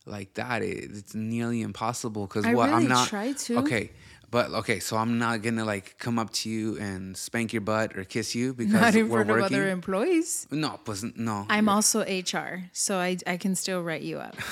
like 0.06 0.34
that. 0.34 0.62
It, 0.62 0.90
it's 0.92 1.14
nearly 1.14 1.62
impossible 1.62 2.26
because 2.26 2.44
what 2.46 2.70
really 2.70 2.84
I'm 2.84 2.88
not. 2.88 3.08
try 3.08 3.32
to. 3.32 3.58
Okay, 3.58 3.92
But 4.30 4.50
okay, 4.50 4.80
so 4.80 4.96
I'm 4.96 5.18
not 5.18 5.42
gonna 5.42 5.64
like 5.64 5.98
come 5.98 6.18
up 6.18 6.32
to 6.42 6.50
you 6.50 6.76
and 6.78 7.16
spank 7.16 7.52
your 7.52 7.62
butt 7.62 7.96
or 7.96 8.04
kiss 8.04 8.34
you 8.34 8.54
because 8.54 8.72
Not 8.72 8.94
in 8.94 9.08
we're 9.08 9.24
front 9.24 9.38
of 9.38 9.46
other 9.46 9.70
employees. 9.70 10.46
no, 10.50 10.80
pues 10.84 11.04
no. 11.16 11.46
I'm 11.48 11.68
also 11.68 12.00
HR, 12.02 12.64
so 12.72 12.98
I 12.98 13.16
I 13.26 13.36
can 13.36 13.54
still 13.54 13.82
write 13.82 14.02
you 14.02 14.18
up. 14.18 14.36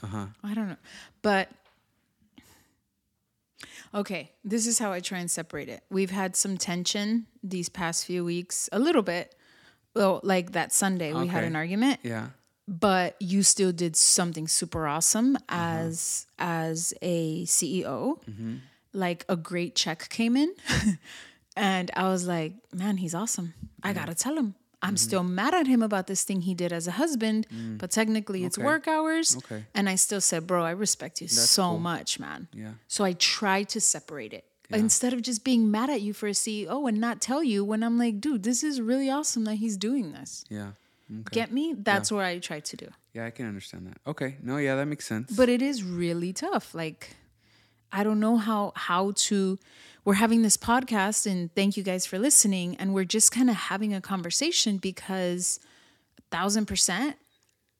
Uh-huh. 0.00 0.26
I 0.44 0.54
don't 0.54 0.68
know, 0.68 0.76
but 1.22 1.48
okay, 3.92 4.30
this 4.44 4.66
is 4.66 4.78
how 4.78 4.92
I 4.92 5.00
try 5.00 5.18
and 5.18 5.28
separate 5.28 5.68
it. 5.68 5.82
We've 5.90 6.12
had 6.12 6.36
some 6.36 6.56
tension 6.56 7.26
these 7.42 7.68
past 7.68 8.06
few 8.06 8.24
weeks, 8.24 8.68
a 8.70 8.78
little 8.78 9.02
bit. 9.02 9.34
Well, 9.94 10.20
like 10.22 10.52
that 10.52 10.72
Sunday, 10.72 11.12
we 11.12 11.26
had 11.26 11.42
an 11.42 11.56
argument, 11.56 11.98
yeah. 12.04 12.28
but 12.68 13.16
you 13.18 13.42
still 13.42 13.72
did 13.72 13.96
something 13.96 14.46
super 14.46 14.86
awesome 14.86 15.36
as 15.48 16.26
as 16.38 16.94
a 17.02 17.44
CEO. 17.46 18.18
Like 18.92 19.24
a 19.28 19.36
great 19.36 19.74
check 19.74 20.08
came 20.08 20.36
in, 20.36 20.54
and 21.56 21.90
I 21.94 22.04
was 22.04 22.26
like, 22.26 22.52
"Man, 22.72 22.96
he's 22.96 23.14
awesome. 23.14 23.54
I 23.82 23.92
gotta 23.92 24.14
tell 24.14 24.36
him." 24.36 24.54
I'm 24.80 24.90
mm-hmm. 24.90 24.96
still 24.96 25.24
mad 25.24 25.54
at 25.54 25.66
him 25.66 25.82
about 25.82 26.06
this 26.06 26.22
thing 26.22 26.42
he 26.42 26.54
did 26.54 26.72
as 26.72 26.86
a 26.86 26.92
husband, 26.92 27.48
mm. 27.52 27.78
but 27.78 27.90
technically 27.90 28.44
it's 28.44 28.56
Okay. 28.56 28.64
work 28.64 28.86
hours. 28.86 29.36
Okay. 29.36 29.64
And 29.74 29.88
I 29.88 29.96
still 29.96 30.20
said, 30.20 30.46
"Bro, 30.46 30.64
I 30.64 30.70
respect 30.70 31.20
you 31.20 31.28
so 31.28 31.76
much, 31.76 32.20
man." 32.20 32.48
Yeah. 32.52 32.74
So 32.86 33.04
I 33.04 33.12
tried 33.14 33.68
to 33.70 33.80
separate 33.80 34.32
it. 34.32 34.44
Instead 34.70 35.14
of 35.14 35.22
just 35.22 35.44
being 35.44 35.70
mad 35.70 35.88
at 35.88 36.02
you 36.02 36.12
for 36.12 36.26
a 36.26 36.32
CEO 36.32 36.88
and 36.88 37.00
not 37.00 37.22
tell 37.22 37.42
you 37.42 37.64
when 37.64 37.82
I'm 37.82 37.98
like, 37.98 38.20
dude, 38.20 38.42
this 38.42 38.62
is 38.62 38.80
really 38.80 39.08
awesome 39.08 39.44
that 39.44 39.54
he's 39.54 39.78
doing 39.78 40.12
this. 40.12 40.44
Yeah. 40.50 40.72
Okay. 41.10 41.22
Get 41.32 41.52
me? 41.52 41.74
That's 41.74 42.12
what 42.12 42.24
I 42.24 42.38
try 42.38 42.60
to 42.60 42.76
do. 42.76 42.88
Yeah, 43.14 43.24
I 43.24 43.30
can 43.30 43.46
understand 43.46 43.86
that. 43.86 43.96
Okay. 44.06 44.36
No, 44.42 44.58
yeah, 44.58 44.74
that 44.76 44.86
makes 44.86 45.06
sense. 45.06 45.34
but 45.34 45.48
it 45.48 45.62
is 45.62 45.82
really 45.82 46.32
tough 46.32 46.74
like 46.74 47.16
i 47.92 48.02
don't 48.02 48.20
know 48.20 48.36
how 48.36 48.72
how 48.74 49.12
to 49.14 49.58
we're 50.08 50.14
having 50.14 50.40
this 50.40 50.56
podcast 50.56 51.30
and 51.30 51.54
thank 51.54 51.76
you 51.76 51.82
guys 51.82 52.06
for 52.06 52.18
listening. 52.18 52.76
And 52.76 52.94
we're 52.94 53.04
just 53.04 53.30
kind 53.30 53.50
of 53.50 53.56
having 53.56 53.92
a 53.92 54.00
conversation 54.00 54.78
because 54.78 55.60
a 56.16 56.22
thousand 56.34 56.64
percent 56.64 57.16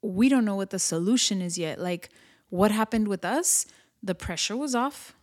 we 0.03 0.29
don't 0.29 0.44
know 0.44 0.55
what 0.55 0.68
the 0.68 0.79
solution 0.79 1.40
is 1.40 1.57
yet. 1.57 1.81
Like 1.81 2.11
what 2.51 2.71
happened 2.71 3.09
with 3.09 3.25
us? 3.25 3.64
The 4.03 4.14
pressure 4.14 4.59
was 4.59 4.75
off. 4.75 5.16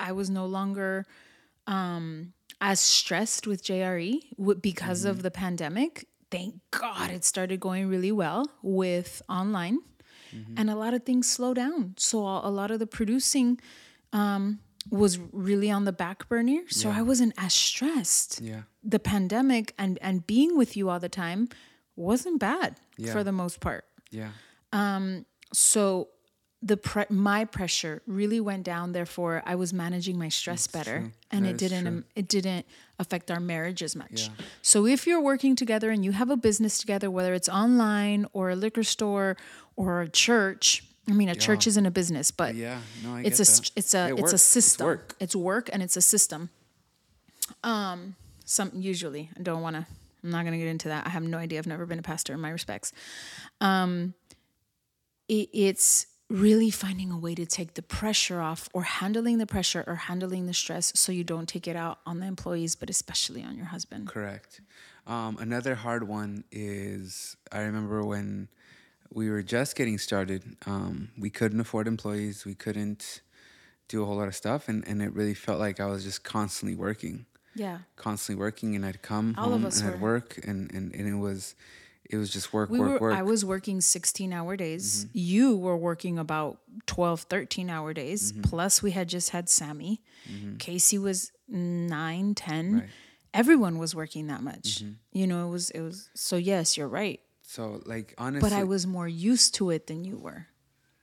I 0.00 0.10
was 0.10 0.28
no 0.28 0.46
longer 0.46 1.06
um 1.68 2.32
as 2.60 2.80
stressed 2.80 3.46
with 3.46 3.62
jre 3.62 4.20
because 4.60 5.04
of 5.04 5.22
the 5.22 5.30
pandemic. 5.30 6.08
Thank 6.28 6.54
god 6.72 7.12
it 7.12 7.24
started 7.24 7.60
going 7.60 7.88
really 7.88 8.10
well 8.10 8.46
with 8.62 9.22
online 9.28 9.78
and 10.56 10.70
a 10.70 10.74
lot 10.76 10.94
of 10.94 11.04
things 11.04 11.28
slow 11.30 11.54
down. 11.54 11.94
So 11.96 12.18
a 12.26 12.50
lot 12.50 12.70
of 12.70 12.78
the 12.78 12.86
producing 12.86 13.60
um, 14.12 14.60
was 14.90 15.18
really 15.32 15.70
on 15.70 15.84
the 15.84 15.92
back 15.92 16.28
burner. 16.28 16.62
So 16.68 16.90
I 16.90 17.02
wasn't 17.02 17.34
as 17.36 17.52
stressed. 17.54 18.40
Yeah. 18.40 18.62
The 18.82 18.98
pandemic 18.98 19.74
and 19.78 19.98
and 20.00 20.26
being 20.26 20.56
with 20.56 20.76
you 20.76 20.88
all 20.90 21.00
the 21.00 21.08
time 21.24 21.48
wasn't 21.96 22.38
bad 22.40 22.76
Yeah. 22.96 23.12
for 23.12 23.22
the 23.24 23.32
most 23.32 23.60
part. 23.60 23.84
yeah. 24.10 24.30
Um. 24.72 25.26
So 25.52 26.08
the 26.62 26.76
pre- 26.76 27.06
my 27.10 27.44
pressure 27.44 28.02
really 28.06 28.40
went 28.40 28.64
down. 28.64 28.92
Therefore, 28.92 29.42
I 29.46 29.54
was 29.54 29.72
managing 29.72 30.18
my 30.18 30.28
stress 30.28 30.66
better, 30.66 31.12
and 31.30 31.44
That 31.44 31.50
it 31.50 31.58
didn't 31.58 31.84
true. 31.86 32.04
it 32.14 32.28
didn't 32.28 32.66
affect 33.00 33.30
our 33.30 33.40
marriage 33.40 33.82
as 33.82 33.96
much. 33.96 34.28
So 34.62 34.86
if 34.86 35.06
you're 35.06 35.20
working 35.32 35.56
together 35.56 35.90
and 35.90 36.04
you 36.04 36.12
have 36.12 36.30
a 36.30 36.36
business 36.36 36.78
together, 36.78 37.10
whether 37.10 37.32
it's 37.34 37.48
online 37.48 38.26
or 38.32 38.50
a 38.50 38.56
liquor 38.56 38.84
store 38.84 39.36
or 39.76 40.02
a 40.02 40.08
church. 40.08 40.84
I 41.08 41.12
mean, 41.12 41.28
a 41.28 41.34
church 41.34 41.66
isn't 41.66 41.86
a 41.86 41.90
business, 41.90 42.30
but 42.30 42.54
Yeah. 42.54 42.78
No, 43.02 43.16
I 43.16 43.22
it's 43.22 43.38
get 43.38 43.48
a 43.48 43.52
that. 43.62 43.70
it's 43.74 43.94
a 43.94 44.06
It 44.08 44.12
it's 44.12 44.20
works. 44.20 44.32
a 44.32 44.34
It's 44.36 44.42
system. 44.44 44.84
work. 44.86 45.16
It's 45.18 45.34
work 45.34 45.70
and 45.72 45.82
it's 45.82 45.96
a 45.96 46.02
system. 46.02 46.50
Um, 47.64 48.14
some 48.44 48.70
usually 48.74 49.30
I 49.36 49.42
don't 49.42 49.62
want 49.62 49.74
to. 49.76 49.86
I'm 50.22 50.30
not 50.30 50.44
gonna 50.44 50.58
get 50.58 50.68
into 50.68 50.88
that. 50.88 51.06
I 51.06 51.10
have 51.10 51.22
no 51.24 51.38
idea. 51.38 51.58
I've 51.58 51.66
never 51.66 51.86
been 51.86 51.98
a 51.98 52.02
pastor. 52.02 52.34
In 52.34 52.40
my 52.40 52.50
respects, 52.50 52.92
um, 53.60 54.14
it, 55.28 55.48
it's 55.52 56.06
really 56.30 56.70
finding 56.70 57.10
a 57.10 57.18
way 57.18 57.34
to 57.34 57.44
take 57.44 57.74
the 57.74 57.82
pressure 57.82 58.40
off, 58.40 58.68
or 58.72 58.84
handling 58.84 59.38
the 59.38 59.46
pressure, 59.46 59.84
or 59.86 59.96
handling 59.96 60.46
the 60.46 60.54
stress, 60.54 60.92
so 60.94 61.10
you 61.12 61.24
don't 61.24 61.48
take 61.48 61.66
it 61.66 61.76
out 61.76 61.98
on 62.06 62.20
the 62.20 62.26
employees, 62.26 62.76
but 62.76 62.88
especially 62.88 63.42
on 63.42 63.56
your 63.56 63.66
husband. 63.66 64.06
Correct. 64.06 64.60
Um, 65.06 65.36
another 65.40 65.74
hard 65.74 66.06
one 66.06 66.44
is 66.52 67.36
I 67.50 67.60
remember 67.62 68.04
when 68.04 68.48
we 69.12 69.28
were 69.28 69.42
just 69.42 69.74
getting 69.74 69.98
started, 69.98 70.56
um, 70.66 71.10
we 71.18 71.30
couldn't 71.30 71.58
afford 71.60 71.88
employees, 71.88 72.44
we 72.44 72.54
couldn't 72.54 73.22
do 73.88 74.02
a 74.04 74.06
whole 74.06 74.16
lot 74.16 74.28
of 74.28 74.36
stuff, 74.36 74.68
and, 74.68 74.86
and 74.86 75.02
it 75.02 75.12
really 75.12 75.34
felt 75.34 75.58
like 75.58 75.80
I 75.80 75.86
was 75.86 76.04
just 76.04 76.22
constantly 76.22 76.76
working, 76.76 77.26
Yeah. 77.56 77.78
constantly 77.96 78.40
working, 78.40 78.76
and 78.76 78.86
I'd 78.86 79.02
come 79.02 79.34
All 79.36 79.46
of 79.46 79.50
home 79.52 79.64
us 79.64 79.80
and 79.80 79.92
I'd 79.92 80.00
work, 80.00 80.38
and, 80.46 80.72
and, 80.72 80.94
and 80.94 81.08
it 81.08 81.16
was 81.16 81.56
it 82.12 82.16
was 82.16 82.30
just 82.32 82.52
work, 82.52 82.68
we 82.70 82.78
work, 82.80 83.00
were 83.00 83.10
work. 83.10 83.14
i 83.18 83.22
was 83.22 83.44
working 83.44 83.80
16 83.80 84.32
hour 84.32 84.56
days. 84.56 85.04
Mm-hmm. 85.06 85.10
you 85.14 85.56
were 85.56 85.76
working 85.76 86.18
about 86.18 86.58
12 86.86 87.20
13 87.22 87.70
hour 87.70 87.94
days. 87.94 88.32
Mm-hmm. 88.32 88.42
plus 88.42 88.82
we 88.82 88.90
had 88.90 89.08
just 89.08 89.30
had 89.30 89.48
sammy. 89.48 90.02
Casey 90.58 90.98
was 90.98 91.32
9 91.48 92.34
10 92.34 92.72
Right. 92.74 92.82
Mm-hmm. 92.82 92.90
everyone 93.34 93.78
was 93.78 93.94
working 93.94 94.26
that 94.28 94.42
much. 94.42 94.82
You 95.12 95.26
know 95.26 95.46
it 95.48 95.50
was 95.50 95.70
it 95.70 95.80
was 95.80 96.10
so 96.14 96.36
yes 96.36 96.76
you're 96.76 96.88
right. 96.88 97.20
So 97.42 97.80
like 97.86 98.14
honestly, 98.18 98.48
but 98.48 98.54
i 98.56 98.64
was 98.64 98.86
more 98.86 99.08
used 99.08 99.54
to 99.56 99.70
it 99.70 99.86
than 99.86 100.04
you 100.04 100.16
were. 100.18 100.46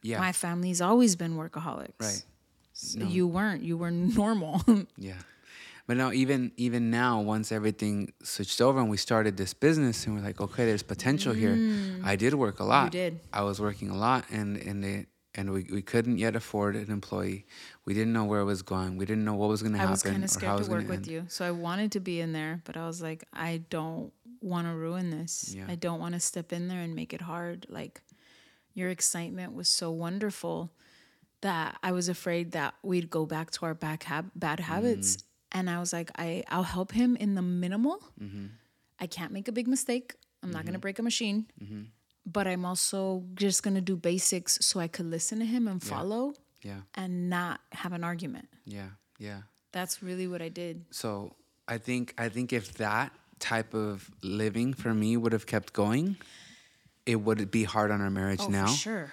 Yeah, 0.03 0.20
my 0.20 0.32
family's 0.32 0.80
always 0.82 1.16
been 1.16 1.36
workaholics. 1.36 1.99
Right, 1.99 2.24
So 2.74 2.99
you 2.99 3.28
weren't 3.28 3.64
you 3.64 3.78
were 3.78 3.91
normal. 4.22 4.62
Yeah. 4.95 5.20
But 5.88 5.95
now, 5.97 6.11
even 6.11 6.51
even 6.57 6.91
now, 6.91 7.21
once 7.21 7.51
everything 7.51 8.11
switched 8.21 8.59
over 8.61 8.79
and 8.79 8.89
we 8.89 8.97
started 8.97 9.38
this 9.38 9.53
business, 9.53 10.05
and 10.05 10.15
we're 10.15 10.21
like, 10.21 10.41
okay, 10.41 10.65
there's 10.65 10.83
potential 10.83 11.33
here. 11.33 11.57
I 12.03 12.17
did 12.17 12.33
work 12.33 12.59
a 12.59 12.65
lot. 12.65 12.89
Mm. 12.89 12.91
did. 12.91 13.19
I 13.31 13.43
was 13.43 13.61
working 13.61 13.89
a 13.89 13.95
lot, 13.97 14.25
and 14.29 14.57
and 14.57 14.83
it, 14.83 15.07
and 15.33 15.53
we, 15.53 15.65
we 15.71 15.81
couldn't 15.81 16.17
yet 16.17 16.35
afford 16.35 16.75
an 16.75 16.91
employee. 16.91 17.45
We 17.85 17.93
didn't 17.93 18.11
know 18.11 18.25
where 18.25 18.41
it 18.41 18.45
was 18.45 18.63
going. 18.63 18.97
We 18.97 19.05
didn't 19.05 19.23
know 19.23 19.35
what 19.35 19.47
was 19.47 19.61
going 19.61 19.73
to 19.73 19.77
happen. 19.77 19.89
I 19.89 19.93
was 19.93 20.03
kind 20.03 20.23
of 20.23 20.29
scared 20.29 20.63
to 20.63 20.69
work 20.69 20.89
with 20.89 20.97
end. 20.97 21.07
you. 21.07 21.25
So 21.29 21.45
I 21.45 21.51
wanted 21.51 21.93
to 21.93 22.01
be 22.01 22.19
in 22.19 22.33
there, 22.33 22.61
but 22.65 22.75
I 22.75 22.85
was 22.85 23.01
like, 23.01 23.23
I 23.31 23.61
don't 23.69 24.11
want 24.41 24.67
to 24.67 24.73
ruin 24.73 25.09
this. 25.09 25.53
Yeah. 25.55 25.65
I 25.69 25.75
don't 25.75 25.99
want 25.99 26.15
to 26.15 26.19
step 26.19 26.51
in 26.51 26.67
there 26.67 26.81
and 26.81 26.95
make 26.95 27.13
it 27.13 27.21
hard. 27.21 27.65
Like, 27.69 28.01
your 28.73 28.89
excitement 28.89 29.53
was 29.53 29.67
so 29.69 29.89
wonderful 29.91 30.71
that 31.41 31.77
I 31.83 31.91
was 31.91 32.09
afraid 32.09 32.51
that 32.53 32.73
we'd 32.83 33.09
go 33.09 33.25
back 33.25 33.51
to 33.51 33.65
our 33.65 33.73
back 33.73 34.03
hab- 34.03 34.31
bad 34.35 34.59
habits. 34.59 35.17
Mm-hmm. 35.17 35.26
And 35.52 35.70
I 35.70 35.80
was 35.80 35.93
like, 35.93 36.12
I, 36.18 36.43
I'll 36.50 36.64
help 36.64 36.91
him 36.91 37.16
in 37.16 37.36
the 37.36 37.41
minimal. 37.41 38.00
Mm-hmm. 38.22 38.48
I 39.00 39.08
can't 39.08 39.32
make 39.32 39.48
a 39.48 39.52
big 39.52 39.68
mistake. 39.68 40.16
I'm 40.43 40.52
not 40.52 40.64
going 40.64 40.74
to 40.74 40.80
break 40.80 41.00
a 41.00 41.04
machine. 41.04 41.48
But 42.26 42.48
I'm 42.48 42.66
also 42.66 43.24
just 43.36 43.64
going 43.64 43.76
to 43.76 43.82
do 43.82 43.95
basics 43.95 44.60
so 44.62 44.80
I 44.80 44.88
could 44.88 45.06
listen 45.06 45.39
to 45.39 45.45
him 45.45 45.68
and 45.68 45.82
follow 45.82 46.34
Yeah, 46.62 46.82
and 46.95 47.30
not 47.30 47.62
have 47.72 47.93
an 47.93 48.04
argument. 48.04 48.50
yeah, 48.66 48.89
yeah. 49.20 49.41
That's 49.72 50.02
really 50.04 50.28
what 50.28 50.41
I 50.41 50.50
did. 50.50 50.86
So 50.91 51.36
I 51.68 51.78
think 51.78 52.14
I 52.18 52.30
think 52.30 52.52
if 52.54 52.74
that 52.76 53.14
type 53.39 53.74
of 53.74 54.10
living 54.24 54.74
for 54.74 54.93
me 54.93 55.16
would 55.18 55.32
have 55.34 55.45
kept 55.45 55.72
going, 55.74 56.18
it 57.06 57.16
would 57.18 57.52
be 57.52 57.64
hard 57.64 57.91
on 57.91 58.02
our 58.02 58.10
marriage 58.10 58.41
Oh, 58.43 58.48
now. 58.50 58.68
for 58.68 58.74
sure. 58.74 59.12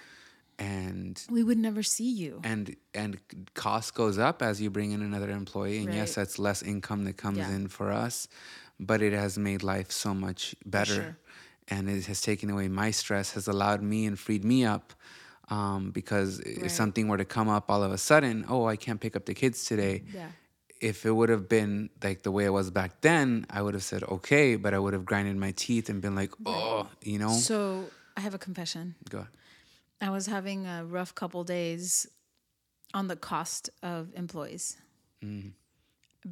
And 0.59 1.21
We 1.31 1.43
would 1.43 1.59
never 1.59 1.83
see 1.83 2.11
you. 2.11 2.41
and 2.45 2.77
and 2.95 3.19
cost 3.55 3.95
goes 3.95 4.19
up 4.19 4.43
as 4.43 4.61
you 4.61 4.71
bring 4.71 4.93
in 4.93 5.03
another 5.03 5.31
employee 5.31 5.79
and 5.85 5.93
yes 5.95 6.15
that's 6.15 6.39
less 6.39 6.63
income 6.63 7.05
that 7.05 7.17
comes 7.17 7.39
Yeah. 7.39 7.51
in 7.57 7.69
for 7.69 7.91
us 7.91 8.29
but 8.79 9.03
it 9.03 9.13
has 9.13 9.37
made 9.39 9.63
life 9.63 9.91
so 9.91 10.15
much 10.15 10.55
better 10.67 10.95
sure. 10.95 11.17
and 11.69 11.89
it 11.89 12.07
has 12.07 12.21
taken 12.21 12.51
away 12.51 12.69
my 12.69 12.91
stress 12.93 13.33
has 13.33 13.49
allowed 13.49 13.83
me 13.83 14.07
and 14.07 14.19
freed 14.19 14.45
me 14.45 14.65
up 14.65 14.93
um, 15.51 15.91
because 15.91 16.41
if 16.41 16.71
something 16.71 17.09
were 17.09 17.19
to 17.19 17.25
come 17.25 17.49
up 17.49 17.71
all 17.71 17.83
of 17.83 17.93
a 17.93 17.99
sudden 17.99 18.45
oh 18.49 18.65
i 18.67 18.77
can't 18.77 19.01
pick 19.01 19.15
up 19.17 19.25
the 19.27 19.35
kids 19.35 19.65
today 19.65 20.03
Yeah. 20.13 20.29
if 20.81 21.05
it 21.05 21.11
would 21.13 21.29
have 21.31 21.49
been 21.49 21.91
like 22.03 22.23
the 22.23 22.31
way 22.37 22.45
it 22.45 22.53
was 22.61 22.71
back 22.71 23.01
then 23.01 23.47
i 23.51 23.61
would 23.63 23.75
have 23.75 23.85
said 23.93 24.03
okay 24.05 24.57
but 24.57 24.73
i 24.75 24.79
would 24.79 24.93
have 24.93 25.05
grinded 25.05 25.37
my 25.37 25.53
teeth 25.53 25.89
and 25.91 26.01
been 26.01 26.15
like 26.15 26.33
oh 26.47 26.89
you 27.03 27.19
know 27.19 27.33
So 27.33 27.57
I 28.17 28.21
have 28.21 28.35
a 28.35 28.39
confession. 28.39 28.95
go 29.11 29.19
ahead. 29.19 29.31
I 30.05 30.11
was 30.11 30.27
having 30.27 30.67
a 30.67 30.85
rough 30.85 31.15
couple 31.15 31.45
days 31.45 32.07
on 32.93 33.09
the 33.09 33.17
cost 33.17 33.71
of 33.83 34.11
employees 34.15 34.77
mm. 35.25 35.53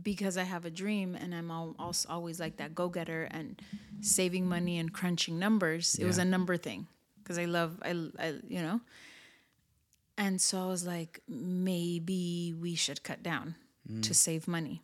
because 0.02 0.36
I 0.36 0.42
have 0.42 0.66
a 0.66 0.70
dream 0.70 1.14
and 1.14 1.34
I'm 1.34 1.50
al- 1.50 1.74
also 1.78 2.06
always 2.10 2.38
like 2.38 2.58
that 2.58 2.74
go 2.74 2.90
getter 2.90 3.28
and 3.30 3.60
saving 4.02 4.46
money 4.46 4.78
and 4.78 4.92
crunching 4.92 5.38
numbers. 5.38 5.96
It 5.98 6.04
was 6.04 6.18
a 6.18 6.24
number 6.24 6.58
thing 6.58 6.86
because 7.22 7.38
I 7.38 7.46
love, 7.46 7.78
I, 7.82 7.90
I, 8.18 8.34
you 8.46 8.60
know. 8.60 8.82
And 10.18 10.38
so 10.38 10.62
I 10.62 10.66
was 10.66 10.86
like, 10.86 11.20
maybe 11.26 12.54
we 12.60 12.74
should 12.74 13.02
cut 13.02 13.22
down 13.22 13.54
to 14.02 14.10
mm. 14.10 14.14
save 14.14 14.46
money. 14.46 14.82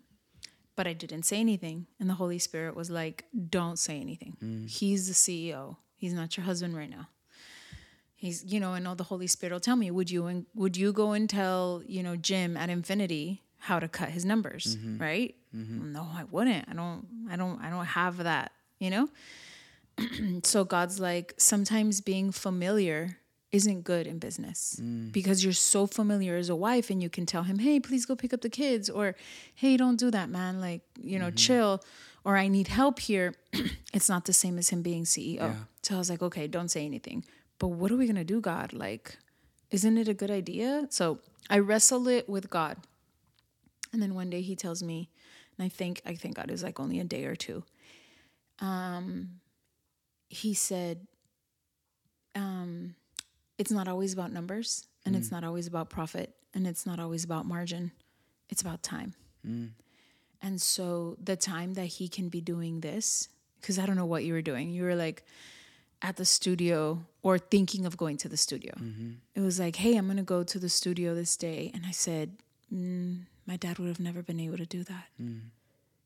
But 0.77 0.87
I 0.87 0.95
didn't 0.95 1.25
say 1.25 1.39
anything. 1.39 1.87
And 2.01 2.09
the 2.09 2.15
Holy 2.15 2.39
Spirit 2.39 2.75
was 2.75 2.89
like, 2.89 3.27
don't 3.51 3.79
say 3.79 4.01
anything. 4.01 4.37
Mm. 4.43 4.71
He's 4.71 5.09
the 5.09 5.15
CEO. 5.15 5.77
He's 5.95 6.15
not 6.15 6.39
your 6.39 6.47
husband 6.47 6.75
right 6.75 6.89
now 6.89 7.09
he's 8.19 8.45
you 8.45 8.61
know 8.61 8.75
and 8.75 8.87
all 8.87 8.95
the 8.95 9.05
holy 9.05 9.27
spirit 9.27 9.53
will 9.53 9.61
tell 9.61 9.77
me 9.77 9.91
would 9.91 10.11
you 10.11 10.27
and 10.27 10.45
would 10.55 10.77
you 10.77 10.93
go 10.93 11.13
and 11.13 11.31
tell 11.31 11.83
you 11.87 12.03
know 12.03 12.17
jim 12.17 12.57
at 12.57 12.69
infinity 12.69 13.43
how 13.59 13.79
to 13.79 13.89
cut 13.89 14.11
his 14.11 14.25
numbers, 14.25 14.77
mm-hmm. 14.77 14.99
right? 14.99 15.35
Mm-hmm. 15.55 15.93
No, 15.93 16.03
I 16.03 16.25
wouldn't. 16.31 16.69
I 16.69 16.75
don't 16.75 17.07
I 17.31 17.37
don't 17.37 17.61
I 17.61 17.71
don't 17.71 17.85
have 17.85 18.19
that, 18.19 18.53
you 18.79 18.91
know? 18.91 19.09
so 20.45 20.65
God's 20.65 21.01
like 21.01 21.35
sometimes 21.39 22.01
being 22.01 22.31
familiar 22.31 23.19
isn't 23.51 23.83
good 23.83 24.07
in 24.07 24.19
business 24.19 24.79
mm. 24.81 25.11
because 25.11 25.43
you're 25.43 25.55
so 25.55 25.87
familiar 25.87 26.37
as 26.37 26.51
a 26.51 26.57
wife 26.57 26.91
and 26.91 27.03
you 27.03 27.09
can 27.09 27.27
tell 27.27 27.45
him, 27.45 27.59
"Hey, 27.59 27.81
please 27.81 28.05
go 28.07 28.15
pick 28.15 28.33
up 28.33 28.43
the 28.43 28.51
kids," 28.51 28.89
or 28.91 29.17
"Hey, 29.55 29.77
don't 29.77 29.99
do 29.99 30.11
that, 30.11 30.29
man. 30.29 30.61
Like, 30.61 30.83
you 31.01 31.19
know, 31.19 31.27
mm-hmm. 31.27 31.37
chill." 31.37 31.83
Or 32.25 32.37
I 32.37 32.49
need 32.49 32.69
help 32.69 32.99
here. 32.99 33.35
it's 33.95 34.09
not 34.09 34.27
the 34.27 34.35
same 34.35 34.59
as 34.59 34.69
him 34.69 34.83
being 34.83 35.05
CEO. 35.05 35.55
So 35.83 35.95
I 35.95 35.99
was 35.99 36.11
like, 36.11 36.21
okay, 36.21 36.47
don't 36.47 36.69
say 36.69 36.85
anything. 36.85 37.25
But 37.59 37.69
what 37.69 37.91
are 37.91 37.97
we 37.97 38.07
gonna 38.07 38.25
do, 38.25 38.41
God? 38.41 38.73
Like, 38.73 39.19
isn't 39.71 39.99
it 39.99 40.09
a 40.09 40.15
good 40.15 40.31
idea? 40.31 40.87
So 40.91 41.19
I 41.51 41.59
wrestle 41.59 42.09
it 42.09 42.29
with 42.29 42.51
God. 42.51 42.77
And 43.93 44.03
then 44.03 44.15
one 44.15 44.31
day 44.31 44.43
he 44.43 44.55
tells 44.55 44.83
me, 44.83 45.11
and 45.57 45.65
I 45.65 45.69
think 45.69 46.03
I 46.07 46.15
think 46.15 46.37
God 46.37 46.51
is 46.51 46.63
like 46.63 46.79
only 46.79 47.01
a 47.01 47.05
day 47.05 47.25
or 47.25 47.35
two. 47.35 47.65
Um, 48.61 49.41
he 50.29 50.55
said, 50.55 51.07
um, 52.35 52.95
it's 53.57 53.71
not 53.71 53.89
always 53.89 54.13
about 54.13 54.33
numbers, 54.33 54.87
and 55.05 55.17
it's 55.17 55.31
not 55.31 55.43
always 55.43 55.67
about 55.67 55.91
profit, 55.91 56.35
and 56.55 56.67
it's 56.67 56.87
not 56.87 57.01
always 57.01 57.25
about 57.25 57.47
margin. 57.47 57.93
It's 58.51 58.61
about 58.61 58.83
time. 58.83 59.15
And 60.43 60.61
so 60.61 61.17
the 61.23 61.37
time 61.37 61.75
that 61.75 61.87
he 61.87 62.09
can 62.09 62.29
be 62.29 62.41
doing 62.41 62.81
this, 62.81 63.29
because 63.61 63.79
I 63.79 63.87
don't 63.87 63.97
know 63.97 64.07
what 64.07 64.25
you 64.25 64.33
were 64.33 64.43
doing. 64.43 64.71
You 64.71 64.85
were 64.85 64.95
like 64.95 65.25
at 66.03 66.17
the 66.17 66.25
studio 66.25 67.05
or 67.23 67.39
thinking 67.39 67.85
of 67.87 67.97
going 67.97 68.17
to 68.19 68.29
the 68.29 68.37
studio. 68.37 68.73
It 69.35 69.41
was 69.41 69.59
like, 69.59 69.77
hey, 69.77 69.97
I'm 69.97 70.07
going 70.07 70.17
to 70.19 70.23
go 70.23 70.43
to 70.45 70.59
the 70.59 70.69
studio 70.69 71.15
this 71.15 71.37
day. 71.37 71.71
And 71.75 71.85
I 71.87 71.91
said, 71.91 72.37
mm, 72.73 73.23
my 73.47 73.57
dad 73.57 73.79
would 73.79 73.89
have 73.89 74.01
never 74.01 74.23
been 74.23 74.41
able 74.41 74.57
to 74.59 74.67
do 74.67 74.85
that. 74.85 75.07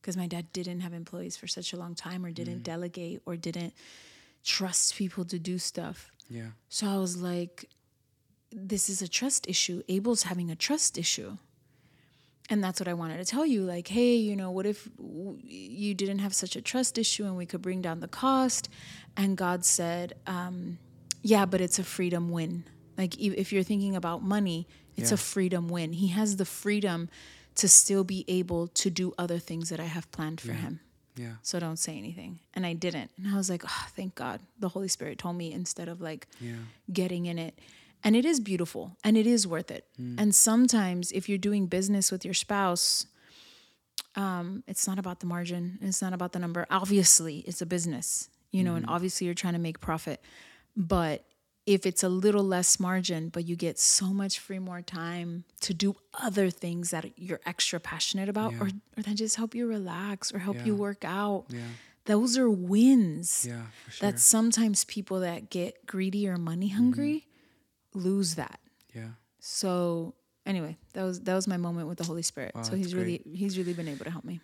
Because 0.00 0.16
my 0.16 0.26
dad 0.26 0.52
didn't 0.52 0.80
have 0.80 0.92
employees 0.92 1.36
for 1.36 1.46
such 1.46 1.72
a 1.72 1.76
long 1.76 1.94
time 1.94 2.24
or 2.24 2.30
didn't 2.30 2.62
delegate 2.64 3.20
or 3.24 3.36
didn't 3.36 3.72
trust 4.42 4.96
people 4.96 5.24
to 5.26 5.38
do 5.38 5.58
stuff. 5.58 6.10
Yeah. 6.28 6.50
So 6.68 6.88
I 6.88 6.96
was 6.96 7.20
like, 7.22 7.68
this 8.50 8.88
is 8.88 9.00
a 9.02 9.08
trust 9.08 9.48
issue. 9.48 9.82
Abel's 9.88 10.24
having 10.24 10.50
a 10.50 10.56
trust 10.56 10.98
issue. 10.98 11.36
And 12.50 12.62
that's 12.62 12.80
what 12.80 12.88
I 12.88 12.94
wanted 12.94 13.18
to 13.18 13.24
tell 13.24 13.46
you. 13.46 13.62
Like, 13.62 13.88
hey, 13.88 14.16
you 14.16 14.34
know, 14.34 14.50
what 14.50 14.66
if 14.66 14.88
w- 14.96 15.38
you 15.42 15.94
didn't 15.94 16.18
have 16.18 16.34
such 16.34 16.56
a 16.56 16.60
trust 16.60 16.98
issue 16.98 17.24
and 17.24 17.36
we 17.36 17.46
could 17.46 17.62
bring 17.62 17.80
down 17.80 18.00
the 18.00 18.08
cost? 18.08 18.68
And 19.16 19.36
God 19.36 19.64
said, 19.64 20.14
um, 20.26 20.78
yeah, 21.22 21.46
but 21.46 21.60
it's 21.60 21.78
a 21.78 21.84
freedom 21.84 22.30
win. 22.30 22.64
Like, 22.98 23.18
if 23.18 23.52
you're 23.52 23.62
thinking 23.62 23.96
about 23.96 24.22
money, 24.22 24.68
it's 24.96 25.12
a 25.12 25.16
freedom 25.16 25.68
win. 25.68 25.94
He 25.94 26.08
has 26.08 26.36
the 26.36 26.44
freedom 26.44 27.08
to 27.54 27.68
still 27.68 28.04
be 28.04 28.24
able 28.28 28.68
to 28.68 28.90
do 28.90 29.14
other 29.18 29.38
things 29.38 29.70
that 29.70 29.80
I 29.80 29.84
have 29.84 30.10
planned 30.10 30.40
for 30.40 30.52
him. 30.52 30.80
Yeah. 31.16 31.32
So 31.42 31.60
don't 31.60 31.78
say 31.78 31.98
anything. 31.98 32.40
And 32.54 32.64
I 32.64 32.72
didn't. 32.72 33.10
And 33.18 33.32
I 33.32 33.36
was 33.36 33.50
like, 33.50 33.64
oh, 33.66 33.86
thank 33.94 34.14
God. 34.14 34.40
The 34.58 34.68
Holy 34.68 34.88
Spirit 34.88 35.18
told 35.18 35.36
me 35.36 35.52
instead 35.52 35.88
of 35.88 36.00
like 36.00 36.26
getting 36.92 37.26
in 37.26 37.38
it. 37.38 37.58
And 38.04 38.16
it 38.16 38.24
is 38.24 38.40
beautiful 38.40 38.96
and 39.04 39.16
it 39.16 39.26
is 39.26 39.46
worth 39.46 39.70
it. 39.70 39.86
Mm. 40.00 40.16
And 40.18 40.34
sometimes 40.34 41.12
if 41.12 41.28
you're 41.28 41.38
doing 41.38 41.66
business 41.66 42.10
with 42.10 42.24
your 42.24 42.34
spouse, 42.34 43.06
um, 44.16 44.64
it's 44.66 44.86
not 44.86 44.98
about 44.98 45.20
the 45.20 45.26
margin. 45.26 45.78
It's 45.82 46.02
not 46.02 46.12
about 46.12 46.32
the 46.32 46.38
number. 46.38 46.66
Obviously, 46.70 47.38
it's 47.40 47.62
a 47.62 47.66
business, 47.66 48.28
you 48.50 48.64
know, 48.64 48.74
and 48.74 48.86
mm. 48.86 48.90
obviously 48.90 49.26
you're 49.26 49.34
trying 49.34 49.54
to 49.54 49.60
make 49.60 49.80
profit. 49.80 50.20
But 50.76 51.24
if 51.64 51.86
it's 51.86 52.02
a 52.02 52.08
little 52.08 52.42
less 52.44 52.80
margin, 52.80 53.28
but 53.28 53.44
you 53.46 53.54
get 53.54 53.78
so 53.78 54.06
much 54.06 54.38
free 54.40 54.58
more 54.58 54.82
time 54.82 55.44
to 55.60 55.72
do 55.72 55.94
other 56.20 56.50
things 56.50 56.90
that 56.90 57.12
you're 57.16 57.40
extra 57.46 57.78
passionate 57.78 58.28
about, 58.28 58.54
or, 58.60 58.68
or 58.96 59.02
that 59.02 59.14
just 59.14 59.36
help 59.36 59.54
you 59.54 59.66
relax 59.68 60.32
or 60.34 60.38
help 60.40 60.64
you 60.66 60.74
work 60.74 61.04
out, 61.04 61.44
Yeah. 61.50 61.60
those 62.06 62.36
are 62.36 62.50
wins. 62.50 63.46
Yeah, 63.48 63.66
sure. 63.90 64.10
That 64.10 64.18
sometimes 64.18 64.84
people 64.84 65.20
that 65.20 65.50
get 65.50 65.86
greedy 65.86 66.26
or 66.28 66.36
money 66.36 66.66
Mm-hmm. 66.68 66.76
hungry 66.78 67.26
lose 67.94 68.34
that. 68.36 68.58
Yeah. 68.94 69.10
So 69.38 70.14
anyway, 70.46 70.76
that 70.94 71.02
was 71.04 71.20
that 71.20 71.34
was 71.34 71.46
my 71.46 71.56
moment 71.58 71.86
with 71.88 71.98
the 71.98 72.04
Holy 72.04 72.22
Spirit. 72.22 72.52
so 72.54 72.60
that's 72.62 72.76
he's 72.76 72.94
really 72.94 73.22
he's 73.34 73.56
really 73.58 73.72
been 73.74 73.88
able 73.88 74.04
to 74.04 74.10
help 74.10 74.24
me. 74.24 74.40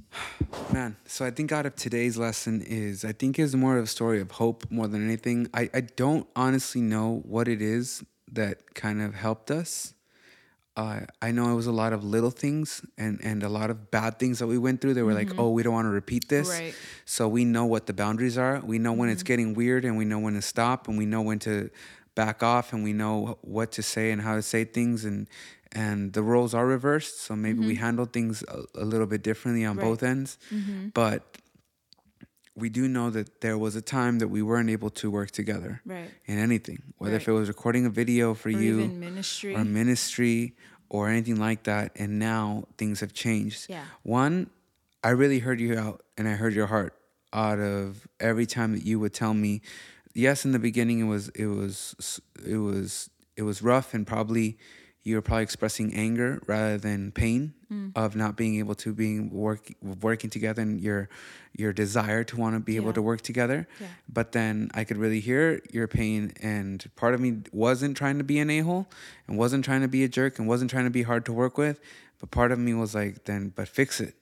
Man, 0.72 0.96
so 1.06 1.24
I 1.24 1.30
think 1.30 1.52
out 1.52 1.66
of 1.66 1.76
today's 1.76 2.16
lesson 2.16 2.62
is 2.62 3.04
I 3.04 3.12
think 3.12 3.38
is 3.38 3.54
more 3.54 3.78
of 3.78 3.84
a 3.84 3.88
story 3.88 4.20
of 4.20 4.32
hope 4.32 4.70
more 4.70 4.88
than 4.88 5.04
anything. 5.04 5.48
I, 5.54 5.70
I 5.72 5.80
don't 5.80 6.26
honestly 6.34 6.80
know 6.80 7.22
what 7.24 7.48
it 7.48 7.62
is 7.62 8.04
that 8.32 8.74
kind 8.74 9.02
of 9.02 9.14
helped 9.14 9.50
us. 9.50 9.94
Uh, 10.74 11.00
I 11.20 11.32
know 11.32 11.52
it 11.52 11.54
was 11.54 11.66
a 11.66 11.72
lot 11.72 11.92
of 11.92 12.02
little 12.02 12.30
things 12.30 12.80
and, 12.96 13.20
and 13.22 13.42
a 13.42 13.48
lot 13.50 13.68
of 13.68 13.90
bad 13.90 14.18
things 14.18 14.38
that 14.38 14.46
we 14.46 14.56
went 14.56 14.80
through. 14.80 14.94
They 14.94 15.02
were 15.02 15.12
like, 15.12 15.38
oh, 15.38 15.50
we 15.50 15.62
don't 15.62 15.74
want 15.74 15.84
to 15.84 15.90
repeat 15.90 16.30
this. 16.30 16.48
Right. 16.48 16.74
So 17.04 17.28
we 17.28 17.44
know 17.44 17.66
what 17.66 17.86
the 17.86 17.92
boundaries 17.92 18.38
are. 18.38 18.58
We 18.60 18.78
know 18.78 18.94
when 18.94 19.10
it's 19.10 19.22
getting 19.22 19.52
weird 19.52 19.84
and 19.84 19.98
we 19.98 20.06
know 20.06 20.18
when 20.18 20.32
to 20.32 20.40
stop 20.40 20.88
and 20.88 20.96
we 20.96 21.04
know 21.04 21.20
when 21.20 21.38
to 21.40 21.68
back 22.14 22.42
off 22.42 22.72
and 22.72 22.82
we 22.82 22.94
know 22.94 23.38
what 23.42 23.72
to 23.72 23.82
say 23.82 24.12
and 24.12 24.22
how 24.22 24.34
to 24.34 24.42
say 24.42 24.64
things 24.64 25.04
and 25.04 25.28
and 25.72 26.12
the 26.12 26.22
roles 26.22 26.54
are 26.54 26.66
reversed. 26.66 27.20
So 27.22 27.34
maybe 27.34 27.60
we 27.60 27.74
mm-hmm. 27.74 27.82
handle 27.84 28.04
things 28.06 28.44
a, 28.48 28.62
a 28.74 28.84
little 28.84 29.06
bit 29.06 29.22
differently 29.22 29.64
on 29.64 29.76
Right. 29.76 29.84
both 29.84 30.02
ends. 30.02 30.38
Mm-hmm. 30.52 30.88
But 30.88 31.38
we 32.54 32.68
do 32.68 32.86
know 32.86 33.08
that 33.10 33.40
there 33.40 33.56
was 33.56 33.76
a 33.76 33.80
time 33.80 34.18
that 34.18 34.28
we 34.28 34.42
weren't 34.42 34.68
able 34.68 34.90
to 34.90 35.10
work 35.10 35.30
together 35.30 35.80
Right. 35.86 36.10
in 36.26 36.38
anything, 36.38 36.82
whether 36.98 37.16
if 37.16 37.26
it 37.26 37.32
was 37.32 37.48
recording 37.48 37.86
a 37.86 37.90
video 37.90 38.34
for 38.34 38.48
Or 38.50 38.52
you 38.52 38.86
ministry. 38.88 39.54
or 39.54 39.64
ministry 39.64 40.54
or 40.90 41.08
anything 41.08 41.36
like 41.36 41.62
that. 41.64 41.92
And 41.96 42.18
now 42.18 42.64
things 42.76 43.00
have 43.00 43.14
changed. 43.14 43.66
Yeah. 43.70 43.84
One, 44.02 44.50
I 45.02 45.10
really 45.10 45.38
heard 45.38 45.60
you 45.60 45.78
out 45.78 46.02
and 46.18 46.28
I 46.28 46.32
heard 46.32 46.52
your 46.52 46.66
heart 46.66 46.94
out 47.32 47.58
of 47.58 48.06
every 48.20 48.44
time 48.46 48.72
that 48.72 48.84
you 48.84 49.00
would 49.00 49.14
tell 49.14 49.32
me. 49.32 49.62
Yes, 50.14 50.44
in 50.44 50.52
the 50.52 50.58
beginning 50.58 51.00
it 51.00 51.04
was 51.04 51.30
it 51.30 51.46
was 51.46 52.20
it 52.46 52.58
was 52.58 53.08
it 53.34 53.42
was 53.42 53.62
rough 53.62 53.94
and 53.94 54.06
probably 54.06 54.58
you 55.04 55.16
were 55.16 55.22
probably 55.22 55.42
expressing 55.42 55.92
anger 55.94 56.40
rather 56.46 56.78
than 56.78 57.12
pain 57.12 57.54
Mm. 57.72 57.92
of 57.96 58.14
not 58.14 58.36
being 58.36 58.56
able 58.58 58.74
to 58.74 58.92
being 58.92 59.30
work 59.30 59.72
working 59.80 60.28
together 60.28 60.60
and 60.60 60.78
your 60.78 61.08
your 61.56 61.72
desire 61.72 62.22
to 62.24 62.36
want 62.36 62.54
to 62.54 62.60
be 62.60 62.76
able 62.76 62.92
to 62.92 63.00
work 63.00 63.22
together. 63.22 63.66
Yeah. 63.80 63.86
But 64.12 64.32
then 64.32 64.70
I 64.74 64.84
could 64.84 64.98
really 64.98 65.20
hear 65.20 65.62
your 65.72 65.88
pain, 65.88 66.32
and 66.42 66.84
part 66.96 67.14
of 67.14 67.20
me 67.20 67.38
wasn't 67.50 67.96
trying 67.96 68.18
to 68.18 68.24
be 68.24 68.38
an 68.40 68.50
a 68.50 68.60
hole, 68.60 68.88
and 69.26 69.38
wasn't 69.38 69.64
trying 69.64 69.80
to 69.80 69.88
be 69.88 70.04
a 70.04 70.08
jerk, 70.08 70.38
and 70.38 70.46
wasn't 70.46 70.70
trying 70.70 70.84
to 70.84 70.90
be 70.90 71.02
hard 71.02 71.24
to 71.26 71.32
work 71.32 71.56
with. 71.56 71.80
But 72.20 72.30
part 72.30 72.52
of 72.52 72.58
me 72.58 72.74
was 72.74 72.94
like, 72.94 73.24
then, 73.24 73.52
but 73.56 73.68
fix 73.68 74.00
it. 74.00 74.14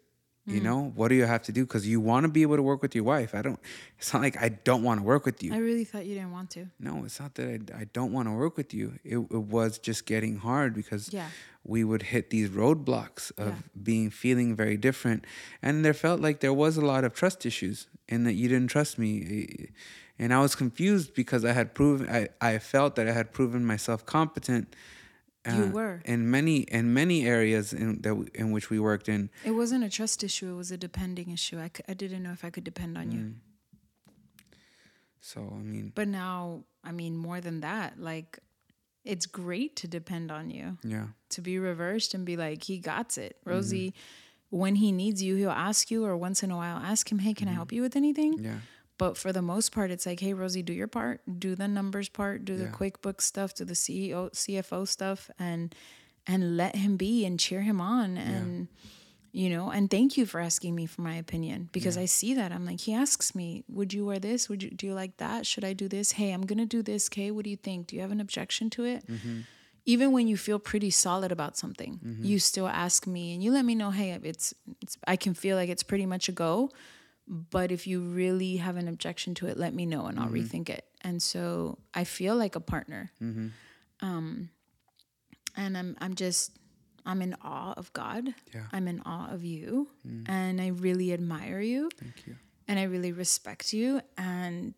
Mm. 0.48 0.54
You 0.54 0.60
know, 0.62 0.92
what 0.94 1.08
do 1.08 1.14
you 1.14 1.26
have 1.26 1.42
to 1.44 1.52
do? 1.52 1.66
Because 1.66 1.86
you 1.86 2.00
want 2.00 2.24
to 2.24 2.28
be 2.28 2.42
able 2.42 2.56
to 2.56 2.62
work 2.62 2.80
with 2.80 2.94
your 2.94 3.04
wife. 3.04 3.34
I 3.34 3.42
don't. 3.42 3.60
It's 3.98 4.12
not 4.14 4.22
like 4.22 4.36
I 4.40 4.48
don't 4.48 4.82
want 4.82 4.98
to 5.00 5.04
work 5.04 5.26
with 5.26 5.42
you. 5.42 5.52
I 5.52 5.58
really 5.58 5.84
thought 5.84 6.06
you 6.06 6.14
didn't 6.14 6.32
want 6.32 6.50
to. 6.50 6.66
no, 6.78 7.04
it's 7.04 7.20
not 7.20 7.34
that 7.34 7.70
I, 7.74 7.80
I 7.80 7.84
don't 7.92 8.12
want 8.12 8.26
to 8.28 8.32
work 8.32 8.56
with 8.56 8.72
you. 8.72 8.94
It, 9.04 9.18
it 9.18 9.42
was 9.56 9.78
just 9.78 10.06
getting 10.06 10.36
hard 10.38 10.74
because 10.74 11.12
Yeah. 11.12 11.28
we 11.62 11.84
would 11.84 12.04
hit 12.04 12.30
these 12.30 12.48
roadblocks 12.48 13.30
of 13.38 13.48
Yeah. 13.48 13.54
being 13.82 14.08
feeling 14.10 14.56
very 14.56 14.78
different, 14.78 15.26
and 15.62 15.84
there 15.84 15.92
felt 15.94 16.20
like 16.20 16.40
there 16.40 16.54
was 16.54 16.78
a 16.78 16.84
lot 16.92 17.04
of 17.04 17.12
trust 17.12 17.44
issues, 17.44 17.86
and 18.08 18.26
that 18.26 18.32
you 18.32 18.48
didn't 18.48 18.68
trust 18.68 18.98
me, 18.98 19.68
and 20.18 20.32
I 20.32 20.40
was 20.40 20.54
confused 20.54 21.12
because 21.14 21.44
I 21.44 21.52
had 21.52 21.74
proven 21.74 22.08
I, 22.08 22.28
I 22.40 22.58
felt 22.58 22.96
that 22.96 23.06
I 23.06 23.12
had 23.12 23.32
proven 23.32 23.64
myself 23.66 24.06
competent. 24.06 24.74
You 25.48 25.66
were. 25.72 26.02
in 26.04 26.30
many 26.30 26.58
in 26.62 26.92
many 26.92 27.26
areas 27.26 27.72
in 27.72 28.02
that 28.02 28.10
w- 28.10 28.28
in 28.34 28.52
which 28.52 28.68
we 28.68 28.78
worked 28.78 29.08
in. 29.08 29.30
It 29.44 29.52
wasn't 29.52 29.84
a 29.84 29.88
trust 29.88 30.22
issue. 30.22 30.52
It 30.52 30.56
was 30.56 30.70
a 30.70 30.76
depending 30.76 31.30
issue. 31.30 31.58
I, 31.58 31.68
c- 31.74 31.82
I 31.88 31.94
didn't 31.94 32.22
know 32.22 32.32
if 32.32 32.44
I 32.44 32.50
could 32.50 32.64
depend 32.64 32.98
on 32.98 33.06
Mm. 33.08 33.12
you. 33.14 33.34
So 35.20 35.40
I 35.52 35.62
mean, 35.62 35.92
But 35.94 36.08
now, 36.08 36.64
I 36.84 36.92
mean, 36.92 37.16
more 37.16 37.40
than 37.40 37.60
that, 37.60 37.98
like, 38.00 38.38
it's 39.04 39.26
great 39.26 39.76
to 39.76 39.88
depend 39.88 40.30
on 40.30 40.50
you, 40.50 40.78
yeah, 40.82 41.08
to 41.30 41.40
be 41.40 41.58
reversed 41.58 42.14
and 42.14 42.24
be 42.24 42.36
like, 42.36 42.64
he 42.64 42.78
got 42.78 43.16
it. 43.18 43.36
Mm-hmm. 43.40 43.50
Rosie, 43.50 43.94
when 44.50 44.74
he 44.76 44.92
needs 44.92 45.22
you, 45.22 45.36
he'll 45.36 45.50
ask 45.50 45.90
you, 45.90 46.04
or 46.04 46.16
once 46.16 46.42
in 46.42 46.50
a 46.50 46.56
while, 46.56 46.76
ask 46.78 47.10
him, 47.10 47.18
hey, 47.18 47.34
can 47.34 47.48
I 47.48 47.52
help 47.52 47.72
you 47.72 47.82
with 47.82 47.96
anything? 47.96 48.34
Mm-hmm. 48.34 48.44
yeah, 48.44 48.58
But 49.00 49.16
for 49.16 49.32
the 49.32 49.40
most 49.40 49.72
part, 49.72 49.90
it's 49.90 50.04
like, 50.04 50.20
hey, 50.20 50.34
Rosie, 50.34 50.62
do 50.62 50.74
your 50.74 50.86
part, 50.86 51.22
do 51.38 51.54
the 51.54 51.66
numbers 51.66 52.10
part, 52.10 52.44
do 52.44 52.58
the 52.58 52.64
Yeah. 52.64 52.70
QuickBooks 52.72 53.22
stuff, 53.22 53.54
do 53.54 53.64
the 53.64 53.72
CEO, 53.72 54.30
CFO 54.34 54.86
stuff, 54.86 55.30
and 55.38 55.74
and 56.26 56.58
let 56.58 56.76
him 56.76 56.98
be 56.98 57.24
and 57.24 57.40
cheer 57.40 57.62
him 57.62 57.80
on, 57.80 58.18
and 58.18 58.68
you 59.32 59.48
know, 59.48 59.70
and 59.70 59.90
thank 59.90 60.18
you 60.18 60.26
for 60.26 60.38
asking 60.38 60.74
me 60.74 60.84
for 60.84 61.00
my 61.00 61.14
opinion 61.14 61.70
because 61.72 61.96
I 61.96 62.04
see 62.04 62.34
that 62.34 62.52
I'm 62.52 62.66
like, 62.66 62.80
he 62.80 62.92
asks 62.92 63.34
me, 63.34 63.64
would 63.68 63.94
you 63.94 64.04
wear 64.04 64.18
this? 64.18 64.50
Would 64.50 64.62
you 64.62 64.70
do 64.70 64.88
you 64.88 64.92
like 64.92 65.16
that? 65.16 65.46
Should 65.46 65.64
I 65.64 65.72
do 65.72 65.88
this? 65.88 66.12
Hey, 66.12 66.32
I'm 66.32 66.44
gonna 66.44 66.66
do 66.66 66.82
this. 66.82 67.08
Kay, 67.08 67.30
what 67.30 67.44
do 67.44 67.50
you 67.50 67.56
think? 67.56 67.86
Do 67.86 67.96
you 67.96 68.02
have 68.02 68.12
an 68.12 68.20
objection 68.20 68.68
to 68.76 68.84
it? 68.84 69.06
Mm-hmm. 69.06 69.40
Even 69.86 70.12
when 70.12 70.28
you 70.28 70.36
feel 70.36 70.58
pretty 70.58 70.90
solid 70.90 71.32
about 71.32 71.56
something, 71.56 72.00
mm-hmm. 72.04 72.22
you 72.22 72.38
still 72.38 72.68
ask 72.68 73.06
me 73.06 73.32
and 73.32 73.42
you 73.42 73.50
let 73.50 73.64
me 73.64 73.74
know, 73.74 73.92
hey, 73.92 74.10
it's 74.22 74.52
it's 74.82 74.98
I 75.06 75.16
can 75.16 75.32
feel 75.32 75.56
like 75.56 75.70
it's 75.70 75.82
pretty 75.82 76.04
much 76.04 76.28
a 76.28 76.32
go 76.32 76.70
but 77.30 77.70
if 77.70 77.86
you 77.86 78.00
really 78.00 78.56
have 78.56 78.76
an 78.76 78.88
objection 78.88 79.34
to 79.34 79.46
it 79.46 79.56
let 79.56 79.72
me 79.72 79.86
know 79.86 80.06
and 80.06 80.18
i'll 80.18 80.28
rethink 80.28 80.68
it 80.68 80.84
and 81.02 81.22
so 81.22 81.78
i 81.94 82.02
feel 82.04 82.36
like 82.36 82.56
a 82.56 82.60
partner 82.60 83.12
um 84.00 84.50
and 85.56 85.78
i'm 85.78 85.96
i'm 86.00 86.14
just 86.14 86.52
I'm 87.06 87.22
in 87.22 87.34
awe 87.42 87.72
of 87.76 87.92
God. 87.92 88.34
Yeah. 88.54 88.64
I'm 88.72 88.86
in 88.88 89.00
awe 89.04 89.30
of 89.32 89.44
you. 89.44 89.88
And 90.26 90.60
I 90.60 90.68
really 90.68 91.12
admire 91.12 91.60
you. 91.60 91.90
Thank 91.98 92.26
you. 92.26 92.36
And 92.68 92.78
I 92.78 92.84
really 92.84 93.12
respect 93.12 93.72
you. 93.72 94.00
And 94.16 94.74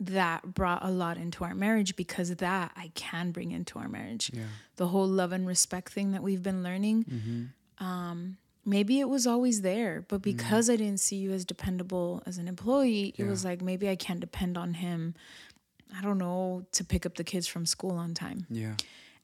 that 0.00 0.54
brought 0.54 0.84
a 0.84 0.90
lot 0.90 1.16
into 1.16 1.44
our 1.44 1.54
marriage 1.54 1.96
because 1.96 2.34
that 2.36 2.72
I 2.76 2.92
can 2.94 3.32
bring 3.32 3.50
into 3.50 3.78
our 3.78 3.88
marriage. 3.88 4.30
Yeah. 4.32 4.44
The 4.76 4.86
whole 4.88 5.06
love 5.06 5.32
and 5.32 5.46
respect 5.46 5.92
thing 5.92 6.12
that 6.12 6.22
we've 6.22 6.42
been 6.42 6.62
learning. 6.62 7.04
Mm-hmm. 7.04 7.84
Um, 7.84 8.38
maybe 8.68 9.00
it 9.00 9.08
was 9.08 9.26
always 9.26 9.62
there, 9.62 10.04
but 10.08 10.20
mm. 10.20 10.24
because 10.24 10.68
I 10.68 10.76
didn't 10.76 11.00
see 11.00 11.16
you 11.16 11.32
as 11.32 11.44
dependable 11.44 12.22
as 12.26 12.38
an 12.38 12.46
employee, 12.46 13.14
it 13.16 13.24
was 13.24 13.44
like 13.44 13.62
maybe 13.62 13.88
I 13.88 13.96
can't 13.96 14.20
depend 14.20 14.58
on 14.58 14.74
him. 14.74 15.14
I 15.96 16.02
don't 16.02 16.18
know 16.18 16.66
to 16.72 16.84
pick 16.84 17.06
up 17.06 17.14
the 17.14 17.24
kids 17.24 17.46
from 17.46 17.64
school 17.64 17.92
on 17.92 18.14
time. 18.14 18.46
Yeah. 18.50 18.74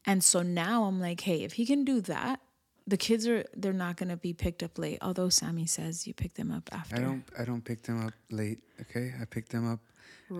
And 0.06 0.24
so 0.24 0.42
now 0.42 0.84
I'm 0.84 1.00
like, 1.00 1.20
hey, 1.20 1.42
if 1.42 1.54
he 1.54 1.66
can 1.66 1.84
do 1.84 2.00
that, 2.02 2.40
the 2.86 2.96
kids 2.96 3.26
are 3.26 3.44
they're 3.54 3.72
not 3.72 3.96
gonna 3.96 4.16
be 4.16 4.32
picked 4.32 4.62
up 4.62 4.78
late. 4.78 4.98
Although 5.00 5.30
Sammy 5.30 5.66
says 5.66 6.06
you 6.06 6.12
pick 6.14 6.34
them 6.34 6.50
up 6.50 6.68
after. 6.72 6.96
I 6.96 7.00
don't. 7.00 7.24
I 7.38 7.44
don't 7.44 7.64
pick 7.64 7.82
them 7.82 8.06
up 8.06 8.12
late. 8.30 8.58
Okay. 8.82 9.14
I 9.20 9.24
pick 9.24 9.48
them 9.48 9.70
up 9.70 9.80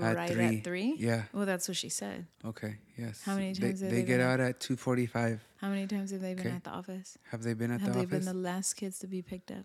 at 0.03 0.17
right 0.17 0.31
three. 0.33 0.45
at 0.59 0.65
three. 0.65 0.97
Yeah. 0.99 1.23
Well, 1.33 1.47
that's 1.47 1.69
what 1.69 1.77
she 1.77 1.89
said. 1.89 2.27
Okay. 2.45 2.77
Yes. 2.97 3.23
How 3.25 3.35
many 3.35 3.53
They- 3.53 3.69
times 3.69 3.81
have 3.81 3.91
they, 3.91 4.01
they 4.01 4.03
get 4.07 4.21
out 4.21 4.41
at 4.41 4.61
two 4.61 4.77
forty-five? 4.77 5.45
How 5.61 5.69
many 5.69 5.87
times 5.87 6.11
have 6.11 6.21
they 6.21 6.35
been 6.35 6.47
Okay. 6.47 6.57
at 6.57 6.65
the 6.65 6.71
office? 6.71 7.19
Have 7.31 7.43
they 7.43 7.55
been 7.55 7.71
at 7.71 7.81
Have 7.81 7.93
the 7.93 7.99
they 8.01 8.05
office? 8.07 8.25
been 8.25 8.35
the 8.37 8.41
last 8.41 8.75
kids 8.75 8.99
to 9.01 9.07
be 9.07 9.23
picked 9.23 9.51
up? 9.51 9.65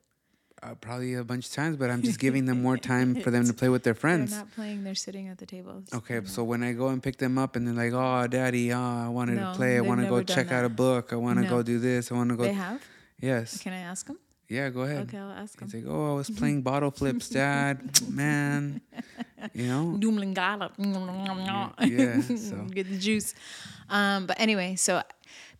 uh, 0.62 0.76
probably 0.76 1.14
a 1.14 1.24
bunch 1.24 1.46
of 1.48 1.54
times, 1.54 1.78
but 1.78 1.90
I'm 1.90 2.02
just 2.02 2.20
giving 2.26 2.44
them 2.44 2.62
more 2.62 2.78
time 2.78 3.16
for 3.22 3.32
them 3.32 3.46
to 3.48 3.54
play 3.54 3.70
with 3.70 3.84
their 3.84 3.94
friends. 3.94 4.32
They're 4.32 4.40
not 4.42 4.52
playing. 4.54 4.84
They're 4.84 4.94
sitting 4.94 5.30
at 5.30 5.38
the 5.38 5.46
tables. 5.46 5.86
Okay, 5.94 6.20
so 6.26 6.44
when 6.44 6.64
I 6.64 6.74
go 6.74 6.90
and 6.90 7.02
pick 7.02 7.16
them 7.16 7.38
up 7.38 7.56
and 7.56 7.66
they're 7.66 7.74
like, 7.74 7.94
"Oh, 7.94 8.28
daddy, 8.28 8.74
oh, 8.74 8.78
I 8.78 9.08
wanted 9.08 9.38
No, 9.38 9.52
to 9.54 9.58
play. 9.58 9.78
I 9.78 9.82
want 9.82 10.02
to 10.02 10.08
go 10.08 10.22
check 10.22 10.52
out 10.52 10.66
a 10.66 10.70
book. 10.70 11.14
I 11.14 11.16
want 11.16 11.38
to 11.40 11.44
No. 11.44 11.50
go 11.50 11.64
do 11.64 11.80
this. 11.80 12.12
I 12.12 12.16
want 12.16 12.30
to 12.32 12.36
go." 12.36 12.44
They 12.44 12.52
have. 12.52 12.82
Yes. 13.22 13.62
Can 13.64 13.72
I 13.72 13.80
ask 13.80 14.06
them? 14.08 14.18
Yeah, 14.50 14.70
go 14.70 14.82
ahead. 14.82 15.04
Okay, 15.08 15.18
I'll 15.20 15.30
ask 15.32 15.58
them. 15.60 15.70
He's 15.70 15.84
like, 15.84 15.94
"Oh, 15.94 16.12
I 16.12 16.16
was 16.16 16.30
playing 16.30 16.64
bottle 16.64 16.90
flips, 16.92 17.30
dad. 17.42 18.02
Man, 18.10 18.82
you 19.54 19.68
know." 19.68 19.96
Yeah, 21.80 22.20
so. 22.22 22.56
get 22.74 22.90
the 22.90 22.98
juice. 22.98 23.36
Um, 23.90 24.26
but 24.26 24.40
anyway, 24.40 24.76
so 24.76 25.04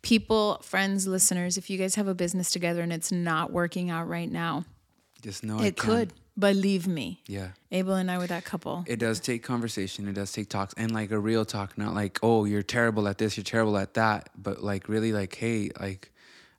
people, 0.02 0.58
friends, 0.62 1.06
listeners, 1.06 1.56
if 1.56 1.70
you 1.70 1.78
guys 1.78 1.94
have 1.94 2.08
a 2.08 2.14
business 2.14 2.50
together 2.50 2.82
and 2.82 2.92
it's 2.92 3.12
not 3.12 3.52
working 3.52 3.90
out 3.90 4.08
right 4.08 4.30
now, 4.30 4.64
Just 5.22 5.44
know 5.44 5.60
it 5.60 5.76
can. 5.76 5.90
could. 5.90 6.12
Believe 6.38 6.86
me, 6.88 7.20
Yeah. 7.26 7.48
Abel 7.70 7.94
and 7.96 8.10
I 8.10 8.16
were 8.16 8.26
that 8.28 8.44
couple. 8.46 8.82
It 8.86 8.98
does 8.98 9.20
take 9.20 9.42
conversation. 9.42 10.08
It 10.08 10.14
does 10.14 10.32
take 10.32 10.48
talks 10.48 10.72
and 10.78 10.90
like 10.90 11.10
a 11.10 11.18
real 11.18 11.44
talk, 11.44 11.76
not 11.76 11.92
like, 11.94 12.18
oh, 12.22 12.46
you're 12.46 12.62
terrible 12.62 13.06
at 13.08 13.18
this, 13.18 13.36
you're 13.36 13.44
terrible 13.44 13.76
at 13.76 13.92
that, 13.94 14.30
but 14.40 14.62
like 14.64 14.88
really 14.88 15.12
like, 15.12 15.34
hey, 15.34 15.70
like, 15.78 16.10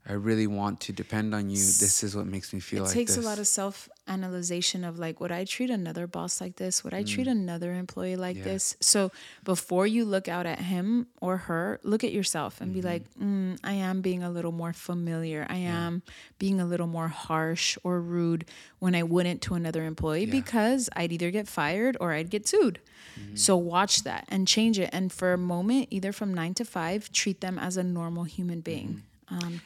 I 0.10 0.14
really 0.14 0.48
want 0.48 0.80
to 0.82 0.94
depend 0.94 1.36
on 1.36 1.50
you. 1.50 1.58
This 1.58 2.04
is 2.04 2.16
what 2.16 2.26
makes 2.26 2.54
me 2.54 2.60
feel 2.60 2.84
like 2.84 2.88
it 2.88 2.90
like 2.90 2.98
takes 3.08 3.16
this. 3.16 3.24
a 3.26 3.28
lot 3.28 3.38
of 3.40 3.48
self 3.48 3.88
analyzation 4.08 4.84
of 4.84 5.00
like 5.00 5.22
would 5.22 5.32
i 5.32 5.46
treat 5.46 5.70
another 5.70 6.06
boss 6.06 6.42
like 6.42 6.56
this 6.58 6.84
would 6.84 6.94
i 6.94 7.02
treat 7.04 7.28
another 7.28 7.74
employee 7.74 8.16
like 8.18 8.36
Mm. 8.36 8.40
Yeah. 8.40 8.44
this 8.54 8.76
so 8.82 9.12
before 9.44 9.88
you 9.88 10.04
look 10.06 10.28
out 10.28 10.46
at 10.46 10.60
him 10.60 11.08
or 11.22 11.38
her 11.48 11.80
look 11.84 12.04
at 12.04 12.12
yourself 12.12 12.60
and 12.60 12.72
Mm-hmm. 12.72 12.82
be 12.82 12.88
like 12.92 13.04
mm, 13.16 13.58
i 13.64 13.72
am 13.74 14.02
being 14.02 14.22
a 14.24 14.30
little 14.30 14.52
more 14.52 14.74
familiar 14.74 15.46
i 15.50 15.56
am 15.58 16.02
being 16.40 16.60
a 16.60 16.66
little 16.66 16.88
more 16.88 17.08
harsh 17.08 17.78
or 17.84 18.02
rude 18.02 18.44
when 18.80 18.96
i 18.96 19.04
wouldn't 19.04 19.42
to 19.44 19.54
another 19.54 19.86
employee 19.86 20.26
because 20.26 20.90
i'd 20.98 21.12
either 21.14 21.32
get 21.32 21.48
fired 21.48 21.96
or 22.02 22.12
i'd 22.12 22.30
get 22.30 22.48
sued 22.48 22.80
Mm-hmm. 23.20 23.36
so 23.36 23.58
watch 23.58 24.04
that 24.04 24.24
and 24.30 24.48
change 24.48 24.80
it 24.80 24.90
and 24.94 25.12
for 25.12 25.34
a 25.34 25.38
moment 25.38 25.88
either 25.92 26.12
from 26.14 26.34
nine 26.34 26.54
to 26.56 26.64
five 26.66 27.12
treat 27.12 27.42
them 27.42 27.58
as 27.60 27.76
a 27.78 27.84
normal 27.84 28.24
human 28.26 28.62
being 28.62 28.88
Mm-hmm. 28.88 29.11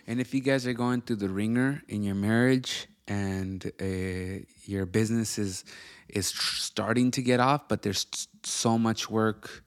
And 0.07 0.20
if 0.20 0.34
you 0.34 0.41
guys 0.41 0.68
are 0.68 0.74
going 0.74 1.01
through 1.01 1.18
the 1.18 1.30
ringer 1.30 1.82
in 1.88 2.03
your 2.03 2.16
marriage 2.16 2.88
and 3.07 3.66
uh, 3.82 4.45
your 4.66 4.86
business 4.86 5.38
is 5.38 5.63
is 6.07 6.32
tr- 6.32 6.55
starting 6.57 7.11
to 7.11 7.22
get 7.22 7.39
off, 7.39 7.68
but 7.68 7.82
there's 7.82 8.05
s- 8.13 8.28
so 8.43 8.78
much 8.78 9.09
work, 9.09 9.63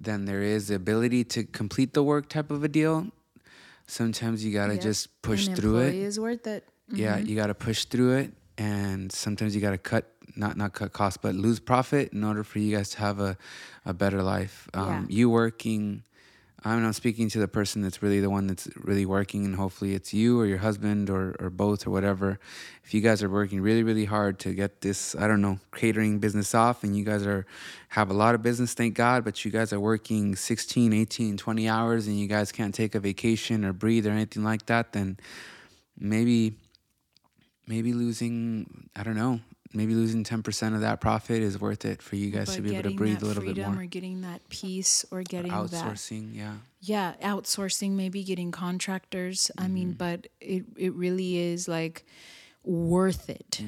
then 0.00 0.24
there 0.24 0.42
is 0.42 0.68
the 0.68 0.74
ability 0.74 1.24
to 1.24 1.44
complete 1.44 1.92
the 1.92 2.02
work 2.02 2.28
type 2.28 2.50
of 2.50 2.64
a 2.64 2.68
deal. 2.68 3.06
Sometimes 3.86 4.44
you 4.44 4.52
gotta 4.52 4.74
Yep. 4.74 4.82
just 4.82 5.22
push 5.22 5.46
An 5.46 5.54
through 5.56 5.76
employee 5.78 6.00
it. 6.02 6.06
is 6.06 6.18
worth 6.18 6.46
it 6.46 6.66
Yeah, 6.92 7.16
Mm-hmm. 7.18 7.26
you 7.28 7.36
gotta 7.36 7.54
push 7.54 7.84
through 7.84 8.12
it, 8.16 8.32
and 8.56 9.12
sometimes 9.12 9.54
you 9.54 9.60
gotta 9.60 9.78
cut 9.78 10.10
not 10.36 10.56
not 10.56 10.72
cut 10.72 10.92
costs, 10.92 11.18
but 11.20 11.34
lose 11.34 11.60
profit 11.60 12.12
in 12.12 12.24
order 12.24 12.42
for 12.42 12.58
you 12.58 12.74
guys 12.76 12.88
to 12.90 12.98
have 12.98 13.20
a 13.20 13.36
a 13.84 13.92
better 13.92 14.22
life. 14.22 14.68
Um, 14.74 14.88
Yeah. 14.88 15.04
You 15.16 15.30
working. 15.30 16.02
I'm 16.66 16.82
not 16.82 16.94
speaking 16.94 17.28
to 17.28 17.38
the 17.38 17.46
person 17.46 17.82
that's 17.82 18.02
really 18.02 18.20
the 18.20 18.30
one 18.30 18.46
that's 18.46 18.68
really 18.76 19.04
working, 19.04 19.44
and 19.44 19.54
hopefully 19.54 19.94
it's 19.94 20.14
you 20.14 20.40
or 20.40 20.46
your 20.46 20.58
husband 20.58 21.10
or, 21.10 21.36
or 21.38 21.50
both 21.50 21.86
or 21.86 21.90
whatever. 21.90 22.38
If 22.82 22.94
you 22.94 23.02
guys 23.02 23.22
are 23.22 23.28
working 23.28 23.60
really, 23.60 23.82
really 23.82 24.06
hard 24.06 24.38
to 24.40 24.54
get 24.54 24.80
this, 24.80 25.14
I 25.14 25.28
don't 25.28 25.42
know, 25.42 25.58
catering 25.74 26.20
business 26.20 26.54
off, 26.54 26.82
and 26.82 26.96
you 26.96 27.04
guys 27.04 27.26
are 27.26 27.44
have 27.88 28.10
a 28.10 28.14
lot 28.14 28.34
of 28.34 28.42
business, 28.42 28.72
thank 28.72 28.94
God, 28.94 29.24
but 29.24 29.44
you 29.44 29.50
guys 29.50 29.74
are 29.74 29.80
working 29.80 30.34
16, 30.36 30.94
18, 30.94 31.36
20 31.36 31.68
hours, 31.68 32.06
and 32.06 32.18
you 32.18 32.26
guys 32.26 32.50
can't 32.50 32.74
take 32.74 32.94
a 32.94 33.00
vacation 33.00 33.62
or 33.62 33.74
breathe 33.74 34.06
or 34.06 34.10
anything 34.10 34.42
like 34.42 34.64
that, 34.66 34.94
then 34.94 35.18
maybe 35.98 36.54
maybe 37.66 37.92
losing, 37.92 38.88
I 38.96 39.02
don't 39.02 39.16
know, 39.16 39.40
maybe 39.74 39.94
losing 39.94 40.24
10% 40.24 40.74
of 40.74 40.80
that 40.80 41.00
profit 41.00 41.42
is 41.42 41.60
worth 41.60 41.84
it 41.84 42.00
for 42.00 42.16
you 42.16 42.30
guys 42.30 42.46
but 42.46 42.56
to 42.56 42.62
be 42.62 42.76
able 42.76 42.90
to 42.90 42.96
breathe 42.96 43.20
that 43.20 43.24
a 43.24 43.28
little 43.28 43.42
bit 43.42 43.56
more. 43.66 43.82
or 43.82 43.86
getting 43.86 44.20
that 44.22 44.46
peace 44.48 45.04
or 45.10 45.22
getting 45.22 45.50
that 45.50 45.70
Outsourcing, 45.70 46.34
yeah. 46.34 46.54
yeah 46.80 47.14
outsourcing 47.22 47.92
maybe 47.92 48.22
getting 48.24 48.50
contractors 48.50 49.50
i 49.58 49.68
mean 49.68 49.88
mm-hmm. 49.88 49.96
but 49.96 50.28
it, 50.40 50.64
it 50.76 50.94
really 50.94 51.38
is 51.38 51.68
like 51.68 52.06
worth 52.64 53.28
it 53.28 53.60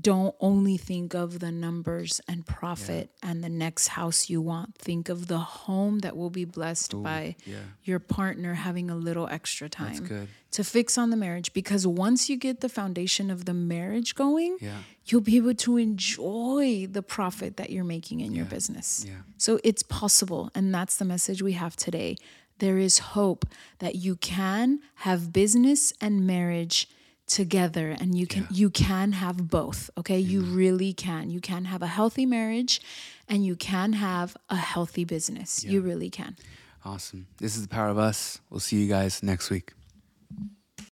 don't 0.00 0.34
only 0.40 0.76
think 0.76 1.14
of 1.14 1.38
the 1.38 1.52
numbers 1.52 2.20
and 2.26 2.44
profit 2.46 3.10
and 3.22 3.44
the 3.44 3.48
next 3.48 3.88
house 3.88 4.28
you 4.28 4.40
want 4.40 4.74
think 4.76 5.08
of 5.08 5.28
the 5.28 5.38
home 5.38 6.00
that 6.00 6.16
will 6.16 6.30
be 6.30 6.44
blessed 6.44 7.00
by 7.02 7.36
yeah. 7.46 7.56
your 7.84 7.98
partner 7.98 8.54
having 8.54 8.90
a 8.90 8.94
little 8.96 9.28
extra 9.28 9.68
time 9.68 10.28
to 10.50 10.64
fix 10.64 10.98
on 10.98 11.10
the 11.10 11.16
marriage 11.16 11.52
because 11.52 11.86
once 11.86 12.28
you 12.28 12.36
get 12.36 12.60
the 12.60 12.68
foundation 12.68 13.30
of 13.30 13.44
the 13.44 13.54
marriage 13.54 14.14
going 14.14 14.56
Yeah. 14.60 14.78
you'll 15.06 15.20
be 15.20 15.36
able 15.36 15.54
to 15.54 15.76
enjoy 15.76 16.86
the 16.90 17.02
profit 17.02 17.56
that 17.56 17.70
you're 17.70 17.84
making 17.84 18.20
in 18.20 18.34
your 18.34 18.46
business. 18.46 19.04
Yeah. 19.06 19.14
So 19.38 19.60
it's 19.64 19.82
possible. 19.82 20.50
And 20.54 20.74
that's 20.74 20.96
the 20.96 21.04
message 21.04 21.42
we 21.42 21.52
have 21.52 21.76
today. 21.76 22.16
There 22.58 22.78
is 22.78 22.98
hope 22.98 23.46
that 23.78 23.94
you 23.96 24.16
can 24.16 24.80
have 24.96 25.32
business 25.32 25.92
and 26.00 26.26
marriage 26.26 26.88
together 27.30 27.96
and 27.98 28.18
you 28.18 28.26
can 28.26 28.46
you 28.50 28.68
can 28.68 29.12
have 29.12 29.48
both 29.48 29.90
okay? 29.96 30.18
You 30.18 30.42
really 30.42 30.92
can. 30.92 31.30
You 31.30 31.40
can 31.40 31.64
have 31.66 31.82
a 31.82 31.86
healthy 31.86 32.26
marriage 32.26 32.80
and 33.28 33.44
you 33.44 33.56
can 33.56 33.94
have 33.94 34.36
a 34.50 34.56
healthy 34.56 35.04
business. 35.04 35.64
You 35.64 35.80
really 35.80 36.10
can. 36.10 36.36
Awesome. 36.84 37.26
This 37.38 37.56
is 37.56 37.62
the 37.62 37.68
power 37.68 37.88
of 37.88 37.98
us. 37.98 38.40
We'll 38.50 38.60
see 38.60 38.80
you 38.80 38.88
guys 38.88 39.22
next 39.22 39.50
week. 39.50 39.72